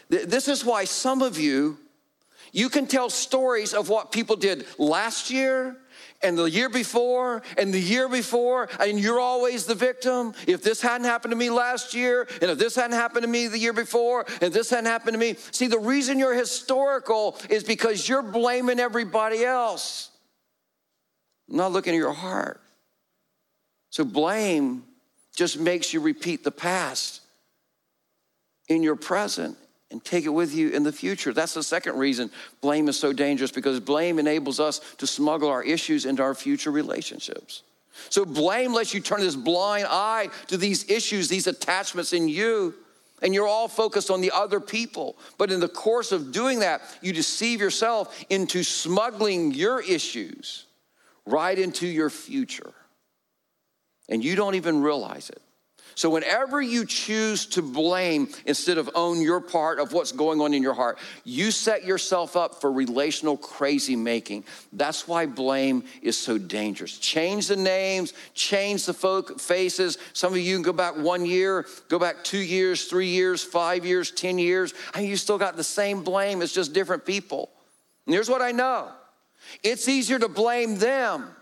this 0.08 0.48
is 0.48 0.64
why 0.64 0.84
some 0.84 1.22
of 1.22 1.38
you, 1.38 1.78
you 2.52 2.68
can 2.68 2.86
tell 2.86 3.10
stories 3.10 3.74
of 3.74 3.88
what 3.88 4.12
people 4.12 4.36
did 4.36 4.66
last 4.78 5.30
year 5.30 5.76
and 6.22 6.38
the 6.38 6.44
year 6.44 6.68
before 6.68 7.42
and 7.58 7.72
the 7.72 7.80
year 7.80 8.08
before, 8.08 8.68
and 8.78 9.00
you're 9.00 9.18
always 9.18 9.66
the 9.66 9.74
victim. 9.74 10.34
If 10.46 10.62
this 10.62 10.80
hadn't 10.80 11.06
happened 11.06 11.32
to 11.32 11.36
me 11.36 11.50
last 11.50 11.94
year, 11.94 12.28
and 12.40 12.50
if 12.50 12.58
this 12.58 12.76
hadn't 12.76 12.92
happened 12.92 13.22
to 13.22 13.28
me 13.28 13.48
the 13.48 13.58
year 13.58 13.72
before, 13.72 14.26
and 14.40 14.52
this 14.52 14.70
hadn't 14.70 14.86
happened 14.86 15.14
to 15.14 15.18
me. 15.18 15.36
See, 15.50 15.66
the 15.66 15.78
reason 15.78 16.18
you're 16.18 16.34
historical 16.34 17.36
is 17.48 17.64
because 17.64 18.08
you're 18.08 18.22
blaming 18.22 18.78
everybody 18.78 19.44
else, 19.44 20.10
I'm 21.50 21.56
not 21.56 21.72
looking 21.72 21.94
at 21.94 21.98
your 21.98 22.12
heart. 22.12 22.60
So, 23.90 24.04
blame 24.04 24.84
just 25.34 25.58
makes 25.58 25.92
you 25.92 26.00
repeat 26.00 26.44
the 26.44 26.50
past 26.50 27.20
in 28.68 28.82
your 28.82 28.96
present 28.96 29.56
and 29.90 30.02
take 30.02 30.24
it 30.24 30.30
with 30.30 30.54
you 30.54 30.70
in 30.70 30.82
the 30.82 30.92
future. 30.92 31.32
That's 31.32 31.54
the 31.54 31.62
second 31.62 31.98
reason 31.98 32.30
blame 32.60 32.88
is 32.88 32.98
so 32.98 33.12
dangerous 33.12 33.50
because 33.50 33.78
blame 33.80 34.18
enables 34.18 34.58
us 34.58 34.80
to 34.98 35.06
smuggle 35.06 35.48
our 35.48 35.62
issues 35.62 36.06
into 36.06 36.22
our 36.22 36.34
future 36.34 36.70
relationships. 36.70 37.62
So 38.08 38.24
blame 38.24 38.72
lets 38.72 38.94
you 38.94 39.00
turn 39.00 39.20
this 39.20 39.36
blind 39.36 39.86
eye 39.88 40.28
to 40.48 40.56
these 40.56 40.90
issues, 40.90 41.28
these 41.28 41.46
attachments 41.46 42.12
in 42.14 42.26
you, 42.26 42.74
and 43.20 43.34
you're 43.34 43.46
all 43.46 43.68
focused 43.68 44.10
on 44.10 44.20
the 44.20 44.32
other 44.32 44.60
people. 44.60 45.16
But 45.38 45.52
in 45.52 45.60
the 45.60 45.68
course 45.68 46.10
of 46.10 46.32
doing 46.32 46.60
that, 46.60 46.82
you 47.02 47.12
deceive 47.12 47.60
yourself 47.60 48.24
into 48.30 48.64
smuggling 48.64 49.52
your 49.52 49.80
issues 49.80 50.64
right 51.26 51.56
into 51.56 51.86
your 51.86 52.10
future. 52.10 52.72
And 54.12 54.22
you 54.22 54.36
don't 54.36 54.56
even 54.56 54.82
realize 54.82 55.30
it. 55.30 55.40
So, 55.94 56.10
whenever 56.10 56.60
you 56.60 56.84
choose 56.84 57.46
to 57.46 57.62
blame 57.62 58.28
instead 58.44 58.76
of 58.76 58.90
own 58.94 59.22
your 59.22 59.40
part 59.40 59.78
of 59.78 59.94
what's 59.94 60.12
going 60.12 60.38
on 60.42 60.52
in 60.52 60.62
your 60.62 60.74
heart, 60.74 60.98
you 61.24 61.50
set 61.50 61.84
yourself 61.84 62.36
up 62.36 62.60
for 62.60 62.70
relational 62.70 63.38
crazy 63.38 63.96
making. 63.96 64.44
That's 64.74 65.08
why 65.08 65.24
blame 65.24 65.84
is 66.02 66.18
so 66.18 66.36
dangerous. 66.36 66.98
Change 66.98 67.48
the 67.48 67.56
names, 67.56 68.12
change 68.34 68.84
the 68.84 68.92
folk 68.92 69.40
faces. 69.40 69.96
Some 70.12 70.34
of 70.34 70.38
you 70.38 70.56
can 70.56 70.62
go 70.62 70.74
back 70.74 70.94
one 70.94 71.24
year, 71.24 71.66
go 71.88 71.98
back 71.98 72.22
two 72.22 72.38
years, 72.38 72.84
three 72.84 73.08
years, 73.08 73.42
five 73.42 73.86
years, 73.86 74.10
10 74.10 74.38
years, 74.38 74.74
and 74.94 75.06
you 75.06 75.16
still 75.16 75.38
got 75.38 75.56
the 75.56 75.64
same 75.64 76.02
blame. 76.02 76.42
It's 76.42 76.52
just 76.52 76.74
different 76.74 77.06
people. 77.06 77.48
And 78.04 78.12
here's 78.12 78.28
what 78.28 78.42
I 78.42 78.52
know 78.52 78.90
it's 79.62 79.88
easier 79.88 80.18
to 80.18 80.28
blame 80.28 80.76
them 80.76 81.34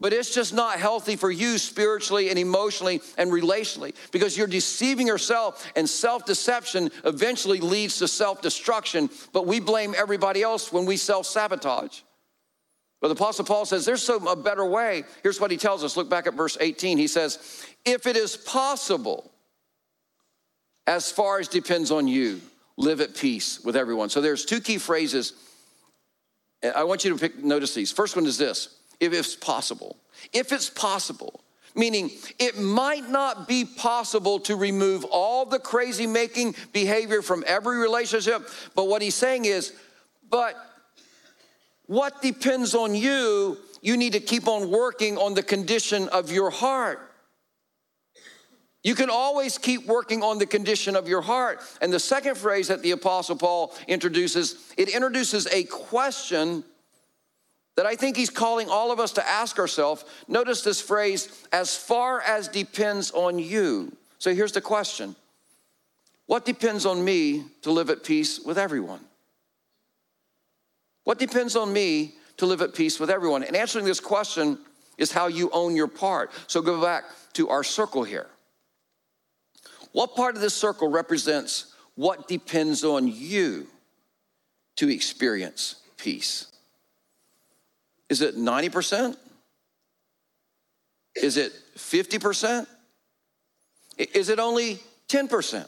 but 0.00 0.14
it's 0.14 0.34
just 0.34 0.54
not 0.54 0.80
healthy 0.80 1.14
for 1.14 1.30
you 1.30 1.58
spiritually 1.58 2.30
and 2.30 2.38
emotionally 2.38 3.02
and 3.18 3.30
relationally 3.30 3.94
because 4.12 4.36
you're 4.36 4.46
deceiving 4.46 5.06
yourself, 5.06 5.70
and 5.76 5.88
self 5.88 6.24
deception 6.24 6.90
eventually 7.04 7.60
leads 7.60 7.98
to 7.98 8.08
self 8.08 8.40
destruction. 8.40 9.10
But 9.32 9.46
we 9.46 9.60
blame 9.60 9.94
everybody 9.96 10.42
else 10.42 10.72
when 10.72 10.86
we 10.86 10.96
self 10.96 11.26
sabotage. 11.26 12.00
But 13.00 13.08
the 13.08 13.14
Apostle 13.14 13.44
Paul 13.44 13.64
says 13.64 13.84
there's 13.84 14.02
so 14.02 14.16
a 14.28 14.36
better 14.36 14.64
way. 14.64 15.04
Here's 15.22 15.40
what 15.40 15.50
he 15.50 15.56
tells 15.56 15.84
us. 15.84 15.96
Look 15.96 16.10
back 16.10 16.26
at 16.26 16.34
verse 16.34 16.56
18. 16.60 16.98
He 16.98 17.06
says, 17.06 17.64
If 17.84 18.06
it 18.06 18.16
is 18.16 18.36
possible, 18.36 19.30
as 20.86 21.12
far 21.12 21.38
as 21.38 21.48
depends 21.48 21.90
on 21.90 22.08
you, 22.08 22.40
live 22.76 23.00
at 23.00 23.14
peace 23.14 23.60
with 23.62 23.76
everyone. 23.76 24.08
So 24.08 24.20
there's 24.20 24.44
two 24.44 24.60
key 24.60 24.78
phrases. 24.78 25.34
I 26.74 26.84
want 26.84 27.04
you 27.04 27.10
to 27.12 27.18
pick, 27.18 27.42
notice 27.42 27.74
these. 27.74 27.92
First 27.92 28.16
one 28.16 28.26
is 28.26 28.38
this 28.38 28.79
if 29.00 29.12
it's 29.12 29.34
possible. 29.34 29.96
If 30.32 30.52
it's 30.52 30.70
possible, 30.70 31.40
meaning 31.74 32.10
it 32.38 32.58
might 32.58 33.08
not 33.08 33.48
be 33.48 33.64
possible 33.64 34.38
to 34.40 34.56
remove 34.56 35.04
all 35.04 35.46
the 35.46 35.58
crazy 35.58 36.06
making 36.06 36.54
behavior 36.72 37.22
from 37.22 37.42
every 37.46 37.78
relationship, 37.78 38.48
but 38.74 38.86
what 38.86 39.02
he's 39.02 39.14
saying 39.14 39.46
is, 39.46 39.72
but 40.28 40.54
what 41.86 42.22
depends 42.22 42.74
on 42.74 42.94
you, 42.94 43.58
you 43.82 43.96
need 43.96 44.12
to 44.12 44.20
keep 44.20 44.46
on 44.46 44.70
working 44.70 45.16
on 45.16 45.34
the 45.34 45.42
condition 45.42 46.08
of 46.10 46.30
your 46.30 46.50
heart. 46.50 47.00
You 48.82 48.94
can 48.94 49.10
always 49.10 49.58
keep 49.58 49.86
working 49.86 50.22
on 50.22 50.38
the 50.38 50.46
condition 50.46 50.96
of 50.96 51.06
your 51.06 51.20
heart. 51.20 51.60
And 51.82 51.92
the 51.92 52.00
second 52.00 52.38
phrase 52.38 52.68
that 52.68 52.82
the 52.82 52.92
Apostle 52.92 53.36
Paul 53.36 53.74
introduces, 53.88 54.72
it 54.78 54.88
introduces 54.88 55.46
a 55.48 55.64
question 55.64 56.64
that 57.80 57.86
I 57.86 57.96
think 57.96 58.14
he's 58.14 58.28
calling 58.28 58.68
all 58.68 58.92
of 58.92 59.00
us 59.00 59.12
to 59.12 59.26
ask 59.26 59.58
ourselves. 59.58 60.04
Notice 60.28 60.60
this 60.60 60.82
phrase, 60.82 61.46
as 61.50 61.74
far 61.74 62.20
as 62.20 62.46
depends 62.46 63.10
on 63.12 63.38
you. 63.38 63.96
So 64.18 64.34
here's 64.34 64.52
the 64.52 64.60
question 64.60 65.16
What 66.26 66.44
depends 66.44 66.84
on 66.84 67.02
me 67.02 67.42
to 67.62 67.72
live 67.72 67.88
at 67.88 68.04
peace 68.04 68.38
with 68.38 68.58
everyone? 68.58 69.00
What 71.04 71.18
depends 71.18 71.56
on 71.56 71.72
me 71.72 72.16
to 72.36 72.44
live 72.44 72.60
at 72.60 72.74
peace 72.74 73.00
with 73.00 73.08
everyone? 73.08 73.44
And 73.44 73.56
answering 73.56 73.86
this 73.86 73.98
question 73.98 74.58
is 74.98 75.10
how 75.10 75.28
you 75.28 75.48
own 75.50 75.74
your 75.74 75.88
part. 75.88 76.32
So 76.48 76.60
go 76.60 76.82
back 76.82 77.04
to 77.32 77.48
our 77.48 77.64
circle 77.64 78.04
here. 78.04 78.26
What 79.92 80.14
part 80.14 80.34
of 80.34 80.42
this 80.42 80.52
circle 80.52 80.90
represents 80.90 81.74
what 81.94 82.28
depends 82.28 82.84
on 82.84 83.08
you 83.08 83.68
to 84.76 84.90
experience 84.90 85.76
peace? 85.96 86.50
Is 88.10 88.20
it 88.20 88.36
90%? 88.36 89.16
Is 91.14 91.36
it 91.36 91.52
50%? 91.78 92.66
Is 93.96 94.28
it 94.28 94.38
only 94.38 94.80
10%? 95.08 95.66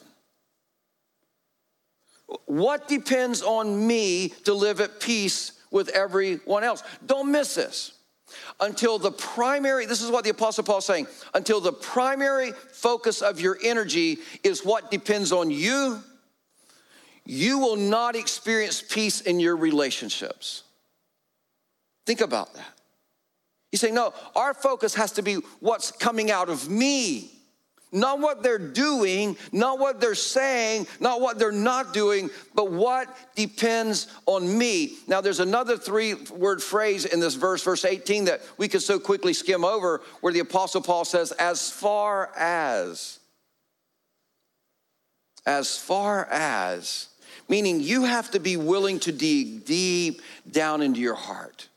What 2.46 2.88
depends 2.88 3.42
on 3.42 3.86
me 3.86 4.28
to 4.44 4.54
live 4.54 4.80
at 4.80 5.00
peace 5.00 5.52
with 5.70 5.88
everyone 5.90 6.64
else? 6.64 6.82
Don't 7.06 7.30
miss 7.30 7.54
this. 7.54 7.92
Until 8.60 8.98
the 8.98 9.12
primary, 9.12 9.86
this 9.86 10.00
is 10.00 10.10
what 10.10 10.24
the 10.24 10.30
Apostle 10.30 10.64
Paul 10.64 10.78
is 10.78 10.84
saying, 10.86 11.06
until 11.34 11.60
the 11.60 11.72
primary 11.72 12.52
focus 12.72 13.20
of 13.20 13.40
your 13.40 13.58
energy 13.62 14.18
is 14.42 14.64
what 14.64 14.90
depends 14.90 15.32
on 15.32 15.50
you, 15.50 16.02
you 17.24 17.58
will 17.58 17.76
not 17.76 18.16
experience 18.16 18.82
peace 18.82 19.20
in 19.20 19.38
your 19.38 19.56
relationships. 19.56 20.64
Think 22.06 22.20
about 22.20 22.54
that. 22.54 22.78
He's 23.70 23.80
saying, 23.80 23.94
no, 23.94 24.12
our 24.36 24.52
focus 24.52 24.94
has 24.94 25.12
to 25.12 25.22
be 25.22 25.36
what's 25.60 25.92
coming 25.92 26.30
out 26.30 26.48
of 26.48 26.68
me. 26.68 27.30
Not 27.94 28.20
what 28.20 28.42
they're 28.42 28.58
doing, 28.58 29.36
not 29.52 29.78
what 29.78 30.00
they're 30.00 30.14
saying, 30.14 30.86
not 30.98 31.20
what 31.20 31.38
they're 31.38 31.52
not 31.52 31.92
doing, 31.92 32.30
but 32.54 32.72
what 32.72 33.14
depends 33.34 34.06
on 34.24 34.56
me. 34.56 34.94
Now, 35.06 35.20
there's 35.20 35.40
another 35.40 35.76
three 35.76 36.14
word 36.14 36.62
phrase 36.62 37.04
in 37.04 37.20
this 37.20 37.34
verse, 37.34 37.62
verse 37.62 37.84
18, 37.84 38.26
that 38.26 38.40
we 38.56 38.66
could 38.68 38.82
so 38.82 38.98
quickly 38.98 39.34
skim 39.34 39.62
over, 39.62 40.00
where 40.22 40.32
the 40.32 40.40
Apostle 40.40 40.80
Paul 40.80 41.04
says, 41.04 41.32
as 41.32 41.70
far 41.70 42.30
as, 42.34 43.18
as 45.44 45.76
far 45.76 46.26
as, 46.30 47.08
meaning 47.46 47.80
you 47.80 48.04
have 48.04 48.30
to 48.30 48.40
be 48.40 48.56
willing 48.56 49.00
to 49.00 49.12
dig 49.12 49.66
deep 49.66 50.22
down 50.50 50.80
into 50.80 51.00
your 51.00 51.14
heart. 51.14 51.68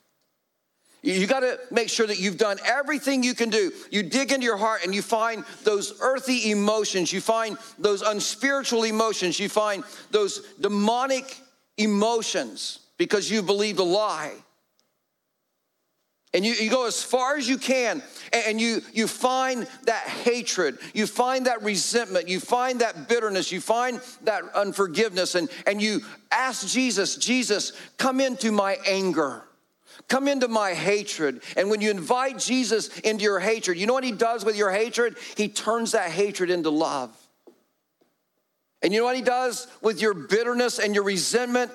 You 1.05 1.27
got 1.27 1.41
to 1.41 1.59
make 1.69 1.89
sure 1.89 2.07
that 2.07 2.19
you've 2.19 2.37
done 2.37 2.57
everything 2.65 3.21
you 3.21 3.35
can 3.35 3.51
do. 3.51 3.71
You 3.91 4.01
dig 4.01 4.31
into 4.31 4.43
your 4.43 4.57
heart 4.57 4.83
and 4.83 4.93
you 4.93 5.03
find 5.03 5.45
those 5.63 5.93
earthy 6.01 6.49
emotions, 6.49 7.13
you 7.13 7.21
find 7.21 7.57
those 7.77 8.01
unspiritual 8.01 8.85
emotions, 8.85 9.39
you 9.39 9.47
find 9.47 9.83
those 10.09 10.41
demonic 10.59 11.39
emotions 11.77 12.79
because 12.97 13.29
you 13.29 13.43
believed 13.43 13.77
a 13.77 13.83
lie. 13.83 14.33
And 16.33 16.43
you, 16.43 16.53
you 16.53 16.71
go 16.71 16.87
as 16.87 17.03
far 17.03 17.37
as 17.37 17.47
you 17.47 17.57
can 17.57 18.01
and 18.33 18.59
you, 18.59 18.81
you 18.91 19.07
find 19.07 19.67
that 19.83 20.07
hatred, 20.07 20.79
you 20.93 21.05
find 21.05 21.45
that 21.45 21.61
resentment, 21.61 22.27
you 22.27 22.39
find 22.39 22.81
that 22.81 23.07
bitterness, 23.07 23.51
you 23.51 23.61
find 23.61 24.01
that 24.23 24.43
unforgiveness, 24.55 25.35
and, 25.35 25.49
and 25.67 25.81
you 25.81 26.01
ask 26.31 26.67
Jesus, 26.67 27.15
Jesus, 27.15 27.73
come 27.97 28.19
into 28.19 28.51
my 28.51 28.77
anger. 28.87 29.43
Come 30.07 30.27
into 30.27 30.47
my 30.47 30.73
hatred. 30.73 31.41
And 31.57 31.69
when 31.69 31.81
you 31.81 31.89
invite 31.89 32.37
Jesus 32.37 32.99
into 32.99 33.23
your 33.23 33.39
hatred, 33.39 33.77
you 33.77 33.87
know 33.87 33.93
what 33.93 34.03
he 34.03 34.11
does 34.11 34.45
with 34.45 34.55
your 34.55 34.71
hatred? 34.71 35.17
He 35.35 35.47
turns 35.47 35.93
that 35.93 36.11
hatred 36.11 36.49
into 36.49 36.69
love. 36.69 37.11
And 38.81 38.93
you 38.93 38.99
know 38.99 39.05
what 39.05 39.15
he 39.15 39.23
does 39.23 39.67
with 39.81 39.99
your 39.99 40.13
bitterness 40.13 40.77
and 40.77 40.93
your 40.93 41.03
resentment? 41.03 41.71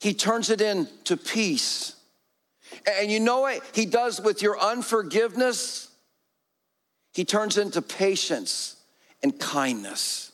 He 0.00 0.14
turns 0.14 0.50
it 0.50 0.60
into 0.60 1.16
peace. 1.16 1.94
And 2.98 3.10
you 3.10 3.20
know 3.20 3.42
what 3.42 3.62
he 3.72 3.86
does 3.86 4.20
with 4.20 4.42
your 4.42 4.58
unforgiveness? 4.58 5.88
He 7.12 7.24
turns 7.24 7.56
into 7.56 7.80
patience 7.80 8.76
and 9.22 9.38
kindness. 9.38 10.32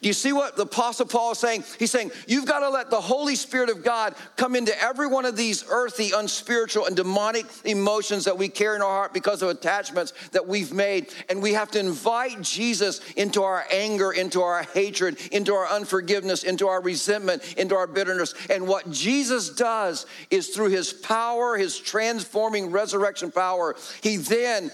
Do 0.00 0.08
you 0.08 0.12
see 0.12 0.32
what 0.32 0.56
the 0.56 0.62
Apostle 0.62 1.06
Paul 1.06 1.32
is 1.32 1.38
saying? 1.38 1.64
He's 1.78 1.90
saying, 1.90 2.12
You've 2.26 2.46
got 2.46 2.60
to 2.60 2.70
let 2.70 2.90
the 2.90 3.00
Holy 3.00 3.34
Spirit 3.34 3.70
of 3.70 3.84
God 3.84 4.14
come 4.36 4.54
into 4.54 4.78
every 4.80 5.06
one 5.06 5.24
of 5.24 5.36
these 5.36 5.64
earthy, 5.68 6.12
unspiritual, 6.14 6.86
and 6.86 6.96
demonic 6.96 7.46
emotions 7.64 8.24
that 8.24 8.36
we 8.36 8.48
carry 8.48 8.76
in 8.76 8.82
our 8.82 8.88
heart 8.88 9.12
because 9.12 9.42
of 9.42 9.48
attachments 9.48 10.12
that 10.32 10.46
we've 10.46 10.72
made. 10.72 11.12
And 11.28 11.42
we 11.42 11.52
have 11.54 11.70
to 11.72 11.78
invite 11.78 12.40
Jesus 12.42 13.00
into 13.16 13.42
our 13.42 13.66
anger, 13.70 14.12
into 14.12 14.42
our 14.42 14.62
hatred, 14.62 15.18
into 15.32 15.54
our 15.54 15.68
unforgiveness, 15.68 16.44
into 16.44 16.68
our 16.68 16.80
resentment, 16.80 17.54
into 17.54 17.74
our 17.74 17.86
bitterness. 17.86 18.34
And 18.48 18.66
what 18.66 18.90
Jesus 18.90 19.50
does 19.50 20.06
is 20.30 20.48
through 20.48 20.70
his 20.70 20.92
power, 20.92 21.56
his 21.56 21.78
transforming 21.78 22.70
resurrection 22.70 23.30
power, 23.30 23.76
he 24.02 24.16
then 24.16 24.70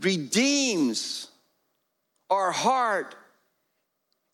redeems 0.00 1.28
our 2.30 2.50
heart 2.50 3.14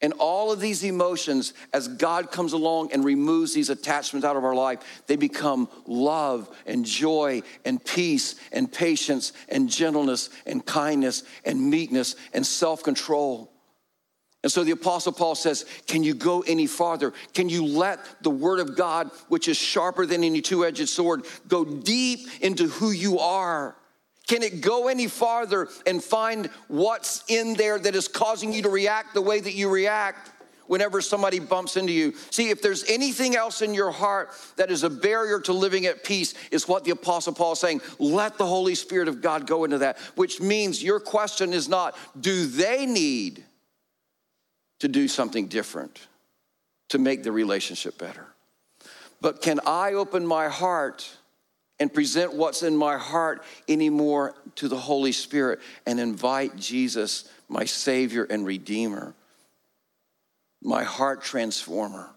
and 0.04 0.12
all 0.18 0.52
of 0.52 0.60
these 0.60 0.84
emotions, 0.84 1.54
as 1.72 1.88
God 1.88 2.30
comes 2.30 2.52
along 2.52 2.92
and 2.92 3.02
removes 3.02 3.54
these 3.54 3.70
attachments 3.70 4.22
out 4.22 4.36
of 4.36 4.44
our 4.44 4.54
life, 4.54 5.02
they 5.06 5.16
become 5.16 5.66
love 5.86 6.54
and 6.66 6.84
joy 6.84 7.40
and 7.64 7.82
peace 7.82 8.34
and 8.52 8.70
patience 8.70 9.32
and 9.48 9.66
gentleness 9.66 10.28
and 10.44 10.66
kindness 10.66 11.22
and 11.46 11.70
meekness 11.70 12.16
and 12.34 12.46
self 12.46 12.82
control. 12.82 13.50
And 14.42 14.52
so 14.52 14.62
the 14.62 14.72
Apostle 14.72 15.12
Paul 15.12 15.36
says, 15.36 15.64
Can 15.86 16.04
you 16.04 16.12
go 16.12 16.42
any 16.42 16.66
farther? 16.66 17.14
Can 17.32 17.48
you 17.48 17.64
let 17.64 17.98
the 18.22 18.28
Word 18.28 18.60
of 18.60 18.76
God, 18.76 19.10
which 19.28 19.48
is 19.48 19.56
sharper 19.56 20.04
than 20.04 20.22
any 20.22 20.42
two 20.42 20.66
edged 20.66 20.86
sword, 20.90 21.24
go 21.48 21.64
deep 21.64 22.28
into 22.42 22.68
who 22.68 22.90
you 22.90 23.20
are? 23.20 23.74
Can 24.26 24.42
it 24.42 24.60
go 24.62 24.88
any 24.88 25.06
farther 25.06 25.68
and 25.86 26.02
find 26.02 26.46
what's 26.68 27.24
in 27.28 27.54
there 27.54 27.78
that 27.78 27.94
is 27.94 28.08
causing 28.08 28.52
you 28.52 28.62
to 28.62 28.70
react 28.70 29.14
the 29.14 29.20
way 29.20 29.38
that 29.40 29.52
you 29.52 29.68
react 29.68 30.30
whenever 30.66 31.02
somebody 31.02 31.38
bumps 31.38 31.76
into 31.76 31.92
you? 31.92 32.14
See, 32.30 32.48
if 32.48 32.62
there's 32.62 32.88
anything 32.88 33.36
else 33.36 33.60
in 33.60 33.74
your 33.74 33.90
heart 33.90 34.30
that 34.56 34.70
is 34.70 34.82
a 34.82 34.88
barrier 34.88 35.40
to 35.40 35.52
living 35.52 35.84
at 35.84 36.04
peace, 36.04 36.32
is 36.50 36.66
what 36.66 36.84
the 36.84 36.92
Apostle 36.92 37.34
Paul 37.34 37.52
is 37.52 37.60
saying. 37.60 37.82
Let 37.98 38.38
the 38.38 38.46
Holy 38.46 38.74
Spirit 38.74 39.08
of 39.08 39.20
God 39.20 39.46
go 39.46 39.64
into 39.64 39.78
that, 39.78 39.98
which 40.14 40.40
means 40.40 40.82
your 40.82 41.00
question 41.00 41.52
is 41.52 41.68
not, 41.68 41.94
do 42.18 42.46
they 42.46 42.86
need 42.86 43.44
to 44.78 44.88
do 44.88 45.06
something 45.06 45.48
different 45.48 46.06
to 46.88 46.98
make 46.98 47.24
the 47.24 47.32
relationship 47.32 47.98
better? 47.98 48.26
But 49.20 49.42
can 49.42 49.60
I 49.66 49.92
open 49.92 50.26
my 50.26 50.48
heart? 50.48 51.10
And 51.84 51.92
present 51.92 52.32
what's 52.32 52.62
in 52.62 52.74
my 52.74 52.96
heart 52.96 53.44
anymore 53.68 54.34
to 54.54 54.68
the 54.68 54.78
Holy 54.78 55.12
Spirit 55.12 55.60
and 55.84 56.00
invite 56.00 56.56
Jesus, 56.56 57.28
my 57.50 57.66
Savior 57.66 58.24
and 58.24 58.46
Redeemer, 58.46 59.12
my 60.62 60.82
heart 60.82 61.22
transformer, 61.22 62.08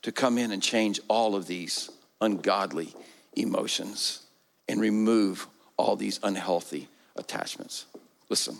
to 0.00 0.10
come 0.10 0.38
in 0.38 0.52
and 0.52 0.62
change 0.62 1.00
all 1.06 1.34
of 1.34 1.46
these 1.46 1.90
ungodly 2.22 2.94
emotions 3.34 4.22
and 4.70 4.80
remove 4.80 5.46
all 5.76 5.94
these 5.94 6.18
unhealthy 6.22 6.88
attachments. 7.16 7.84
Listen, 8.30 8.56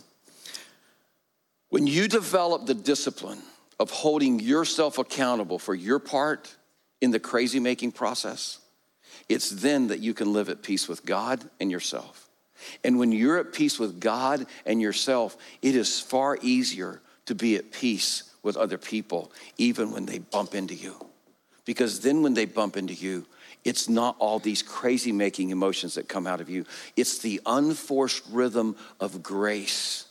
when 1.70 1.86
you 1.86 2.06
develop 2.06 2.66
the 2.66 2.74
discipline 2.74 3.40
of 3.80 3.90
holding 3.90 4.40
yourself 4.40 4.98
accountable 4.98 5.58
for 5.58 5.74
your 5.74 5.98
part 5.98 6.54
in 7.00 7.12
the 7.12 7.18
crazy 7.18 7.60
making 7.60 7.92
process, 7.92 8.58
it's 9.28 9.50
then 9.50 9.88
that 9.88 10.00
you 10.00 10.14
can 10.14 10.32
live 10.32 10.48
at 10.48 10.62
peace 10.62 10.88
with 10.88 11.04
God 11.04 11.42
and 11.60 11.70
yourself. 11.70 12.28
And 12.82 12.98
when 12.98 13.12
you're 13.12 13.38
at 13.38 13.52
peace 13.52 13.78
with 13.78 14.00
God 14.00 14.46
and 14.64 14.80
yourself, 14.80 15.36
it 15.62 15.74
is 15.74 16.00
far 16.00 16.38
easier 16.40 17.00
to 17.26 17.34
be 17.34 17.56
at 17.56 17.72
peace 17.72 18.24
with 18.42 18.56
other 18.56 18.78
people, 18.78 19.32
even 19.56 19.92
when 19.92 20.06
they 20.06 20.18
bump 20.18 20.54
into 20.54 20.74
you. 20.74 20.94
Because 21.64 22.00
then 22.00 22.22
when 22.22 22.34
they 22.34 22.44
bump 22.44 22.76
into 22.76 22.94
you, 22.94 23.26
it's 23.64 23.88
not 23.88 24.16
all 24.18 24.38
these 24.38 24.62
crazy 24.62 25.12
making 25.12 25.50
emotions 25.50 25.94
that 25.94 26.08
come 26.08 26.26
out 26.26 26.42
of 26.42 26.50
you. 26.50 26.66
It's 26.96 27.18
the 27.18 27.40
unforced 27.46 28.22
rhythm 28.30 28.76
of 29.00 29.22
grace, 29.22 30.06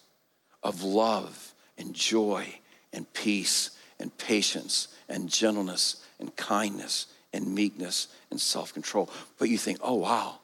of 0.64 0.84
love 0.84 1.54
and 1.78 1.94
joy 1.94 2.48
and 2.92 3.12
peace 3.14 3.72
and 4.00 4.16
patience 4.18 4.88
and 5.08 5.30
gentleness 5.30 6.04
and 6.20 6.36
kindness 6.36 7.08
and 7.34 7.54
meekness 7.54 8.08
and 8.32 8.40
self 8.40 8.74
control. 8.74 9.10
But 9.40 9.50
you 9.50 9.58
think, 9.58 9.80
oh, 9.82 9.96
wow, 9.96 10.40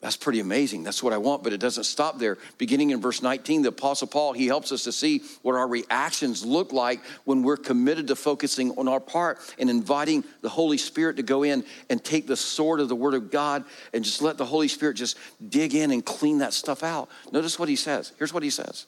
that's 0.00 0.16
pretty 0.16 0.40
amazing. 0.40 0.84
That's 0.84 1.02
what 1.02 1.14
I 1.14 1.18
want, 1.18 1.42
but 1.42 1.54
it 1.54 1.58
doesn't 1.58 1.84
stop 1.84 2.18
there. 2.18 2.36
Beginning 2.58 2.90
in 2.90 3.00
verse 3.00 3.22
19, 3.22 3.62
the 3.62 3.70
Apostle 3.70 4.06
Paul, 4.06 4.34
he 4.34 4.46
helps 4.46 4.70
us 4.70 4.84
to 4.84 4.92
see 4.92 5.22
what 5.40 5.54
our 5.54 5.66
reactions 5.66 6.44
look 6.44 6.72
like 6.72 7.00
when 7.24 7.42
we're 7.42 7.56
committed 7.56 8.08
to 8.08 8.16
focusing 8.16 8.72
on 8.78 8.88
our 8.88 9.00
part 9.00 9.38
and 9.58 9.70
inviting 9.70 10.22
the 10.42 10.50
Holy 10.50 10.76
Spirit 10.76 11.16
to 11.16 11.22
go 11.22 11.42
in 11.42 11.64
and 11.88 12.04
take 12.04 12.26
the 12.26 12.36
sword 12.36 12.78
of 12.80 12.88
the 12.88 12.94
Word 12.94 13.14
of 13.14 13.30
God 13.30 13.64
and 13.94 14.04
just 14.04 14.20
let 14.20 14.36
the 14.36 14.44
Holy 14.44 14.68
Spirit 14.68 14.94
just 14.94 15.16
dig 15.48 15.74
in 15.74 15.90
and 15.90 16.04
clean 16.04 16.38
that 16.38 16.52
stuff 16.52 16.82
out. 16.82 17.08
Notice 17.32 17.58
what 17.58 17.70
he 17.70 17.76
says. 17.76 18.12
Here's 18.18 18.34
what 18.34 18.42
he 18.42 18.50
says 18.50 18.86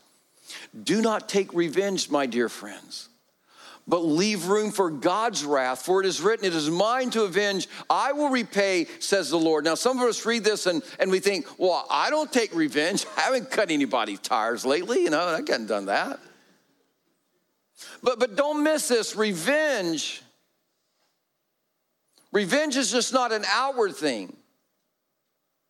Do 0.84 1.00
not 1.00 1.26
take 1.26 1.54
revenge, 1.54 2.10
my 2.10 2.26
dear 2.26 2.50
friends 2.50 3.08
but 3.88 4.00
leave 4.00 4.46
room 4.46 4.70
for 4.70 4.90
God's 4.90 5.44
wrath. 5.44 5.82
For 5.82 6.00
it 6.00 6.06
is 6.06 6.20
written, 6.20 6.44
It 6.44 6.54
is 6.54 6.68
mine 6.68 7.08
to 7.10 7.22
avenge, 7.22 7.68
I 7.88 8.12
will 8.12 8.28
repay, 8.28 8.86
says 8.98 9.30
the 9.30 9.38
Lord. 9.38 9.64
Now, 9.64 9.74
some 9.74 9.98
of 9.98 10.06
us 10.06 10.24
read 10.26 10.44
this 10.44 10.66
and, 10.66 10.82
and 11.00 11.10
we 11.10 11.20
think, 11.20 11.46
Well, 11.58 11.86
I 11.90 12.10
don't 12.10 12.30
take 12.30 12.54
revenge. 12.54 13.06
I 13.16 13.22
haven't 13.22 13.50
cut 13.50 13.70
anybody's 13.70 14.20
tires 14.20 14.66
lately. 14.66 15.02
You 15.02 15.10
know, 15.10 15.20
I 15.20 15.36
haven't 15.38 15.66
done 15.66 15.86
that. 15.86 16.20
But, 18.02 18.18
but 18.18 18.36
don't 18.36 18.62
miss 18.62 18.88
this 18.88 19.16
revenge. 19.16 20.22
Revenge 22.30 22.76
is 22.76 22.92
just 22.92 23.14
not 23.14 23.32
an 23.32 23.44
outward 23.48 23.96
thing, 23.96 24.36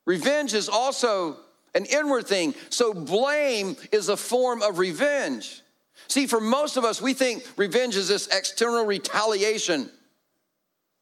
revenge 0.04 0.54
is 0.54 0.68
also 0.68 1.36
an 1.74 1.84
inward 1.84 2.26
thing. 2.26 2.54
So, 2.68 2.92
blame 2.92 3.76
is 3.92 4.08
a 4.08 4.16
form 4.16 4.62
of 4.62 4.78
revenge. 4.78 5.62
See, 6.08 6.26
for 6.26 6.40
most 6.40 6.76
of 6.76 6.84
us, 6.84 7.02
we 7.02 7.12
think 7.12 7.46
revenge 7.56 7.96
is 7.96 8.08
this 8.08 8.28
external 8.28 8.86
retaliation. 8.86 9.90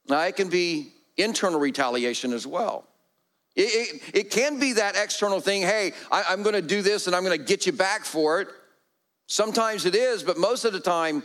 Now, 0.08 0.22
it 0.22 0.36
can 0.36 0.48
be 0.48 0.92
internal 1.16 1.60
retaliation 1.60 2.32
as 2.32 2.46
well. 2.46 2.84
It, 3.54 3.62
it, 3.62 4.02
it 4.14 4.30
can 4.30 4.58
be 4.58 4.74
that 4.74 4.96
external 4.96 5.40
thing 5.40 5.62
hey, 5.62 5.92
I, 6.12 6.32
am 6.32 6.42
to 6.54 6.62
do 6.62 6.82
this 6.82 7.06
and 7.06 7.16
I'm 7.16 7.24
to 7.38 7.44
get 7.44 7.66
you 7.66 7.72
back 7.72 8.04
for 8.04 8.40
it. 8.42 8.48
Sometimes 9.28 9.86
it 9.86 9.94
is, 9.94 10.22
but 10.22 10.38
most 10.38 10.64
of 10.64 10.72
the 10.72 10.80
time, 10.80 11.22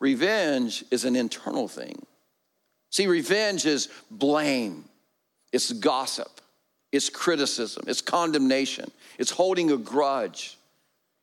revenge 0.00 0.84
is 0.90 1.04
an 1.04 1.14
internal 1.14 1.68
thing. 1.68 2.04
See, 2.90 3.06
revenge 3.06 3.66
is 3.66 3.88
blame, 4.10 4.84
it's 5.52 5.72
gossip, 5.72 6.40
it's 6.90 7.10
criticism, 7.10 7.84
it's 7.86 8.00
condemnation, 8.00 8.90
it's 9.18 9.30
holding 9.30 9.70
a 9.70 9.76
grudge. 9.76 10.57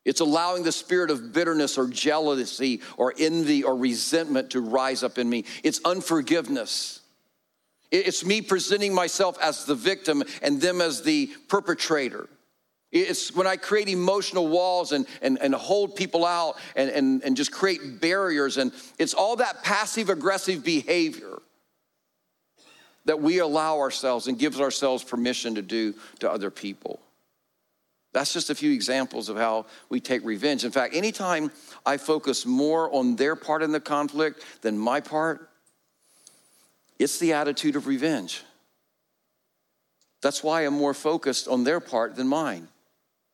It's 0.05 0.19
allowing 0.19 0.63
the 0.63 0.71
spirit 0.71 1.09
of 1.09 1.33
bitterness 1.33 1.77
or 1.77 1.87
jealousy 1.87 2.81
or 2.95 3.13
envy 3.17 3.63
or 3.63 3.75
resentment 3.75 4.51
to 4.51 4.61
rise 4.61 5.03
up 5.03 5.17
in 5.17 5.27
me. 5.27 5.45
It's 5.63 5.81
unforgiveness. 5.83 7.01
It's 7.91 8.23
me 8.23 8.41
presenting 8.41 8.93
myself 8.93 9.37
as 9.41 9.65
the 9.65 9.75
victim 9.75 10.23
and 10.41 10.61
them 10.61 10.79
as 10.79 11.01
the 11.01 11.27
perpetrator. 11.47 12.29
It's 12.91 13.35
when 13.35 13.47
I 13.47 13.57
create 13.57 13.89
emotional 13.89 14.47
walls 14.47 14.91
and, 14.91 15.07
and, 15.21 15.37
and 15.41 15.53
hold 15.53 15.95
people 15.95 16.25
out 16.25 16.57
and, 16.75 16.89
and, 16.89 17.23
and 17.23 17.35
just 17.35 17.51
create 17.51 17.99
barriers. 17.99 18.57
And 18.57 18.71
it's 18.99 19.13
all 19.13 19.37
that 19.37 19.63
passive 19.63 20.09
aggressive 20.09 20.63
behavior 20.63 21.39
that 23.05 23.21
we 23.21 23.39
allow 23.39 23.79
ourselves 23.79 24.27
and 24.27 24.37
gives 24.37 24.61
ourselves 24.61 25.03
permission 25.03 25.55
to 25.55 25.61
do 25.61 25.93
to 26.19 26.31
other 26.31 26.49
people. 26.49 26.99
That's 28.15 28.31
just 28.31 28.49
a 28.49 28.55
few 28.55 28.71
examples 28.71 29.27
of 29.27 29.35
how 29.35 29.65
we 29.89 29.99
take 29.99 30.23
revenge. 30.23 30.63
In 30.63 30.71
fact, 30.71 30.95
anytime 30.95 31.51
I 31.85 31.97
focus 31.97 32.45
more 32.45 32.89
on 32.95 33.17
their 33.17 33.35
part 33.35 33.61
in 33.61 33.73
the 33.73 33.81
conflict 33.81 34.41
than 34.61 34.77
my 34.77 35.01
part, 35.01 35.49
it's 36.97 37.19
the 37.19 37.33
attitude 37.33 37.75
of 37.75 37.87
revenge. 37.87 38.41
That's 40.21 40.41
why 40.41 40.61
I'm 40.61 40.75
more 40.75 40.93
focused 40.93 41.49
on 41.49 41.65
their 41.65 41.81
part 41.81 42.15
than 42.15 42.29
mine, 42.29 42.69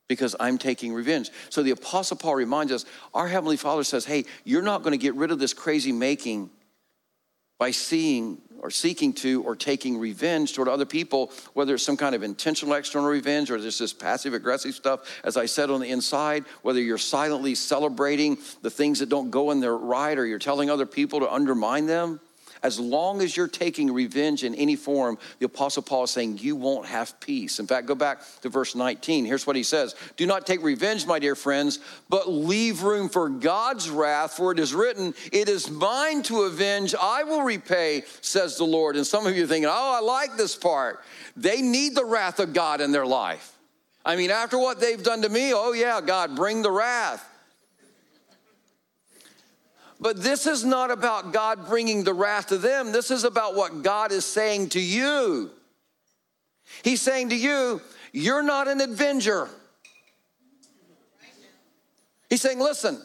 because 0.09 0.35
I'm 0.39 0.57
taking 0.57 0.95
revenge. 0.95 1.29
So 1.51 1.61
the 1.61 1.69
Apostle 1.69 2.17
Paul 2.17 2.33
reminds 2.33 2.71
us 2.71 2.83
our 3.13 3.27
Heavenly 3.27 3.57
Father 3.57 3.83
says, 3.83 4.05
Hey, 4.05 4.25
you're 4.45 4.63
not 4.63 4.81
going 4.81 4.93
to 4.93 4.97
get 4.97 5.13
rid 5.13 5.29
of 5.29 5.37
this 5.37 5.53
crazy 5.53 5.91
making 5.91 6.49
by 7.61 7.69
seeing 7.69 8.41
or 8.57 8.71
seeking 8.71 9.13
to 9.13 9.43
or 9.43 9.55
taking 9.55 9.99
revenge 9.99 10.53
toward 10.53 10.67
other 10.67 10.83
people, 10.83 11.31
whether 11.53 11.75
it's 11.75 11.83
some 11.83 11.95
kind 11.95 12.15
of 12.15 12.23
intentional 12.23 12.73
external 12.73 13.07
revenge 13.07 13.51
or 13.51 13.61
there's 13.61 13.77
this 13.77 13.93
passive 13.93 14.33
aggressive 14.33 14.73
stuff, 14.73 15.01
as 15.23 15.37
I 15.37 15.45
said 15.45 15.69
on 15.69 15.79
the 15.79 15.87
inside, 15.91 16.45
whether 16.63 16.81
you're 16.81 16.97
silently 16.97 17.53
celebrating 17.53 18.39
the 18.63 18.71
things 18.71 18.97
that 18.97 19.09
don't 19.09 19.29
go 19.29 19.51
in 19.51 19.59
their 19.59 19.77
right 19.77 20.17
or 20.17 20.25
you're 20.25 20.39
telling 20.39 20.71
other 20.71 20.87
people 20.87 21.19
to 21.19 21.31
undermine 21.31 21.85
them. 21.85 22.19
As 22.63 22.79
long 22.79 23.21
as 23.21 23.35
you're 23.35 23.47
taking 23.47 23.91
revenge 23.91 24.43
in 24.43 24.53
any 24.53 24.75
form, 24.75 25.17
the 25.39 25.47
Apostle 25.47 25.81
Paul 25.81 26.03
is 26.03 26.11
saying 26.11 26.37
you 26.37 26.55
won't 26.55 26.85
have 26.85 27.19
peace. 27.19 27.59
In 27.59 27.65
fact, 27.65 27.87
go 27.87 27.95
back 27.95 28.21
to 28.41 28.49
verse 28.49 28.75
19. 28.75 29.25
Here's 29.25 29.47
what 29.47 29.55
he 29.55 29.63
says 29.63 29.95
Do 30.15 30.27
not 30.27 30.45
take 30.45 30.61
revenge, 30.61 31.07
my 31.07 31.17
dear 31.17 31.35
friends, 31.35 31.79
but 32.07 32.29
leave 32.29 32.83
room 32.83 33.09
for 33.09 33.29
God's 33.29 33.89
wrath, 33.89 34.33
for 34.33 34.51
it 34.51 34.59
is 34.59 34.75
written, 34.75 35.15
It 35.31 35.49
is 35.49 35.71
mine 35.71 36.21
to 36.23 36.41
avenge, 36.43 36.93
I 36.93 37.23
will 37.23 37.41
repay, 37.41 38.03
says 38.21 38.57
the 38.57 38.63
Lord. 38.65 38.95
And 38.95 39.07
some 39.07 39.25
of 39.25 39.35
you 39.35 39.45
are 39.45 39.47
thinking, 39.47 39.69
Oh, 39.71 39.97
I 39.97 39.99
like 40.01 40.37
this 40.37 40.55
part. 40.55 41.01
They 41.35 41.61
need 41.61 41.95
the 41.95 42.05
wrath 42.05 42.39
of 42.39 42.53
God 42.53 42.79
in 42.79 42.91
their 42.91 43.07
life. 43.07 43.57
I 44.05 44.15
mean, 44.15 44.31
after 44.31 44.57
what 44.57 44.79
they've 44.79 45.01
done 45.01 45.21
to 45.23 45.29
me, 45.29 45.53
oh, 45.53 45.73
yeah, 45.73 46.01
God, 46.01 46.35
bring 46.35 46.61
the 46.61 46.71
wrath. 46.71 47.27
But 50.01 50.23
this 50.23 50.47
is 50.47 50.65
not 50.65 50.89
about 50.89 51.31
God 51.31 51.67
bringing 51.67 52.03
the 52.03 52.13
wrath 52.15 52.47
to 52.47 52.57
them. 52.57 52.91
This 52.91 53.11
is 53.11 53.23
about 53.23 53.55
what 53.55 53.83
God 53.83 54.11
is 54.11 54.25
saying 54.25 54.69
to 54.69 54.81
you. 54.81 55.51
He's 56.83 57.03
saying 57.03 57.29
to 57.29 57.35
you, 57.35 57.79
You're 58.11 58.41
not 58.41 58.67
an 58.67 58.81
avenger. 58.81 59.47
He's 62.31 62.41
saying, 62.41 62.57
Listen, 62.57 62.99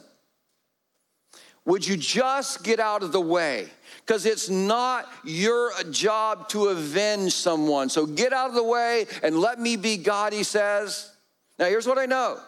would 1.67 1.87
you 1.87 1.99
just 1.99 2.65
get 2.65 2.81
out 2.81 3.03
of 3.03 3.13
the 3.13 3.21
way? 3.21 3.69
Because 4.01 4.25
it's 4.25 4.49
not 4.49 5.07
your 5.23 5.73
job 5.91 6.49
to 6.51 6.69
avenge 6.69 7.35
someone. 7.35 7.91
So 7.91 8.07
get 8.07 8.33
out 8.33 8.49
of 8.49 8.55
the 8.55 8.65
way 8.65 9.07
and 9.23 9.39
let 9.39 9.61
me 9.61 9.77
be 9.77 9.99
God, 9.99 10.33
he 10.33 10.45
says. 10.45 11.13
Now, 11.59 11.67
here's 11.67 11.87
what 11.87 11.99
I 11.99 12.07
know. 12.07 12.39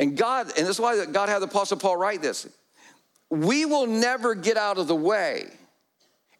And 0.00 0.16
God, 0.16 0.46
and 0.56 0.66
this 0.66 0.70
is 0.76 0.80
why 0.80 1.04
God 1.06 1.28
had 1.28 1.38
the 1.38 1.46
Apostle 1.46 1.76
Paul 1.76 1.96
write 1.96 2.20
this 2.20 2.48
we 3.34 3.64
will 3.64 3.86
never 3.86 4.34
get 4.34 4.56
out 4.56 4.78
of 4.78 4.86
the 4.88 4.94
way 4.94 5.46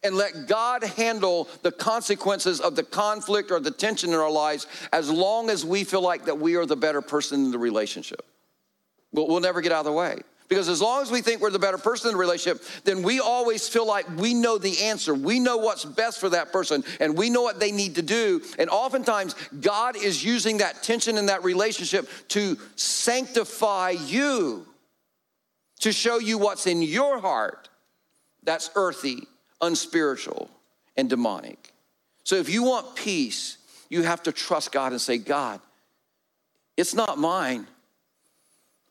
and 0.03 0.15
let 0.15 0.47
God 0.47 0.83
handle 0.83 1.49
the 1.63 1.71
consequences 1.71 2.61
of 2.61 2.75
the 2.75 2.83
conflict 2.83 3.51
or 3.51 3.59
the 3.59 3.71
tension 3.71 4.11
in 4.11 4.15
our 4.15 4.31
lives 4.31 4.67
as 4.93 5.09
long 5.09 5.49
as 5.49 5.65
we 5.65 5.83
feel 5.83 6.01
like 6.01 6.25
that 6.25 6.37
we 6.37 6.55
are 6.55 6.65
the 6.65 6.75
better 6.75 7.01
person 7.01 7.45
in 7.45 7.51
the 7.51 7.57
relationship. 7.57 8.23
We'll, 9.11 9.27
we'll 9.27 9.39
never 9.39 9.61
get 9.61 9.71
out 9.71 9.79
of 9.79 9.85
the 9.85 9.91
way. 9.91 10.19
Because 10.47 10.69
as 10.69 10.79
long 10.79 11.01
as 11.01 11.09
we 11.09 11.21
think 11.21 11.41
we're 11.41 11.49
the 11.49 11.57
better 11.57 11.79
person 11.79 12.09
in 12.09 12.13
the 12.13 12.19
relationship, 12.19 12.63
then 12.83 13.01
we 13.01 13.19
always 13.19 13.67
feel 13.67 13.87
like 13.87 14.05
we 14.15 14.35
know 14.35 14.59
the 14.59 14.83
answer. 14.83 15.15
We 15.15 15.39
know 15.39 15.57
what's 15.57 15.83
best 15.83 16.19
for 16.19 16.29
that 16.29 16.51
person 16.51 16.83
and 16.99 17.17
we 17.17 17.31
know 17.31 17.41
what 17.41 17.59
they 17.59 17.71
need 17.71 17.95
to 17.95 18.03
do. 18.03 18.43
And 18.59 18.69
oftentimes, 18.69 19.33
God 19.59 19.95
is 19.97 20.23
using 20.23 20.57
that 20.57 20.83
tension 20.83 21.17
in 21.17 21.25
that 21.25 21.43
relationship 21.43 22.07
to 22.29 22.57
sanctify 22.75 23.91
you 24.05 24.67
to 25.85 25.91
show 25.91 26.17
you 26.17 26.39
what's 26.39 26.65
in 26.65 26.81
your 26.81 27.19
heart 27.19 27.69
that's 28.41 28.71
earthy, 28.73 29.27
unspiritual, 29.61 30.49
and 30.97 31.07
demonic. 31.07 31.73
So 32.23 32.37
if 32.37 32.49
you 32.49 32.63
want 32.63 32.95
peace, 32.95 33.59
you 33.87 34.01
have 34.01 34.23
to 34.23 34.31
trust 34.31 34.71
God 34.71 34.93
and 34.93 34.99
say, 34.99 35.19
God, 35.19 35.59
it's 36.75 36.95
not 36.95 37.19
mine, 37.19 37.67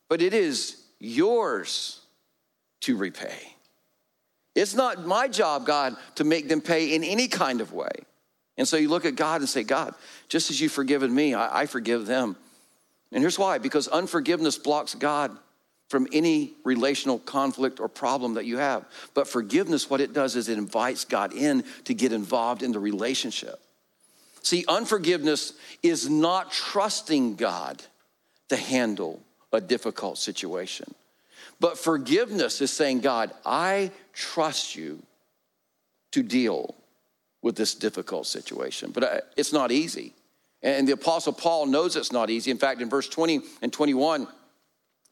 but 0.07 0.21
it 0.21 0.33
is 0.33 0.85
yours 0.97 1.99
to 2.79 2.95
repay. 2.95 3.39
It's 4.55 4.73
not 4.73 5.05
my 5.05 5.27
job, 5.27 5.65
God, 5.65 5.97
to 6.15 6.23
make 6.23 6.47
them 6.47 6.61
pay 6.61 6.95
in 6.95 7.03
any 7.03 7.27
kind 7.27 7.59
of 7.59 7.73
way. 7.73 7.91
And 8.57 8.65
so 8.65 8.77
you 8.77 8.87
look 8.87 9.03
at 9.03 9.17
God 9.17 9.41
and 9.41 9.49
say, 9.49 9.63
God, 9.63 9.93
just 10.29 10.49
as 10.49 10.61
you've 10.61 10.71
forgiven 10.71 11.13
me, 11.13 11.33
I, 11.33 11.63
I 11.63 11.65
forgive 11.65 12.05
them. 12.05 12.37
And 13.11 13.21
here's 13.21 13.37
why 13.37 13.57
because 13.57 13.89
unforgiveness 13.89 14.57
blocks 14.57 14.95
God 14.95 15.37
from 15.89 16.07
any 16.11 16.53
relational 16.63 17.19
conflict 17.19 17.79
or 17.79 17.87
problem 17.87 18.33
that 18.35 18.45
you 18.45 18.57
have. 18.57 18.85
But 19.13 19.27
forgiveness, 19.27 19.89
what 19.89 20.01
it 20.01 20.13
does 20.13 20.35
is 20.35 20.49
it 20.49 20.57
invites 20.57 21.05
God 21.05 21.33
in 21.33 21.63
to 21.83 21.93
get 21.93 22.11
involved 22.11 22.63
in 22.63 22.71
the 22.71 22.79
relationship. 22.79 23.59
See, 24.41 24.65
unforgiveness 24.67 25.53
is 25.83 26.09
not 26.09 26.51
trusting 26.51 27.35
God 27.35 27.83
to 28.49 28.55
handle 28.55 29.21
a 29.51 29.61
difficult 29.61 30.17
situation. 30.17 30.93
But 31.59 31.77
forgiveness 31.77 32.61
is 32.61 32.71
saying, 32.71 32.99
God, 32.99 33.31
I 33.45 33.91
trust 34.13 34.75
you 34.75 35.01
to 36.11 36.23
deal 36.23 36.75
with 37.41 37.55
this 37.55 37.75
difficult 37.75 38.27
situation. 38.27 38.91
But 38.91 39.03
uh, 39.03 39.21
it's 39.37 39.53
not 39.53 39.71
easy. 39.71 40.13
And 40.61 40.87
the 40.87 40.93
Apostle 40.93 41.33
Paul 41.33 41.67
knows 41.67 41.95
it's 41.95 42.11
not 42.11 42.29
easy. 42.29 42.49
In 42.51 42.57
fact, 42.57 42.81
in 42.81 42.89
verse 42.89 43.07
20 43.07 43.41
and 43.61 43.71
21, 43.71 44.27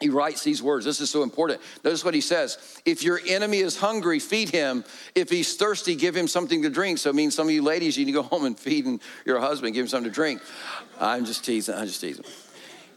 he 0.04 0.10
writes 0.10 0.44
these 0.44 0.62
words. 0.62 0.84
This 0.84 1.00
is 1.00 1.10
so 1.10 1.24
important. 1.24 1.62
Notice 1.82 2.04
what 2.04 2.14
he 2.14 2.20
says. 2.20 2.58
If 2.84 3.04
your 3.04 3.22
enemy 3.26 3.60
is 3.60 3.78
hungry, 3.78 4.20
feed 4.20 4.50
him. 4.50 4.84
If 5.16 5.30
he's 5.30 5.56
thirsty, 5.56 5.96
give 5.96 6.14
him 6.14 6.28
something 6.28 6.62
to 6.64 6.70
drink. 6.70 6.98
So 6.98 7.10
it 7.10 7.16
means 7.16 7.34
some 7.34 7.48
of 7.48 7.54
you 7.54 7.62
ladies, 7.62 7.98
you 7.98 8.06
need 8.06 8.12
to 8.12 8.22
go 8.22 8.24
home 8.28 8.44
and 8.44 8.60
feed 8.60 9.00
your 9.26 9.40
husband, 9.40 9.74
give 9.74 9.84
him 9.84 9.88
something 9.88 10.12
to 10.12 10.14
drink. 10.14 10.42
I'm 11.00 11.24
just 11.24 11.46
teasing. 11.46 11.76
I'm 11.76 11.88
just 11.88 12.02
teasing. 12.02 12.26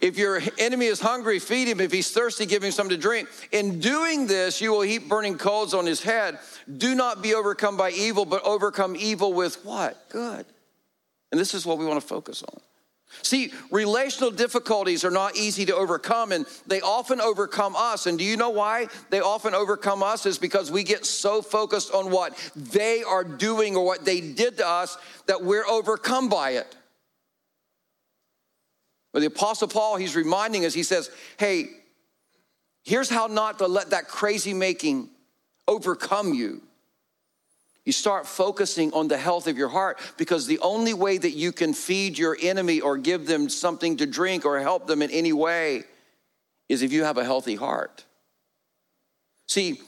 If 0.01 0.19
your 0.19 0.43
enemy 0.59 0.87
is 0.87 0.99
hungry, 0.99 1.39
feed 1.39 1.69
him. 1.69 1.79
If 1.79 1.93
he's 1.93 2.11
thirsty, 2.11 2.45
give 2.45 2.65
him 2.65 2.73
something 2.73 2.97
to 2.97 3.01
drink. 3.01 3.29
In 3.53 3.79
doing 3.79 4.27
this, 4.27 4.61
you 4.61 4.73
will 4.73 4.81
heap 4.83 5.09
burning 5.09 5.39
coals 5.39 5.75
on 5.75 5.87
his 5.87 6.03
head. 6.03 6.41
Do 6.77 6.97
not 6.97 7.23
be 7.23 7.35
overcome 7.35 7.77
by 7.77 7.93
evil, 7.93 8.25
but 8.25 8.43
overcome 8.43 8.97
evil 8.99 9.33
with 9.33 9.65
what? 9.65 10.09
Good. 10.09 10.45
And 11.31 11.41
this 11.41 11.55
is 11.55 11.65
what 11.65 11.79
we 11.79 11.87
want 11.87 12.01
to 12.01 12.07
focus 12.07 12.43
on. 12.43 12.61
See, 13.23 13.53
relational 13.71 14.31
difficulties 14.31 15.05
are 15.05 15.11
not 15.11 15.37
easy 15.37 15.65
to 15.67 15.75
overcome, 15.75 16.33
and 16.33 16.47
they 16.67 16.81
often 16.81 17.21
overcome 17.21 17.75
us. 17.77 18.07
And 18.07 18.19
do 18.19 18.25
you 18.25 18.37
know 18.37 18.51
why 18.51 18.89
they 19.11 19.21
often 19.21 19.55
overcome 19.55 20.03
us? 20.03 20.27
Is 20.27 20.39
because 20.39 20.71
we 20.71 20.83
get 20.83 21.07
so 21.07 21.43
focused 21.43 21.93
on 21.93 22.11
what 22.11 22.37
they 22.55 23.03
are 23.03 23.25
doing 23.25 23.77
or 23.77 23.85
what 23.85 24.05
they 24.05 24.21
did 24.21 24.59
to 24.59 24.67
us 24.67 24.99
that 25.27 25.43
we're 25.43 25.67
overcome 25.67 26.29
by 26.29 26.51
it. 26.51 26.77
But 29.13 29.21
the 29.21 29.27
Apostle 29.27 29.69
Paul, 29.69 29.97
he's 29.97 30.15
reminding 30.15 30.67
us, 30.67 30.75
he 30.75 30.83
says, 30.83 31.11
hey, 31.39 31.69
here's 32.85 33.09
how 33.09 33.29
not 33.29 33.59
to 33.59 33.67
let 33.67 33.91
that 33.91 34.09
crazy 34.09 34.53
making 34.53 35.09
overcome 35.67 36.35
you. 36.35 36.61
You 37.87 37.93
start 37.93 38.27
focusing 38.27 38.93
on 38.93 39.07
the 39.07 39.17
health 39.17 39.47
of 39.47 39.57
your 39.57 39.69
heart 39.69 40.01
because 40.19 40.49
the 40.49 40.59
only 40.59 40.93
way 40.93 41.17
that 41.19 41.31
you 41.31 41.53
can 41.53 41.73
feed 41.73 42.19
your 42.19 42.37
enemy 42.43 42.81
or 42.81 42.99
give 42.99 43.27
them 43.27 43.49
something 43.49 43.97
to 43.99 44.07
drink 44.07 44.45
or 44.45 44.59
help 44.59 44.89
them 44.89 45.03
in 45.03 45.11
any 45.13 45.33
way 45.33 45.85
is 46.69 46.83
if 46.83 46.93
you 46.93 47.05
have 47.05 47.17
a 47.17 47.25
healthy 47.25 47.55
heart. 47.55 48.05
See, 49.47 49.81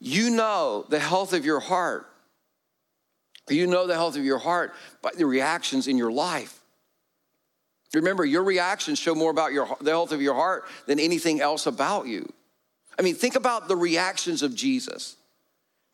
you 0.00 0.30
know 0.30 0.84
the 0.88 0.98
health 0.98 1.32
of 1.32 1.44
your 1.44 1.60
heart. 1.60 2.06
You 3.48 3.68
know 3.68 3.86
the 3.86 3.94
health 3.94 4.16
of 4.16 4.24
your 4.24 4.38
heart 4.38 4.74
by 5.00 5.12
the 5.16 5.24
reactions 5.24 5.86
in 5.86 5.96
your 5.96 6.10
life. 6.10 6.60
Remember, 7.94 8.24
your 8.24 8.42
reactions 8.42 8.98
show 8.98 9.14
more 9.14 9.30
about 9.30 9.52
your, 9.52 9.68
the 9.80 9.92
health 9.92 10.10
of 10.10 10.20
your 10.20 10.34
heart 10.34 10.64
than 10.86 10.98
anything 10.98 11.40
else 11.40 11.66
about 11.66 12.08
you. 12.08 12.28
I 12.98 13.02
mean, 13.02 13.14
think 13.14 13.36
about 13.36 13.68
the 13.68 13.76
reactions 13.76 14.42
of 14.42 14.56
Jesus. 14.56 15.17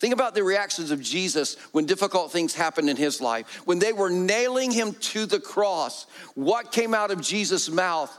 Think 0.01 0.13
about 0.13 0.35
the 0.35 0.43
reactions 0.43 0.91
of 0.91 1.01
Jesus 1.01 1.57
when 1.73 1.87
difficult 1.87 2.33
things 2.33 2.55
happened 2.55 2.91
in 2.91 2.97
his 2.97 3.21
life. 3.21 3.63
When 3.65 3.79
they 3.79 3.93
were 3.93 4.11
nailing 4.11 4.71
him 4.71 4.93
to 4.95 5.25
the 5.25 5.41
cross, 5.41 6.07
what 6.35 6.73
came 6.73 6.95
out 6.95 7.11
of 7.11 7.21
Jesus' 7.21 7.71
mouth 7.71 8.15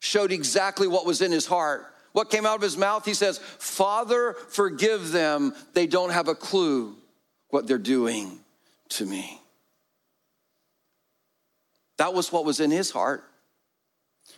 showed 0.00 0.32
exactly 0.32 0.88
what 0.88 1.06
was 1.06 1.22
in 1.22 1.30
his 1.30 1.46
heart. 1.46 1.86
What 2.12 2.28
came 2.28 2.44
out 2.44 2.56
of 2.56 2.62
his 2.62 2.76
mouth? 2.76 3.04
He 3.04 3.14
says, 3.14 3.38
Father, 3.38 4.34
forgive 4.48 5.12
them. 5.12 5.54
They 5.74 5.86
don't 5.86 6.10
have 6.10 6.28
a 6.28 6.34
clue 6.34 6.96
what 7.48 7.66
they're 7.66 7.78
doing 7.78 8.40
to 8.90 9.06
me. 9.06 9.40
That 11.98 12.14
was 12.14 12.32
what 12.32 12.44
was 12.44 12.58
in 12.58 12.70
his 12.70 12.90
heart. 12.90 13.24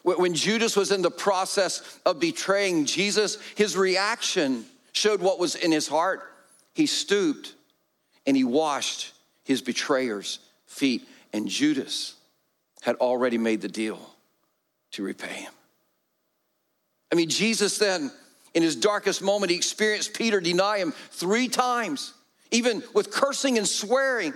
When 0.03 0.35
Judas 0.35 0.77
was 0.77 0.93
in 0.93 1.03
the 1.03 1.11
process 1.11 1.99
of 2.05 2.21
betraying 2.21 2.85
Jesus, 2.85 3.39
his 3.55 3.77
reaction 3.77 4.67
showed 4.93 5.21
what 5.21 5.39
was 5.39 5.55
in 5.55 5.73
his 5.73 5.89
heart. 5.89 6.23
He 6.75 6.87
stooped 6.87 7.55
and 8.27 8.37
he 8.37 8.45
washed 8.45 9.13
his 9.45 9.63
betrayer's 9.63 10.41
feet, 10.67 11.07
and 11.33 11.49
Judas 11.49 12.15
had 12.83 12.97
already 12.97 13.39
made 13.39 13.61
the 13.61 13.69
deal 13.69 13.99
to 14.93 15.03
repay 15.03 15.29
him. 15.29 15.53
I 17.13 17.17
mean, 17.17 17.29
Jesus 17.29 17.79
then, 17.79 18.11
in 18.55 18.63
his 18.63 18.77
darkest 18.77 19.23
moment, 19.23 19.51
he 19.51 19.57
experienced 19.57 20.15
Peter 20.15 20.41
deny 20.41 20.79
him 20.79 20.93
three 21.11 21.49
times, 21.49 22.13
even 22.51 22.83
with 22.93 23.11
cursing 23.11 23.59
and 23.59 23.69
swearing. 23.69 24.35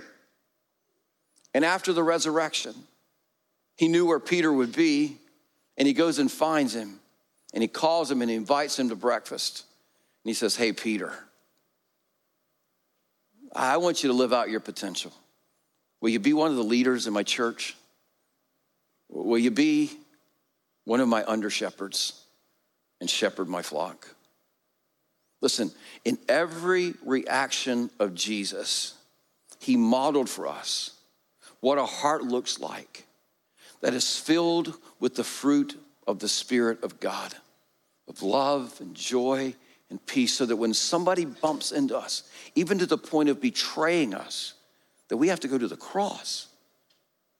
And 1.53 1.65
after 1.65 1.93
the 1.93 2.03
resurrection, 2.03 2.75
he 3.75 3.87
knew 3.87 4.05
where 4.05 4.19
Peter 4.19 4.51
would 4.51 4.75
be, 4.75 5.17
and 5.77 5.87
he 5.87 5.93
goes 5.93 6.19
and 6.19 6.31
finds 6.31 6.75
him, 6.75 6.99
and 7.53 7.63
he 7.63 7.67
calls 7.67 8.11
him 8.11 8.21
and 8.21 8.29
he 8.29 8.35
invites 8.35 8.77
him 8.77 8.89
to 8.89 8.95
breakfast. 8.95 9.65
And 10.23 10.29
he 10.29 10.33
says, 10.33 10.55
Hey, 10.55 10.73
Peter, 10.73 11.13
I 13.55 13.77
want 13.77 14.03
you 14.03 14.09
to 14.09 14.13
live 14.13 14.33
out 14.33 14.49
your 14.49 14.59
potential. 14.59 15.11
Will 16.01 16.09
you 16.09 16.19
be 16.19 16.33
one 16.33 16.51
of 16.51 16.57
the 16.57 16.63
leaders 16.63 17.07
in 17.07 17.13
my 17.13 17.23
church? 17.23 17.75
Will 19.09 19.39
you 19.39 19.51
be 19.51 19.91
one 20.85 20.99
of 20.99 21.07
my 21.07 21.23
under 21.25 21.49
shepherds 21.49 22.23
and 23.01 23.09
shepherd 23.09 23.49
my 23.49 23.61
flock? 23.61 24.07
Listen, 25.41 25.71
in 26.05 26.17
every 26.27 26.93
reaction 27.05 27.89
of 27.99 28.13
Jesus, 28.13 28.93
he 29.59 29.75
modeled 29.77 30.29
for 30.29 30.47
us 30.47 30.91
what 31.59 31.77
a 31.77 31.85
heart 31.85 32.23
looks 32.23 32.59
like 32.59 33.05
that 33.81 33.93
is 33.93 34.17
filled 34.17 34.73
with 34.99 35.15
the 35.15 35.23
fruit 35.23 35.79
of 36.05 36.19
the 36.19 36.27
Spirit 36.27 36.83
of 36.83 36.99
God, 36.99 37.33
of 38.07 38.21
love 38.21 38.75
and 38.79 38.95
joy 38.95 39.55
and 39.89 40.05
peace, 40.05 40.33
so 40.33 40.45
that 40.45 40.55
when 40.55 40.73
somebody 40.73 41.25
bumps 41.25 41.71
into 41.71 41.97
us, 41.97 42.23
even 42.55 42.77
to 42.79 42.85
the 42.85 42.97
point 42.97 43.29
of 43.29 43.41
betraying 43.41 44.13
us, 44.13 44.53
that 45.07 45.17
we 45.17 45.29
have 45.29 45.39
to 45.39 45.47
go 45.47 45.57
to 45.57 45.67
the 45.67 45.75
cross 45.75 46.47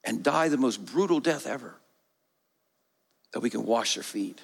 and 0.03 0.23
die 0.23 0.49
the 0.49 0.57
most 0.57 0.83
brutal 0.83 1.19
death 1.19 1.45
ever, 1.45 1.75
that 3.33 3.41
we 3.41 3.49
can 3.49 3.65
wash 3.65 3.93
their 3.95 4.03
feet, 4.03 4.41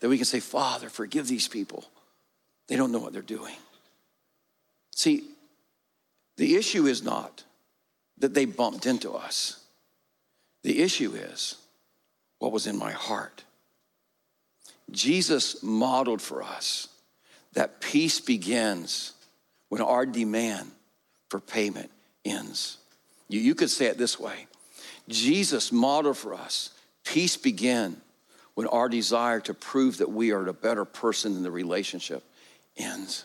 that 0.00 0.08
we 0.08 0.16
can 0.16 0.24
say, 0.24 0.40
Father, 0.40 0.88
forgive 0.88 1.28
these 1.28 1.46
people. 1.46 1.84
They 2.66 2.76
don't 2.76 2.90
know 2.90 2.98
what 2.98 3.12
they're 3.12 3.22
doing. 3.22 3.54
See, 4.90 5.24
the 6.36 6.56
issue 6.56 6.86
is 6.86 7.02
not 7.02 7.44
that 8.18 8.34
they 8.34 8.44
bumped 8.44 8.86
into 8.86 9.12
us. 9.12 9.60
The 10.62 10.82
issue 10.82 11.12
is 11.12 11.56
what 12.38 12.52
was 12.52 12.66
in 12.66 12.78
my 12.78 12.90
heart. 12.90 13.44
Jesus 14.90 15.62
modeled 15.62 16.22
for 16.22 16.42
us 16.42 16.88
that 17.54 17.80
peace 17.80 18.20
begins 18.20 19.12
when 19.68 19.80
our 19.80 20.06
demand 20.06 20.70
for 21.28 21.40
payment 21.40 21.90
ends. 22.24 22.78
You, 23.28 23.40
you 23.40 23.54
could 23.54 23.70
say 23.70 23.86
it 23.86 23.98
this 23.98 24.18
way 24.18 24.46
Jesus 25.08 25.72
modeled 25.72 26.16
for 26.16 26.34
us 26.34 26.70
peace 27.04 27.36
begin 27.36 27.96
when 28.54 28.66
our 28.68 28.88
desire 28.88 29.40
to 29.40 29.54
prove 29.54 29.98
that 29.98 30.10
we 30.10 30.32
are 30.32 30.46
a 30.46 30.52
better 30.52 30.84
person 30.84 31.36
in 31.36 31.42
the 31.42 31.50
relationship 31.50 32.22
ends. 32.76 33.24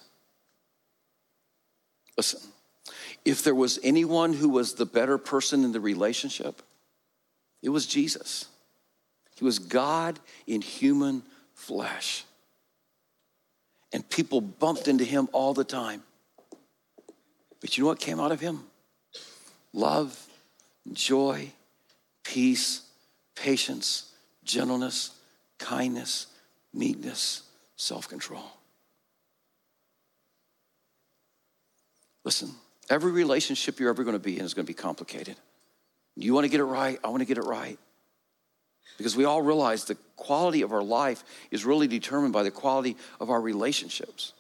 Listen, 2.18 2.42
if 3.24 3.44
there 3.44 3.56
was 3.56 3.80
anyone 3.84 4.34
who 4.34 4.50
was 4.50 4.74
the 4.74 4.86
better 4.86 5.18
person 5.18 5.64
in 5.64 5.72
the 5.72 5.80
relationship, 5.80 6.62
it 7.62 7.70
was 7.70 7.86
Jesus. 7.86 8.46
He 9.36 9.46
was 9.46 9.60
God 9.60 10.20
in 10.48 10.62
human 10.62 11.24
flesh. 11.60 12.24
And 13.92 14.08
people 14.10 14.40
bumped 14.40 14.88
into 14.88 15.04
him 15.04 15.28
all 15.34 15.54
the 15.54 15.64
time. 15.64 16.04
But 17.60 17.78
you 17.78 17.84
know 17.84 17.90
what 17.90 18.00
came 18.00 18.20
out 18.20 18.32
of 18.32 18.40
him? 18.40 18.64
Love, 19.74 20.28
joy, 20.94 21.52
peace, 22.24 22.84
patience, 23.36 24.12
gentleness, 24.44 25.12
kindness, 25.58 26.28
meekness, 26.74 27.44
self 27.76 28.08
control. 28.08 28.46
Listen, 32.24 32.52
every 32.90 33.12
relationship 33.12 33.80
you're 33.80 33.90
ever 33.90 34.04
going 34.04 34.16
to 34.16 34.20
be 34.20 34.40
in 34.40 34.46
is 34.46 34.54
going 34.54 34.66
to 34.66 34.70
be 34.70 34.74
complicated. 34.74 35.36
You 36.16 36.34
want 36.34 36.46
to 36.46 36.50
get 36.50 36.60
it 36.60 36.66
right? 36.66 37.00
I 37.04 37.10
want 37.10 37.22
to 37.22 37.26
get 37.26 37.38
it 37.38 37.46
right. 37.46 37.78
Because 38.98 39.16
we 39.16 39.26
all 39.26 39.42
realize 39.42 39.86
the 39.86 39.98
quality 40.16 40.62
of 40.62 40.74
our 40.74 40.84
life 40.84 41.24
is 41.52 41.66
really 41.66 41.88
determined 41.88 42.34
by 42.34 42.44
the 42.44 42.52
quality 42.52 42.98
of 43.20 43.30
our 43.30 43.40
relationships. 43.40 44.34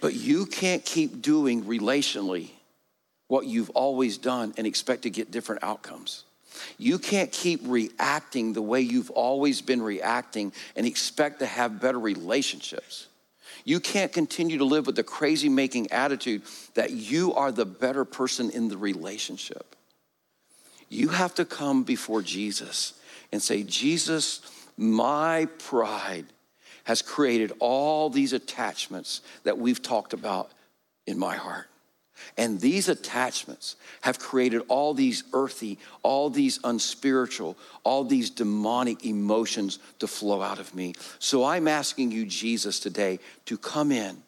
But 0.00 0.14
you 0.14 0.46
can't 0.46 0.84
keep 0.84 1.22
doing 1.22 1.64
relationally 1.64 2.50
what 3.28 3.46
you've 3.46 3.70
always 3.70 4.18
done 4.18 4.52
and 4.56 4.66
expect 4.66 5.02
to 5.02 5.10
get 5.10 5.30
different 5.30 5.62
outcomes. 5.62 6.24
You 6.76 6.98
can't 6.98 7.32
keep 7.32 7.60
reacting 7.64 8.52
the 8.52 8.62
way 8.62 8.80
you've 8.80 9.10
always 9.10 9.62
been 9.62 9.80
reacting 9.80 10.52
and 10.76 10.86
expect 10.86 11.38
to 11.38 11.46
have 11.46 11.80
better 11.80 11.98
relationships. 11.98 13.06
You 13.64 13.80
can't 13.80 14.12
continue 14.12 14.58
to 14.58 14.64
live 14.64 14.86
with 14.86 14.96
the 14.96 15.02
crazy 15.02 15.48
making 15.48 15.92
attitude 15.92 16.42
that 16.74 16.90
you 16.90 17.34
are 17.34 17.52
the 17.52 17.64
better 17.64 18.04
person 18.04 18.50
in 18.50 18.68
the 18.68 18.76
relationship. 18.76 19.76
You 20.88 21.08
have 21.08 21.34
to 21.36 21.44
come 21.44 21.84
before 21.84 22.22
Jesus 22.22 22.94
and 23.32 23.42
say, 23.42 23.62
Jesus, 23.62 24.40
my 24.76 25.46
pride 25.58 26.26
has 26.84 27.02
created 27.02 27.52
all 27.58 28.10
these 28.10 28.32
attachments 28.32 29.20
that 29.44 29.58
we've 29.58 29.82
talked 29.82 30.12
about 30.12 30.50
in 31.06 31.18
my 31.18 31.36
heart. 31.36 31.66
And 32.36 32.60
these 32.60 32.88
attachments 32.88 33.76
have 34.02 34.18
created 34.18 34.62
all 34.68 34.94
these 34.94 35.24
earthy, 35.32 35.78
all 36.02 36.30
these 36.30 36.60
unspiritual, 36.62 37.56
all 37.84 38.04
these 38.04 38.30
demonic 38.30 39.04
emotions 39.04 39.78
to 39.98 40.06
flow 40.06 40.40
out 40.40 40.58
of 40.58 40.74
me. 40.74 40.94
So 41.18 41.44
I'm 41.44 41.66
asking 41.66 42.12
you, 42.12 42.24
Jesus, 42.26 42.78
today 42.78 43.18
to 43.46 43.58
come 43.58 43.90
in, 43.90 44.22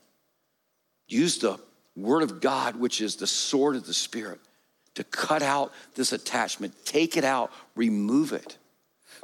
use 1.06 1.38
the 1.38 1.58
word 1.96 2.22
of 2.22 2.40
God, 2.40 2.76
which 2.76 3.00
is 3.00 3.16
the 3.16 3.26
sword 3.26 3.76
of 3.76 3.86
the 3.86 3.94
Spirit, 3.94 4.40
to 4.94 5.04
cut 5.04 5.42
out 5.42 5.72
this 5.94 6.12
attachment, 6.12 6.74
take 6.84 7.16
it 7.16 7.24
out, 7.24 7.52
remove 7.76 8.32
it. 8.32 8.58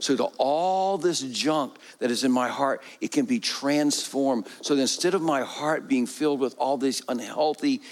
So 0.01 0.17
that 0.17 0.31
all 0.39 0.99
this 0.99 1.21
junk 1.21 1.77
that 1.99 2.11
is 2.11 2.25
in 2.25 2.33
my 2.33 2.49
heart, 2.49 2.83
it 3.01 3.13
can 3.13 3.27
be 3.27 3.39
transformed. 3.39 4.47
So 4.63 4.75
that 4.75 4.83
instead 4.83 5.15
of 5.15 5.23
my 5.23 5.43
heart 5.43 5.89
being 5.89 6.07
filled 6.07 6.41
with 6.41 6.55
all 6.59 6.79
these 6.79 7.03
unhealthy, 7.09 7.83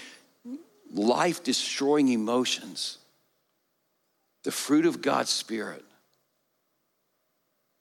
life 0.91 1.43
destroying 1.43 2.09
emotions, 2.09 2.97
the 4.43 4.51
fruit 4.51 4.85
of 4.85 5.01
God's 5.01 5.29
Spirit 5.29 5.85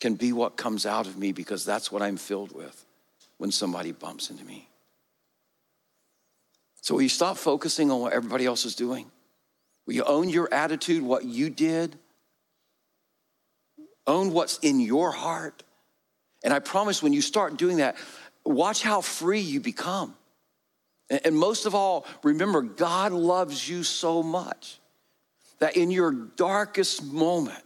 can 0.00 0.14
be 0.14 0.32
what 0.32 0.56
comes 0.56 0.86
out 0.86 1.06
of 1.06 1.16
me 1.16 1.32
because 1.32 1.64
that's 1.64 1.90
what 1.90 2.02
I'm 2.02 2.16
filled 2.16 2.54
with 2.54 2.84
when 3.38 3.50
somebody 3.50 3.92
bumps 3.92 4.30
into 4.30 4.44
me. 4.44 4.68
So, 6.80 6.94
will 6.94 7.02
you 7.02 7.08
stop 7.08 7.36
focusing 7.36 7.90
on 7.90 8.00
what 8.00 8.12
everybody 8.12 8.46
else 8.46 8.64
is 8.64 8.74
doing? 8.74 9.10
Will 9.86 9.94
you 9.94 10.04
own 10.04 10.28
your 10.28 10.52
attitude, 10.52 11.02
what 11.02 11.24
you 11.24 11.50
did? 11.50 11.98
Own 14.08 14.32
what's 14.32 14.58
in 14.58 14.80
your 14.80 15.12
heart. 15.12 15.62
And 16.42 16.52
I 16.52 16.58
promise 16.58 17.02
when 17.02 17.12
you 17.12 17.22
start 17.22 17.56
doing 17.56 17.76
that, 17.76 17.96
watch 18.44 18.82
how 18.82 19.00
free 19.02 19.40
you 19.40 19.60
become. 19.60 20.14
And 21.10 21.36
most 21.36 21.66
of 21.66 21.74
all, 21.74 22.06
remember, 22.22 22.62
God 22.62 23.12
loves 23.12 23.68
you 23.68 23.82
so 23.82 24.22
much 24.22 24.80
that 25.58 25.76
in 25.76 25.90
your 25.90 26.10
darkest 26.10 27.04
moment, 27.04 27.64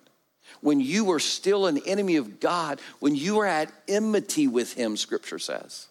when 0.61 0.81
you 0.81 1.05
were 1.05 1.19
still 1.19 1.67
an 1.67 1.79
enemy 1.87 2.17
of 2.17 2.39
God, 2.39 2.81
when 3.01 3.15
you 3.15 3.37
were 3.37 3.47
at 3.47 3.73
enmity 3.89 4.47
with 4.47 4.75
Him, 4.75 4.97
Scripture 4.97 5.39
says, 5.39 5.89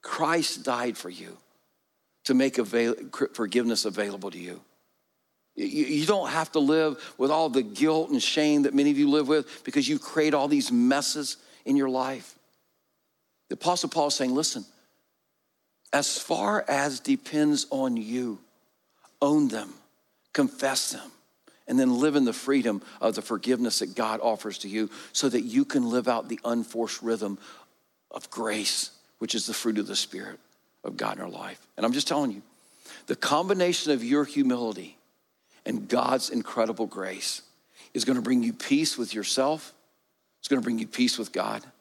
Christ 0.00 0.64
died 0.64 0.96
for 0.96 1.10
you 1.10 1.36
to 2.24 2.34
make 2.34 2.58
avail- 2.58 2.96
forgiveness 3.34 3.84
available 3.84 4.30
to 4.30 4.38
you. 4.38 4.62
You 5.54 6.06
don't 6.06 6.30
have 6.30 6.50
to 6.52 6.60
live 6.60 7.14
with 7.18 7.30
all 7.30 7.50
the 7.50 7.62
guilt 7.62 8.10
and 8.10 8.22
shame 8.22 8.62
that 8.62 8.74
many 8.74 8.90
of 8.90 8.98
you 8.98 9.10
live 9.10 9.28
with 9.28 9.64
because 9.64 9.86
you 9.86 9.98
create 9.98 10.32
all 10.32 10.48
these 10.48 10.72
messes 10.72 11.36
in 11.64 11.76
your 11.76 11.90
life. 11.90 12.38
The 13.48 13.54
Apostle 13.54 13.90
Paul 13.90 14.06
is 14.06 14.14
saying, 14.14 14.34
listen, 14.34 14.64
as 15.92 16.18
far 16.18 16.64
as 16.68 17.00
depends 17.00 17.66
on 17.70 17.98
you, 17.98 18.38
own 19.20 19.48
them, 19.48 19.74
confess 20.32 20.92
them, 20.92 21.12
and 21.68 21.78
then 21.78 22.00
live 22.00 22.16
in 22.16 22.24
the 22.24 22.32
freedom 22.32 22.80
of 23.00 23.14
the 23.14 23.20
forgiveness 23.20 23.80
that 23.80 23.94
God 23.94 24.20
offers 24.22 24.56
to 24.58 24.68
you 24.68 24.88
so 25.12 25.28
that 25.28 25.42
you 25.42 25.66
can 25.66 25.90
live 25.90 26.08
out 26.08 26.30
the 26.30 26.40
unforced 26.46 27.02
rhythm 27.02 27.38
of 28.10 28.30
grace, 28.30 28.90
which 29.18 29.34
is 29.34 29.46
the 29.46 29.54
fruit 29.54 29.78
of 29.78 29.86
the 29.86 29.96
Spirit 29.96 30.40
of 30.82 30.96
God 30.96 31.18
in 31.18 31.22
our 31.22 31.30
life. 31.30 31.60
And 31.76 31.84
I'm 31.84 31.92
just 31.92 32.08
telling 32.08 32.30
you, 32.30 32.42
the 33.06 33.16
combination 33.16 33.92
of 33.92 34.02
your 34.02 34.24
humility 34.24 34.96
and 35.64 35.88
God's 35.88 36.30
incredible 36.30 36.86
grace 36.86 37.42
is 37.94 38.04
going 38.04 38.16
to 38.16 38.22
bring 38.22 38.42
you 38.42 38.52
peace 38.52 38.96
with 38.98 39.14
yourself, 39.14 39.72
it's 40.40 40.48
going 40.48 40.60
to 40.60 40.64
bring 40.64 40.78
you 40.78 40.86
peace 40.86 41.18
with 41.18 41.32
God, 41.32 41.62
and 41.62 41.72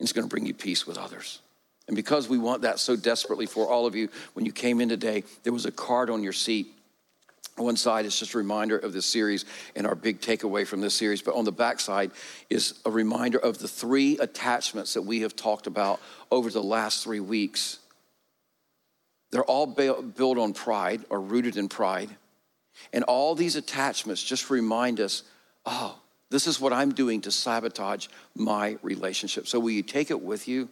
it's 0.00 0.12
going 0.12 0.26
to 0.26 0.30
bring 0.30 0.46
you 0.46 0.54
peace 0.54 0.86
with 0.86 0.98
others. 0.98 1.40
And 1.86 1.96
because 1.96 2.28
we 2.28 2.38
want 2.38 2.62
that 2.62 2.78
so 2.78 2.94
desperately 2.96 3.46
for 3.46 3.68
all 3.68 3.86
of 3.86 3.96
you, 3.96 4.08
when 4.34 4.46
you 4.46 4.52
came 4.52 4.80
in 4.80 4.88
today, 4.88 5.24
there 5.42 5.52
was 5.52 5.66
a 5.66 5.72
card 5.72 6.08
on 6.08 6.22
your 6.22 6.32
seat. 6.32 6.68
One 7.56 7.76
side 7.76 8.06
is 8.06 8.18
just 8.18 8.34
a 8.34 8.38
reminder 8.38 8.78
of 8.78 8.92
this 8.92 9.06
series 9.06 9.44
and 9.74 9.86
our 9.86 9.94
big 9.94 10.20
takeaway 10.20 10.66
from 10.66 10.80
this 10.80 10.94
series, 10.94 11.20
but 11.20 11.34
on 11.34 11.44
the 11.44 11.52
back 11.52 11.80
side 11.80 12.12
is 12.48 12.74
a 12.86 12.90
reminder 12.90 13.38
of 13.38 13.58
the 13.58 13.68
three 13.68 14.18
attachments 14.18 14.94
that 14.94 15.02
we 15.02 15.20
have 15.22 15.36
talked 15.36 15.66
about 15.66 16.00
over 16.30 16.48
the 16.48 16.62
last 16.62 17.02
three 17.04 17.20
weeks. 17.20 17.78
They're 19.30 19.44
all 19.44 19.66
built 19.66 20.38
on 20.38 20.54
pride 20.54 21.04
or 21.10 21.20
rooted 21.20 21.56
in 21.56 21.68
pride. 21.68 22.08
And 22.92 23.04
all 23.04 23.34
these 23.34 23.56
attachments 23.56 24.22
just 24.22 24.50
remind 24.50 25.00
us 25.00 25.22
oh, 25.66 25.98
this 26.30 26.46
is 26.46 26.60
what 26.60 26.72
I'm 26.72 26.92
doing 26.92 27.20
to 27.22 27.30
sabotage 27.30 28.06
my 28.34 28.78
relationship. 28.82 29.46
So, 29.46 29.60
will 29.60 29.70
you 29.70 29.82
take 29.82 30.10
it 30.10 30.20
with 30.20 30.48
you? 30.48 30.68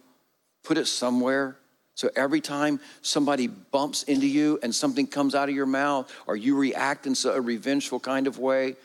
Put 0.63 0.77
it 0.77 0.87
somewhere. 0.87 1.57
So 1.99 2.09
every 2.15 2.39
time 2.39 2.79
somebody 3.01 3.47
bumps 3.47 4.03
into 4.03 4.25
you 4.25 4.57
and 4.63 4.73
something 4.73 5.05
comes 5.05 5.35
out 5.35 5.49
of 5.49 5.55
your 5.55 5.65
mouth, 5.65 6.09
or 6.27 6.37
you 6.37 6.55
react 6.55 7.05
in 7.07 7.13
a 7.25 7.41
revengeful 7.41 7.99
kind 7.99 8.25
of 8.25 8.39
way, 8.39 8.77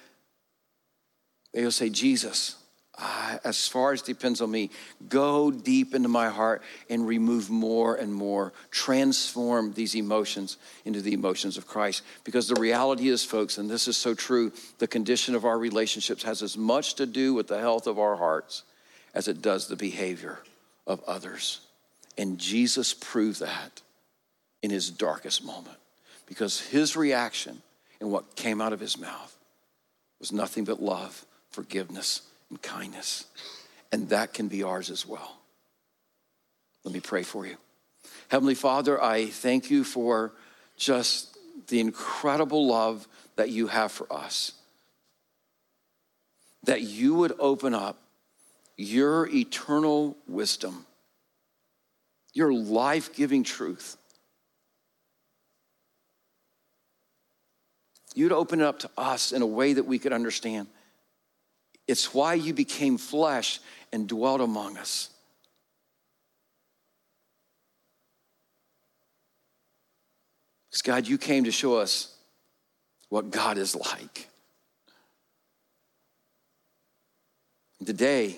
they'll 1.53 1.71
say, 1.71 1.91
Jesus, 1.91 2.57
as 2.99 3.67
far 3.67 3.93
as 3.93 4.03
depends 4.03 4.41
on 4.41 4.51
me, 4.51 4.71
go 5.09 5.51
deep 5.51 5.95
into 5.95 6.09
my 6.09 6.29
heart 6.29 6.63
and 6.89 7.07
remove 7.07 7.51
more 7.51 7.97
and 7.97 8.15
more. 8.15 8.53
Transform 8.71 9.73
these 9.73 9.97
emotions 9.97 10.59
into 10.85 11.01
the 11.01 11.13
emotions 11.13 11.57
of 11.57 11.67
Christ. 11.67 12.03
Because 12.23 12.49
the 12.49 12.61
reality 12.61 13.09
is, 13.09 13.25
folks, 13.25 13.59
and 13.59 13.69
this 13.69 13.89
is 13.89 13.97
so 13.97 14.15
true, 14.15 14.53
the 14.79 14.87
condition 14.87 15.35
of 15.35 15.45
our 15.45 15.59
relationships 15.59 16.23
has 16.23 16.43
as 16.43 16.57
much 16.57 16.95
to 16.95 17.07
do 17.07 17.35
with 17.35 17.49
the 17.49 17.59
health 17.59 17.87
of 17.87 17.99
our 17.99 18.17
hearts 18.17 18.63
as 19.13 19.27
it 19.29 19.43
does 19.43 19.67
the 19.67 19.77
behavior 19.77 20.39
of 20.87 21.03
others. 21.05 21.61
And 22.17 22.39
Jesus 22.39 22.95
proved 22.95 23.41
that 23.41 23.83
in 24.63 24.71
his 24.71 24.91
darkest 24.91 25.45
moment 25.45 25.77
because 26.27 26.61
his 26.61 26.97
reaction 26.97 27.61
and 28.01 28.11
what 28.11 28.37
came 28.37 28.61
out 28.61 28.73
of 28.73 28.81
his 28.81 28.99
mouth 28.99 29.37
was 30.21 30.33
nothing 30.33 30.65
but 30.65 30.81
love, 30.81 31.27
forgiveness, 31.51 32.23
and 32.55 32.63
kindness. 32.63 33.27
And 33.93 34.09
that 34.09 34.33
can 34.33 34.49
be 34.49 34.63
ours 34.63 34.91
as 34.91 35.07
well. 35.07 35.39
Let 36.85 36.95
me 36.95 37.01
pray 37.01 37.23
for 37.23 37.47
you. 37.47 37.57
Heavenly 38.29 38.55
Father, 38.55 39.03
I 39.03 39.27
thank 39.27 39.71
you 39.71 39.85
for 39.85 40.33
just 40.77 41.37
the 41.69 41.81
incredible 41.81 42.67
love 42.67 43.07
that 43.37 43.51
you 43.51 43.69
have 43.69 43.93
for 43.93 44.13
us. 44.13 44.53
That 46.65 46.83
you 46.83 47.15
would 47.15 47.35
open 47.39 47.75
up 47.75 47.99
your 48.77 49.29
eternal 49.29 50.17
wisdom 50.27 50.87
your 52.35 52.53
life 52.53 53.15
giving 53.15 53.45
truth. 53.45 53.97
You'd 58.15 58.33
open 58.33 58.61
it 58.61 58.67
up 58.67 58.81
to 58.81 58.91
us 58.99 59.33
in 59.33 59.41
a 59.41 59.47
way 59.47 59.73
that 59.73 59.87
we 59.87 59.99
could 59.99 60.13
understand. 60.13 60.67
It's 61.87 62.15
why 62.15 62.35
you 62.35 62.55
became 62.55 62.99
flesh 62.99 63.61
and 63.93 64.09
dwelt 64.09 64.41
among 64.41 64.77
us. 64.79 65.11
Because, 70.71 70.83
God, 70.83 71.07
you 71.07 71.19
came 71.19 71.45
to 71.45 71.53
show 71.53 71.77
us 71.77 72.15
what 73.09 73.31
God 73.31 73.59
is 73.59 73.77
like. 73.77 74.29
Today, 77.85 78.37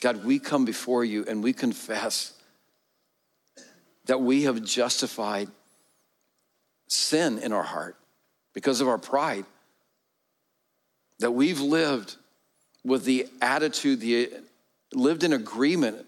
God, 0.00 0.24
we 0.24 0.38
come 0.38 0.64
before 0.64 1.04
you 1.04 1.24
and 1.26 1.42
we 1.42 1.52
confess 1.52 2.34
that 4.06 4.20
we 4.20 4.42
have 4.42 4.62
justified 4.64 5.48
sin 6.88 7.38
in 7.38 7.52
our 7.52 7.62
heart 7.62 7.96
because 8.52 8.80
of 8.80 8.88
our 8.88 8.98
pride. 8.98 9.44
That 11.20 11.32
we've 11.32 11.60
lived 11.60 12.16
with 12.84 13.04
the 13.04 13.26
attitude, 13.40 14.00
the 14.00 14.30
lived 14.92 15.24
in 15.24 15.32
agreement 15.32 16.06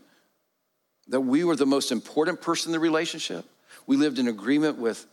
that 1.09 1.21
we 1.21 1.45
were 1.45 1.57
the 1.57 1.67
most 1.67 1.91
important 1.91 2.41
person 2.41 2.71
in 2.71 2.73
the 2.73 2.81
relationship. 2.81 3.45
We 3.87 3.97
lived 3.97 4.19
in 4.19 4.29
agreement 4.29 4.79
with 4.79 5.07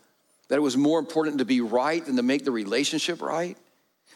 that 0.48 0.56
it 0.56 0.62
was 0.62 0.76
more 0.76 0.98
important 0.98 1.38
to 1.38 1.44
be 1.44 1.60
right 1.60 2.04
than 2.04 2.16
to 2.16 2.22
make 2.22 2.44
the 2.44 2.50
relationship 2.50 3.20
right. 3.20 3.56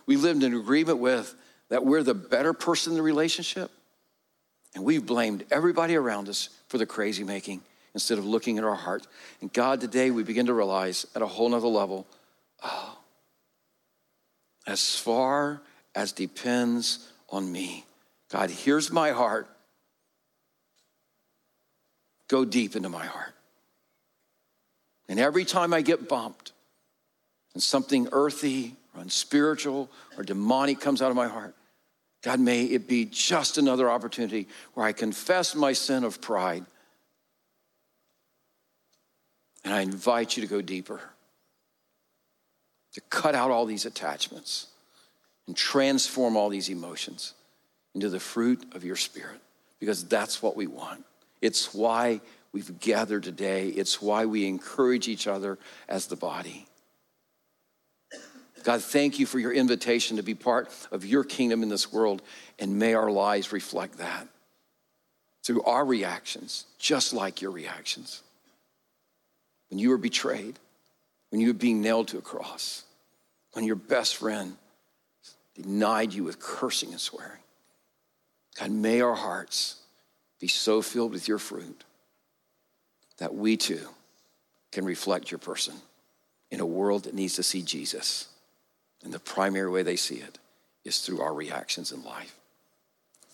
We 0.06 0.16
lived 0.16 0.42
in 0.42 0.54
agreement 0.54 0.98
with 0.98 1.34
that 1.70 1.84
we're 1.84 2.02
the 2.02 2.14
better 2.14 2.52
person 2.52 2.92
in 2.92 2.96
the 2.96 3.02
relationship. 3.02 3.70
And 4.74 4.84
we've 4.84 5.04
blamed 5.04 5.44
everybody 5.50 5.96
around 5.96 6.28
us 6.28 6.50
for 6.68 6.78
the 6.78 6.86
crazy 6.86 7.24
making 7.24 7.62
instead 7.94 8.18
of 8.18 8.24
looking 8.24 8.58
at 8.58 8.64
our 8.64 8.76
heart. 8.76 9.06
And 9.40 9.52
God, 9.52 9.80
today 9.80 10.10
we 10.10 10.22
begin 10.22 10.46
to 10.46 10.54
realize 10.54 11.06
at 11.14 11.22
a 11.22 11.26
whole 11.26 11.48
nother 11.48 11.66
level 11.66 12.06
oh, 12.62 12.98
as 14.66 14.96
far 14.96 15.62
as 15.94 16.12
depends 16.12 17.08
on 17.28 17.50
me, 17.50 17.84
God, 18.30 18.50
here's 18.50 18.90
my 18.90 19.10
heart. 19.10 19.48
Go 22.28 22.44
deep 22.44 22.76
into 22.76 22.88
my 22.88 23.06
heart. 23.06 23.34
And 25.08 25.18
every 25.18 25.44
time 25.44 25.74
I 25.74 25.80
get 25.80 26.08
bumped 26.08 26.52
and 27.54 27.62
something 27.62 28.08
earthy 28.12 28.76
or 28.94 29.02
unspiritual 29.02 29.90
or 30.16 30.22
demonic 30.22 30.80
comes 30.80 31.02
out 31.02 31.10
of 31.10 31.16
my 31.16 31.26
heart, 31.26 31.54
God, 32.22 32.38
may 32.38 32.64
it 32.64 32.86
be 32.86 33.06
just 33.06 33.58
another 33.58 33.90
opportunity 33.90 34.46
where 34.74 34.86
I 34.86 34.92
confess 34.92 35.54
my 35.54 35.72
sin 35.72 36.04
of 36.04 36.20
pride. 36.20 36.64
And 39.64 39.74
I 39.74 39.80
invite 39.80 40.36
you 40.36 40.42
to 40.42 40.48
go 40.48 40.60
deeper, 40.60 41.00
to 42.92 43.00
cut 43.02 43.34
out 43.34 43.50
all 43.50 43.66
these 43.66 43.86
attachments 43.86 44.69
and 45.50 45.56
transform 45.56 46.36
all 46.36 46.48
these 46.48 46.68
emotions 46.68 47.34
into 47.92 48.08
the 48.08 48.20
fruit 48.20 48.64
of 48.72 48.84
your 48.84 48.94
spirit, 48.94 49.40
because 49.80 50.04
that's 50.04 50.40
what 50.40 50.54
we 50.54 50.68
want. 50.68 51.04
It's 51.42 51.74
why 51.74 52.20
we've 52.52 52.78
gathered 52.78 53.24
today, 53.24 53.66
it's 53.66 54.00
why 54.00 54.26
we 54.26 54.46
encourage 54.46 55.08
each 55.08 55.26
other 55.26 55.58
as 55.88 56.06
the 56.06 56.14
body. 56.14 56.68
God, 58.62 58.80
thank 58.80 59.18
you 59.18 59.26
for 59.26 59.40
your 59.40 59.52
invitation 59.52 60.18
to 60.18 60.22
be 60.22 60.36
part 60.36 60.70
of 60.92 61.04
your 61.04 61.24
kingdom 61.24 61.64
in 61.64 61.68
this 61.68 61.92
world, 61.92 62.22
and 62.60 62.78
may 62.78 62.94
our 62.94 63.10
lives 63.10 63.50
reflect 63.50 63.98
that 63.98 64.28
through 65.42 65.64
our 65.64 65.84
reactions, 65.84 66.66
just 66.78 67.12
like 67.12 67.42
your 67.42 67.50
reactions. 67.50 68.22
When 69.68 69.80
you 69.80 69.90
were 69.90 69.98
betrayed, 69.98 70.60
when 71.30 71.40
you 71.40 71.48
were 71.48 71.54
being 71.54 71.80
nailed 71.80 72.06
to 72.08 72.18
a 72.18 72.22
cross, 72.22 72.84
when 73.54 73.64
your 73.64 73.74
best 73.74 74.14
friend 74.14 74.56
denied 75.62 76.12
you 76.12 76.24
with 76.24 76.40
cursing 76.40 76.90
and 76.90 77.00
swearing. 77.00 77.40
God, 78.58 78.70
may 78.70 79.00
our 79.00 79.14
hearts 79.14 79.76
be 80.38 80.48
so 80.48 80.82
filled 80.82 81.12
with 81.12 81.28
your 81.28 81.38
fruit 81.38 81.84
that 83.18 83.34
we 83.34 83.56
too 83.56 83.88
can 84.72 84.84
reflect 84.84 85.30
your 85.30 85.38
person 85.38 85.74
in 86.50 86.60
a 86.60 86.66
world 86.66 87.04
that 87.04 87.14
needs 87.14 87.34
to 87.34 87.42
see 87.42 87.62
Jesus. 87.62 88.28
And 89.02 89.12
the 89.12 89.18
primary 89.18 89.70
way 89.70 89.82
they 89.82 89.96
see 89.96 90.16
it 90.16 90.38
is 90.84 91.00
through 91.00 91.20
our 91.20 91.32
reactions 91.32 91.92
in 91.92 92.02
life. 92.02 92.36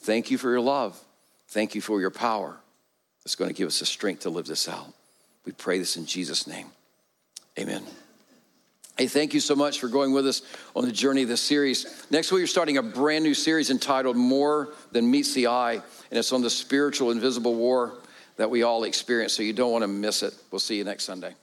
Thank 0.01 0.31
you 0.31 0.39
for 0.39 0.51
your 0.51 0.61
love. 0.61 1.01
Thank 1.49 1.75
you 1.75 1.81
for 1.81 2.01
your 2.01 2.11
power. 2.11 2.57
It's 3.25 3.35
going 3.35 3.51
to 3.51 3.57
give 3.57 3.69
us 3.69 3.81
the 3.81 3.87
strength 3.87 4.21
to 4.23 4.31
live 4.31 4.47
this 4.47 4.69
out. 4.69 4.93
We 5.45 5.53
pray 5.53 5.79
this 5.79 5.97
in 5.97 6.07
Jesus' 6.07 6.47
name. 6.47 6.67
Amen. 7.59 7.83
Hey, 8.97 9.09
thank 9.09 9.35
you 9.35 9.41
so 9.41 9.55
much 9.55 9.79
for 9.79 9.89
going 9.89 10.15
with 10.15 10.27
us 10.27 10.41
on 10.75 10.87
the 10.87 10.93
journey 10.93 11.23
of 11.23 11.29
this 11.29 11.43
series. 11.43 12.07
Next 12.11 12.33
week, 12.33 12.41
we're 12.41 12.47
starting 12.47 12.79
a 12.79 12.83
brand 12.83 13.25
new 13.25 13.35
series 13.35 13.69
entitled 13.71 14.17
More 14.17 14.71
Than 14.91 15.11
Meets 15.11 15.35
the 15.35 15.49
Eye, 15.49 15.75
and 15.75 16.19
it's 16.19 16.33
on 16.33 16.41
the 16.41 16.49
spiritual 16.49 17.11
invisible 17.11 17.55
war 17.55 17.99
that 18.39 18.49
we 18.49 18.63
all 18.63 18.85
experience, 18.85 19.35
so 19.35 19.43
you 19.43 19.53
don't 19.53 19.71
want 19.71 19.83
to 19.83 19.89
miss 19.89 20.23
it. 20.23 20.33
We'll 20.51 20.61
see 20.61 20.79
you 20.79 20.85
next 20.85 21.05
Sunday. 21.05 21.35